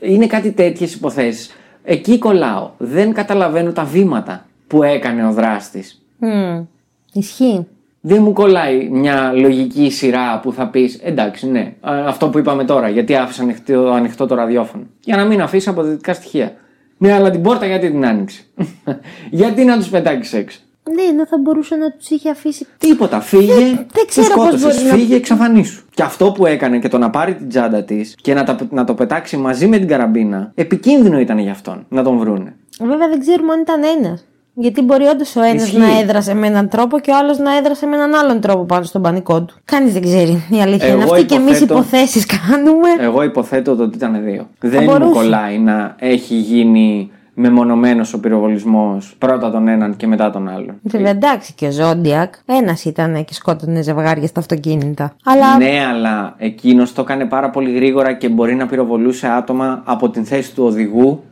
είναι 0.00 0.26
κάτι 0.26 0.50
τέτοιες 0.50 0.94
υποθέσεις. 0.94 1.50
Εκεί 1.84 2.18
κολλάω. 2.18 2.70
Δεν 2.78 3.12
καταλαβαίνω 3.12 3.72
τα 3.72 3.84
βήματα 3.84 4.46
που 4.66 4.82
έκανε 4.82 5.26
ο 5.26 5.32
δράστης. 5.32 6.02
Μμμ. 6.18 6.64
Ισχύει. 7.12 7.66
Δεν 8.04 8.22
μου 8.22 8.32
κολλάει 8.32 8.88
μια 8.88 9.32
λογική 9.32 9.90
σειρά 9.90 10.40
που 10.40 10.52
θα 10.52 10.68
πεις 10.68 10.98
εντάξει, 11.02 11.48
ναι, 11.48 11.72
α, 11.80 11.92
αυτό 12.06 12.28
που 12.28 12.38
είπαμε 12.38 12.64
τώρα, 12.64 12.88
γιατί 12.88 13.14
άφησε 13.14 13.42
ανοιχτό, 13.42 13.90
ανοιχτό 13.90 14.26
το 14.26 14.34
ραδιόφωνο. 14.34 14.84
Για 15.00 15.16
να 15.16 15.24
μην 15.24 15.42
αφήσει 15.42 15.68
αποδεικτικά 15.68 16.14
στοιχεία. 16.14 16.52
Ναι, 16.98 17.12
αλλά 17.12 17.30
την 17.30 17.42
πόρτα 17.42 17.66
γιατί 17.66 17.90
την 17.90 18.06
άνοιξε; 18.06 18.42
γιατί 19.30 19.64
να 19.64 19.76
τους 19.76 19.88
πετάξεις 19.88 20.32
έξω; 20.32 20.60
Ναι, 20.94 21.02
ενώ 21.02 21.26
θα 21.26 21.38
μπορούσε 21.42 21.74
να 21.76 21.90
τους 21.92 22.08
είχε 22.10 22.30
αφήσει. 22.30 22.66
Τίποτα. 22.78 23.20
Φύγε. 23.20 23.52
δεν 23.92 24.06
ξέρω 24.06 24.26
τους 24.26 24.34
πώς 24.34 24.46
σκότωσες. 24.46 24.74
μπορεί 24.76 24.88
να- 24.88 24.94
Φύγε, 24.94 25.14
εξαφανίσου. 25.14 25.82
Και 25.94 26.02
αυτό 26.02 26.32
που 26.32 26.46
έκανε 26.46 26.78
και 26.78 26.88
το 26.88 26.98
να 26.98 27.10
πάρει 27.10 27.34
την 27.34 27.48
τσάντα 27.48 27.82
της 27.82 28.14
και 28.22 28.34
να, 28.34 28.44
τα, 28.44 28.56
να 28.70 28.84
το 28.84 28.94
πετάξει 28.94 29.36
μαζί 29.36 29.66
με 29.66 29.78
την 29.78 29.88
καραμπίνα, 29.88 30.52
επικίνδυνο 30.54 31.18
ήταν 31.20 31.38
για 31.38 31.52
αυτόν 31.52 31.86
να 31.88 32.02
τον 32.02 32.18
βρούνε. 32.18 32.54
Βέβαια 32.80 33.08
δεν 33.08 33.20
ξέρουμε 33.20 33.52
αν 33.52 33.60
ήταν 33.60 33.80
ένας. 33.98 34.24
Γιατί 34.54 34.82
μπορεί 34.82 35.04
όντως 35.04 35.36
ο 35.36 35.42
ένας 35.42 35.62
Ισχύει. 35.62 35.78
να 35.78 35.98
έδρασε 36.00 36.34
με 36.34 36.46
έναν 36.46 36.68
τρόπο 36.68 36.98
και 36.98 37.10
ο 37.10 37.16
άλλος 37.16 37.38
να 37.38 37.56
έδρασε 37.56 37.86
με 37.86 37.96
έναν 37.96 38.14
άλλον 38.14 38.40
τρόπο 38.40 38.64
πάνω 38.64 38.84
στον 38.84 39.02
πανικό 39.02 39.42
του. 39.42 39.54
Κανείς 39.64 39.92
δεν 39.92 40.02
ξέρει. 40.02 40.44
Η 40.50 40.60
αλήθεια 40.60 40.88
είναι 40.88 41.02
Εγώ 41.02 41.12
αυτή 41.12 41.24
και 41.26 41.34
εμείς 41.34 41.60
υποθέτω- 41.60 41.74
υποθέσεις 41.74 42.26
κάνουμε. 42.26 42.88
Εγώ 43.00 43.22
υποθέτω 43.22 43.72
ότι 43.72 43.96
ήταν 43.96 44.24
δύο. 44.24 44.48
Δεν 44.60 44.84
μπορούσε. 44.84 45.04
μου 45.04 45.12
κολλάει 45.12 45.58
να 45.58 45.94
έχει 45.98 46.34
γίνει 46.34 47.10
μεμονωμένος 47.42 48.14
ο 48.14 48.20
πυροβολισμός 48.20 49.14
πρώτα 49.18 49.50
τον 49.50 49.68
έναν 49.68 49.96
και 49.96 50.06
μετά 50.06 50.30
τον 50.30 50.48
άλλον. 50.48 50.74
Βέβαια 50.82 51.10
εντάξει 51.10 51.52
και 51.54 51.66
ο 51.66 51.70
Ζόντιακ. 51.70 52.34
Ένας 52.46 52.84
ήταν 52.84 53.24
και 53.24 53.34
σκότωνε 53.34 53.82
ζευγάρια 53.82 54.26
στα 54.26 54.40
αυτοκίνητα. 54.40 55.14
Αλλά 55.24 55.56
Ναι, 55.56 55.86
αλλά 55.90 56.34
εκείνος 56.38 56.92
το 56.92 57.00
έκανε 57.00 57.24
πάρα 57.24 57.50
πολύ 57.50 57.72
γρήγορα 57.72 58.12
και 58.12 58.28
μπορεί 58.28 58.54
να 58.54 58.66
πυροβολούσε 58.66 59.28
άτομα 59.28 59.82
από 59.84 60.10
την 60.10 60.24
θέση 60.24 60.54
του 60.54 60.64
οδηγού 60.64 61.22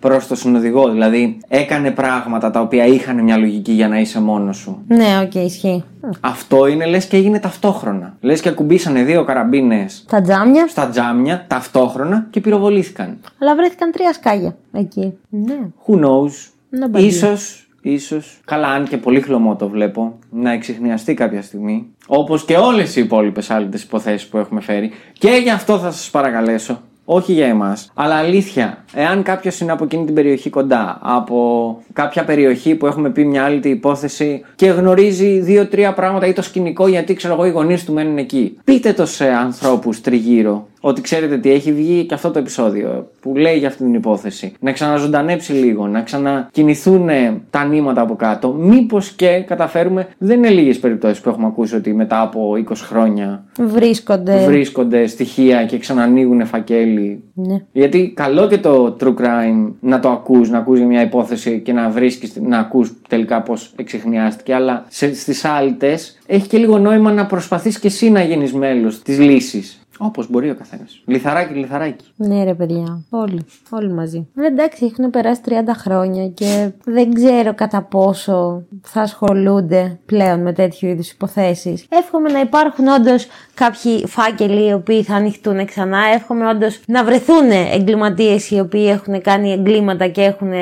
προς 0.00 0.26
το 0.26 0.34
συνοδηγό. 0.34 0.88
Δηλαδή 0.90 1.38
έκανε 1.48 1.90
πράγματα 1.90 2.50
τα 2.50 2.60
οποία 2.60 2.86
είχαν 2.86 3.22
μια 3.22 3.36
λογική 3.36 3.72
για 3.72 3.88
να 3.88 3.98
είσαι 4.00 4.20
μόνος 4.20 4.56
σου. 4.56 4.82
ναι, 4.88 5.20
οκ, 5.22 5.34
ισχύει. 5.34 5.84
Αυτό 6.20 6.66
είναι 6.66 6.86
λες 6.86 7.06
και 7.06 7.16
έγινε 7.16 7.38
ταυτόχρονα. 7.38 8.16
Λες 8.20 8.40
και 8.40 8.48
ακουμπήσανε 8.48 9.02
δύο 9.02 9.24
καραμπίνες 9.24 10.04
Τα 10.08 10.20
τζάμια. 10.20 10.66
στα 10.68 10.88
τζάμια 10.88 11.44
ταυτόχρονα 11.48 12.26
και 12.30 12.40
πυροβολήθηκαν. 12.40 13.18
Αλλά 13.40 13.54
βρέθηκαν 13.54 13.90
τρία 13.92 14.12
σκάγια 14.12 14.56
εκεί. 14.72 15.12
Ναι. 15.28 15.58
Who 15.86 15.94
knows; 15.94 16.30
Nobody. 16.70 17.02
Ίσως 17.02 17.62
ίσως, 17.82 18.40
καλά 18.44 18.68
αν 18.68 18.84
και 18.88 18.96
πολύ 18.96 19.20
χλωμό 19.20 19.56
το 19.56 19.68
βλέπω, 19.68 20.18
να 20.30 20.52
εξηχνιαστεί 20.52 21.14
κάποια 21.14 21.42
στιγμή. 21.42 21.86
Όπως 22.06 22.44
και 22.44 22.56
όλες 22.56 22.96
οι 22.96 23.00
υπόλοιπες 23.00 23.50
άλλες 23.50 23.82
υποθέσεις 23.82 24.28
που 24.28 24.38
έχουμε 24.38 24.60
φέρει. 24.60 24.90
Και 25.12 25.30
γι' 25.42 25.50
αυτό 25.50 25.78
θα 25.78 25.90
σας 25.90 26.10
παρακαλέσω 26.10 26.80
όχι 27.10 27.32
για 27.32 27.46
εμάς. 27.46 27.90
Αλλά 27.94 28.14
αλήθεια, 28.14 28.84
εάν 28.94 29.22
κάποιος 29.22 29.60
είναι 29.60 29.72
από 29.72 29.84
εκείνη 29.84 30.04
την 30.04 30.14
περιοχή 30.14 30.50
κοντά, 30.50 30.98
από 31.02 31.82
κάποια 31.92 32.24
περιοχή 32.24 32.74
που 32.74 32.86
έχουμε 32.86 33.10
πει 33.10 33.24
μια 33.24 33.44
άλλη 33.44 33.60
υπόθεση 33.64 34.44
και 34.54 34.66
γνωρίζει 34.66 35.38
δύο-τρία 35.38 35.92
πράγματα 35.92 36.26
ή 36.26 36.32
το 36.32 36.42
σκηνικό 36.42 36.88
γιατί 36.88 37.14
ξέρω 37.14 37.34
εγώ 37.34 37.46
οι 37.46 37.50
γονείς 37.50 37.84
του 37.84 37.92
μένουν 37.92 38.18
εκεί. 38.18 38.58
Πείτε 38.64 38.92
το 38.92 39.06
σε 39.06 39.28
ανθρώπους 39.28 40.00
τριγύρω 40.00 40.66
ότι 40.80 41.00
ξέρετε 41.00 41.38
τι 41.38 41.50
έχει 41.50 41.72
βγει 41.72 42.04
και 42.04 42.14
αυτό 42.14 42.30
το 42.30 42.38
επεισόδιο 42.38 43.10
που 43.20 43.36
λέει 43.36 43.58
για 43.58 43.68
αυτή 43.68 43.82
την 43.84 43.94
υπόθεση. 43.94 44.52
Να 44.60 44.72
ξαναζωντανέψει 44.72 45.52
λίγο, 45.52 45.86
να 45.86 46.02
ξανακινηθούν 46.02 47.08
τα 47.50 47.64
νήματα 47.64 48.00
από 48.00 48.16
κάτω. 48.16 48.52
Μήπως 48.52 49.10
και 49.10 49.44
καταφέρουμε, 49.46 50.08
δεν 50.18 50.36
είναι 50.38 50.48
λίγες 50.48 50.78
περιπτώσεις 50.78 51.20
που 51.20 51.28
έχουμε 51.28 51.46
ακούσει 51.46 51.76
ότι 51.76 51.94
μετά 51.94 52.20
από 52.20 52.52
20 52.68 52.72
χρόνια 52.74 53.44
βρίσκονται, 53.60 54.44
βρίσκονται 54.44 55.06
στοιχεία 55.06 55.64
και 55.64 55.78
ξανανοίγουν 55.78 56.46
φακέλοι. 56.46 57.22
Ναι. 57.34 57.62
Γιατί 57.72 58.12
καλό 58.16 58.48
και 58.48 58.58
το 58.58 58.96
true 59.00 59.14
crime 59.14 59.72
να 59.80 60.00
το 60.00 60.08
ακούς, 60.08 60.50
να 60.50 60.58
ακούς 60.58 60.78
για 60.78 60.86
μια 60.86 61.02
υπόθεση 61.02 61.60
και 61.60 61.72
να 61.72 61.88
βρίσκεις, 61.88 62.36
να 62.36 62.58
ακούς 62.58 62.92
τελικά 63.08 63.42
πώς 63.42 63.72
εξηχνιάστηκε, 63.76 64.54
αλλά 64.54 64.84
στις 64.88 65.44
άλτες 65.44 66.18
έχει 66.26 66.48
και 66.48 66.58
λίγο 66.58 66.78
νόημα 66.78 67.12
να 67.12 67.26
προσπαθείς 67.26 67.78
και 67.78 67.86
εσύ 67.86 68.10
να 68.10 68.22
γίνεις 68.22 68.52
μέλος 68.52 69.02
της 69.02 69.18
λύσης. 69.18 69.80
Όπως 69.98 70.30
μπορεί 70.30 70.50
ο 70.50 70.54
καθένας. 70.54 71.02
Λιθαράκι, 71.04 71.54
λιθαράκι. 71.54 72.04
Ναι, 72.16 72.44
ρε 72.44 72.54
παιδιά. 72.54 73.04
Όλοι. 73.10 73.44
Όλοι 73.70 73.92
μαζί. 73.92 74.26
Ε, 74.36 74.46
εντάξει, 74.46 74.84
έχουν 74.84 75.10
περάσει 75.10 75.40
30 75.44 75.52
χρόνια 75.76 76.28
και 76.28 76.70
δεν 76.84 77.14
ξέρω 77.14 77.54
κατά 77.54 77.82
πόσο 77.82 78.62
θα 78.82 79.00
ασχολούνται 79.00 79.98
πλέον 80.06 80.42
με 80.42 80.52
τέτοιου 80.52 80.88
είδους 80.88 81.10
υποθέσεις. 81.10 81.86
Εύχομαι 81.88 82.30
να 82.30 82.40
υπάρχουν 82.40 82.86
όντως 82.86 83.26
κάποιοι 83.54 84.06
φάκελοι 84.06 84.68
οι 84.68 84.72
οποίοι 84.72 85.02
θα 85.02 85.14
ανοιχτούν 85.14 85.64
ξανά. 85.64 85.98
Εύχομαι 86.14 86.48
όντως 86.48 86.80
να 86.86 87.04
βρεθούν 87.04 87.50
εγκληματίες 87.50 88.50
οι 88.50 88.60
οποίοι 88.60 88.86
έχουν 88.88 89.22
κάνει 89.22 89.52
εγκλήματα 89.52 90.08
και 90.08 90.22
έχουν 90.22 90.52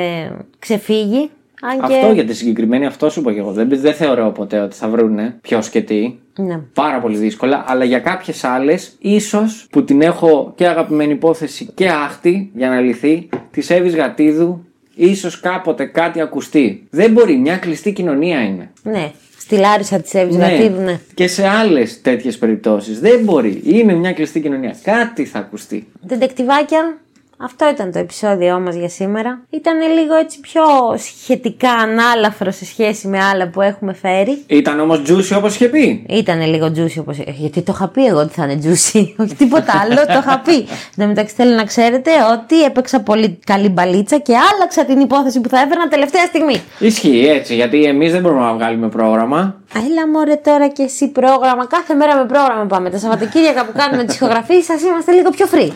ξεφύγει. 0.59 1.29
Αν 1.61 1.79
Αυτό 1.83 2.11
για 2.11 2.25
τη 2.25 2.33
συγκεκριμένη, 2.33 2.85
αυτό 2.85 3.09
σου 3.09 3.19
είπα 3.19 3.33
και 3.33 3.39
εγώ. 3.39 3.51
Δεν, 3.51 3.69
δεν 3.69 3.93
θεωρώ 3.93 4.31
ποτέ 4.31 4.59
ότι 4.59 4.75
θα 4.75 4.87
βρούνε 4.87 5.37
ποιος 5.41 5.69
και 5.69 5.81
τι. 5.81 6.15
Ναι. 6.37 6.59
Πάρα 6.73 6.99
πολύ 6.99 7.17
δύσκολα. 7.17 7.63
Αλλά 7.67 7.83
για 7.83 7.99
κάποιες 7.99 8.43
άλλες, 8.43 8.95
ίσως 8.99 9.67
που 9.69 9.83
την 9.83 10.01
έχω 10.01 10.53
και 10.55 10.67
αγαπημένη 10.67 11.11
υπόθεση 11.11 11.69
και 11.73 11.89
άχτη 11.89 12.51
για 12.55 12.69
να 12.69 12.79
λυθεί, 12.79 13.29
της 13.51 13.69
Εύης 13.69 13.95
Γατίδου, 13.95 14.65
ίσως 14.95 15.39
κάποτε 15.39 15.85
κάτι 15.85 16.21
ακουστεί. 16.21 16.87
Δεν 16.89 17.11
μπορεί, 17.11 17.37
μια 17.37 17.57
κλειστή 17.57 17.93
κοινωνία 17.93 18.39
είναι. 18.41 18.71
Ναι. 18.83 19.11
Στη 19.37 19.55
Λάρισα 19.55 19.99
της 19.99 20.13
Εύης 20.13 20.35
ναι. 20.35 20.47
Γατίδου, 20.47 20.81
ναι. 20.81 20.99
Και 21.13 21.27
σε 21.27 21.47
άλλες 21.47 22.01
τέτοιες 22.01 22.37
περιπτώσεις. 22.37 22.99
Δεν 22.99 23.19
μπορεί. 23.23 23.61
Είναι 23.63 23.93
μια 23.93 24.13
κλειστή 24.13 24.41
κοινωνία. 24.41 24.75
Κάτι 24.83 25.25
θα 25.25 25.39
ακουστεί. 25.39 25.87
Δεντεκτιβάκια, 26.01 26.97
αυτό 27.39 27.69
ήταν 27.69 27.91
το 27.91 27.99
επεισόδιό 27.99 28.59
μας 28.59 28.75
για 28.75 28.89
σήμερα. 28.89 29.41
Ήταν 29.49 29.77
λίγο 29.93 30.15
έτσι 30.15 30.39
πιο 30.39 30.63
σχετικά 30.97 31.69
ανάλαφρο 31.71 32.51
σε 32.51 32.65
σχέση 32.65 33.07
με 33.07 33.23
άλλα 33.23 33.47
που 33.47 33.61
έχουμε 33.61 33.93
φέρει. 33.93 34.43
Ήταν 34.47 34.79
όμως 34.79 35.01
juicy 35.07 35.37
όπως 35.37 35.55
είχε 35.55 35.67
πει. 35.67 36.05
Ήταν 36.09 36.41
λίγο 36.49 36.65
juicy 36.75 36.99
όπως 36.99 37.17
Γιατί 37.17 37.61
το 37.61 37.71
είχα 37.75 37.87
πει 37.87 38.05
εγώ 38.05 38.19
ότι 38.19 38.33
θα 38.33 38.43
είναι 38.43 38.61
juicy. 38.63 39.05
Όχι 39.23 39.35
τίποτα 39.35 39.73
άλλο, 39.81 39.95
το 39.95 40.19
είχα 40.19 40.41
πει. 40.45 40.67
Εν 40.97 41.07
μεταξύ 41.07 41.35
θέλω 41.35 41.55
να 41.55 41.63
ξέρετε 41.63 42.11
ότι 42.31 42.63
έπαιξα 42.63 43.01
πολύ 43.01 43.39
καλή 43.45 43.69
μπαλίτσα 43.69 44.17
και 44.17 44.33
άλλαξα 44.53 44.85
την 44.85 44.99
υπόθεση 44.99 45.41
που 45.41 45.49
θα 45.49 45.59
έφερνα 45.59 45.87
τελευταία 45.87 46.25
στιγμή. 46.25 46.61
Ισχύει 46.79 47.27
έτσι, 47.29 47.55
γιατί 47.55 47.83
εμείς 47.83 48.11
δεν 48.11 48.21
μπορούμε 48.21 48.41
να 48.41 48.53
βγάλουμε 48.53 48.89
πρόγραμμα. 48.89 49.61
Έλα 49.75 50.07
μωρέ 50.13 50.35
τώρα 50.35 50.67
και 50.67 50.83
εσύ 50.83 51.07
πρόγραμμα. 51.11 51.65
Κάθε 51.65 51.93
μέρα 51.93 52.15
με 52.15 52.25
πρόγραμμα 52.25 52.65
πάμε. 52.65 52.89
Τα 52.89 52.97
Σαββατοκύριακα 52.97 53.65
που 53.65 53.71
κάνουμε 53.77 54.03
τις 54.03 54.15
ηχογραφίε 54.15 54.61
σα 54.61 54.87
είμαστε 54.87 55.11
λίγο 55.11 55.29
πιο 55.29 55.45
free. 55.51 55.71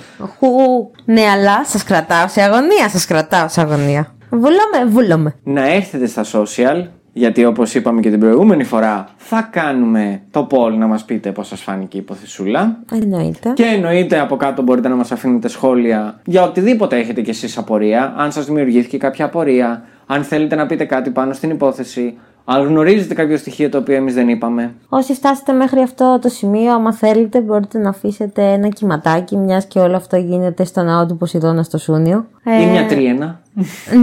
Ναι, 1.05 1.21
αλλά 1.21 1.65
σας 1.65 1.83
κρατάω 1.83 2.27
σε 2.27 2.41
αγωνία. 2.41 2.89
Σας 2.89 3.05
κρατάω 3.05 3.47
σε 3.47 3.61
αγωνία. 3.61 4.13
Βουλώμε, 4.29 4.85
βουλώμε. 4.87 5.35
Να 5.43 5.73
έρθετε 5.73 6.05
στα 6.07 6.23
social. 6.23 6.87
Γιατί 7.13 7.45
όπως 7.45 7.73
είπαμε 7.75 8.01
και 8.01 8.09
την 8.09 8.19
προηγούμενη 8.19 8.63
φορά, 8.63 9.07
θα 9.17 9.49
κάνουμε 9.51 10.21
το 10.31 10.47
poll 10.51 10.71
να 10.71 10.87
μας 10.87 11.05
πείτε 11.05 11.31
πώς 11.31 11.47
σας 11.47 11.61
φάνηκε 11.61 11.97
η 11.97 11.99
υποθεσούλα. 11.99 12.77
Εννοείται. 12.91 13.51
Και 13.53 13.63
εννοείται 13.63 14.19
από 14.19 14.35
κάτω 14.35 14.61
μπορείτε 14.61 14.87
να 14.87 14.95
μας 14.95 15.11
αφήνετε 15.11 15.47
σχόλια 15.47 16.19
για 16.25 16.43
οτιδήποτε 16.43 16.97
έχετε 16.97 17.21
κι 17.21 17.29
εσείς 17.29 17.57
απορία. 17.57 18.13
Αν 18.17 18.31
σας 18.31 18.45
δημιουργήθηκε 18.45 18.97
κάποια 18.97 19.25
απορία, 19.25 19.83
αν 20.05 20.23
θέλετε 20.23 20.55
να 20.55 20.65
πείτε 20.65 20.85
κάτι 20.85 21.09
πάνω 21.09 21.33
στην 21.33 21.49
υπόθεση, 21.49 22.17
αν 22.45 22.67
γνωρίζετε 22.67 23.13
κάποιο 23.13 23.37
στοιχείο 23.37 23.69
το 23.69 23.77
οποίο 23.77 23.95
εμείς 23.95 24.13
δεν 24.13 24.29
είπαμε. 24.29 24.73
Όσοι 24.89 25.13
φτάσετε 25.13 25.51
μέχρι 25.51 25.81
αυτό 25.81 26.19
το 26.21 26.29
σημείο, 26.29 26.73
άμα 26.73 26.93
θέλετε, 26.93 27.41
μπορείτε 27.41 27.77
να 27.77 27.89
αφήσετε 27.89 28.51
ένα 28.51 28.67
κυματάκι, 28.67 29.37
μιας 29.37 29.65
και 29.65 29.79
όλο 29.79 29.95
αυτό 29.95 30.17
γίνεται 30.17 30.63
στο 30.63 30.83
ναό 30.83 31.05
του 31.05 31.17
Ποσειδώνα 31.17 31.63
στο 31.63 31.77
Σούνιο. 31.77 32.25
Ή 32.61 32.65
μια 32.65 32.85
τρίενα. 32.85 33.39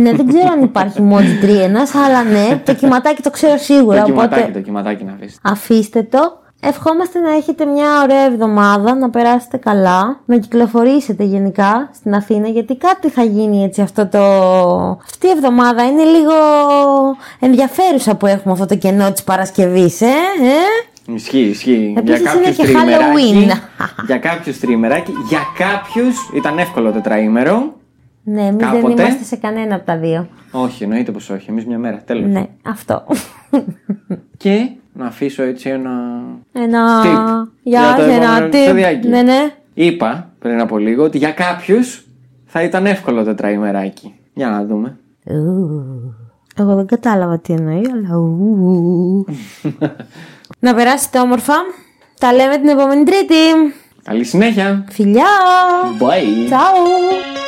ναι, 0.03 0.12
δεν 0.12 0.27
ξέρω 0.27 0.48
αν 0.53 0.62
υπάρχει 0.62 1.03
μόνο 1.03 1.27
τρίενα, 1.40 1.81
αλλά 2.07 2.22
ναι, 2.22 2.61
το 2.64 2.74
κυματάκι 2.81 3.22
το 3.22 3.31
ξέρω 3.31 3.57
σίγουρα. 3.57 4.03
Το 4.03 4.05
κυματάκι, 4.05 4.51
το 4.53 4.61
κυματάκι 4.61 5.05
να 5.05 5.12
αφήσετε. 5.12 5.40
Αφήστε 5.42 6.03
το. 6.03 6.38
Ευχόμαστε 6.61 7.18
να 7.18 7.31
έχετε 7.31 7.64
μια 7.64 8.03
ωραία 8.03 8.25
εβδομάδα, 8.25 8.94
να 8.94 9.11
περάσετε 9.11 9.57
καλά, 9.57 10.21
να 10.25 10.38
κυκλοφορήσετε 10.38 11.25
γενικά 11.25 11.90
στην 11.94 12.14
Αθήνα, 12.14 12.49
γιατί 12.49 12.77
κάτι 12.77 13.09
θα 13.09 13.23
γίνει 13.23 13.64
έτσι 13.64 13.81
αυτό 13.81 14.07
το... 14.07 14.18
Αυτή 15.05 15.27
η 15.27 15.31
εβδομάδα 15.31 15.85
είναι 15.85 16.03
λίγο 16.03 16.33
ενδιαφέρουσα 17.40 18.16
που 18.16 18.27
έχουμε 18.27 18.53
αυτό 18.53 18.66
το 18.66 18.77
κενό 18.77 19.12
της 19.12 19.23
Παρασκευής, 19.23 20.01
ε, 20.01 20.07
ε; 20.07 21.14
Ισχύει, 21.14 21.38
ισχύει. 21.38 21.94
Επίσης 21.99 22.21
για 22.21 22.33
είναι 22.35 22.51
και 22.51 22.64
Halloween. 22.66 23.59
για 24.07 24.18
κάποιους 24.18 24.59
τριμεράκι, 24.59 25.12
για 25.29 25.40
κάποιους 25.59 26.31
ήταν 26.35 26.59
εύκολο 26.59 26.92
τετραήμερο. 26.92 27.77
Ναι, 28.23 28.42
εμείς 28.47 28.66
δεν 28.71 28.90
είμαστε 28.90 29.25
σε 29.25 29.37
κανένα 29.37 29.75
από 29.75 29.85
τα 29.87 29.97
δύο. 29.97 30.29
Όχι, 30.51 30.83
εννοείται 30.83 31.12
πως 31.12 31.31
όχι. 31.31 31.51
Εμείς 31.51 31.66
μια 31.66 31.79
μέρα. 31.79 32.03
Τέλος. 32.07 32.31
Ναι, 32.31 32.47
αυτό. 32.62 33.05
Και 34.37 34.71
να 34.93 35.07
αφήσω 35.07 35.43
έτσι 35.43 35.69
ένα. 35.69 35.91
Ένα. 36.53 37.03
Tip 37.05 37.49
για, 37.63 37.95
για 37.99 38.15
ένα 38.15 38.49
tip. 38.53 39.07
Ναι, 39.07 39.23
ναι. 39.23 39.53
Είπα 39.75 40.31
πριν 40.39 40.61
από 40.61 40.79
λίγο 40.79 41.05
ότι 41.05 41.19
για 41.19 41.31
κάποιους 41.31 42.07
θα 42.47 42.63
ήταν 42.63 42.87
εύκολο 42.87 43.25
τετραημεράκι. 43.25 44.15
Για 44.35 44.49
να 44.49 44.65
δούμε. 44.65 44.97
Εγώ 46.57 46.75
δεν 46.75 46.87
κατάλαβα 46.87 47.39
τι 47.39 47.53
εννοεί, 47.53 47.83
αλλά. 47.93 48.17
να 50.61 50.75
περάσετε 50.75 51.19
όμορφα. 51.21 51.55
Τα 52.21 52.33
λέμε 52.33 52.57
την 52.57 52.69
επόμενη 52.69 53.05
Τρίτη. 53.05 53.35
Καλή 54.03 54.25
συνέχεια. 54.25 54.85
Φιλιά. 54.91 55.27
Bye. 56.01 56.51
Ciao. 56.51 57.48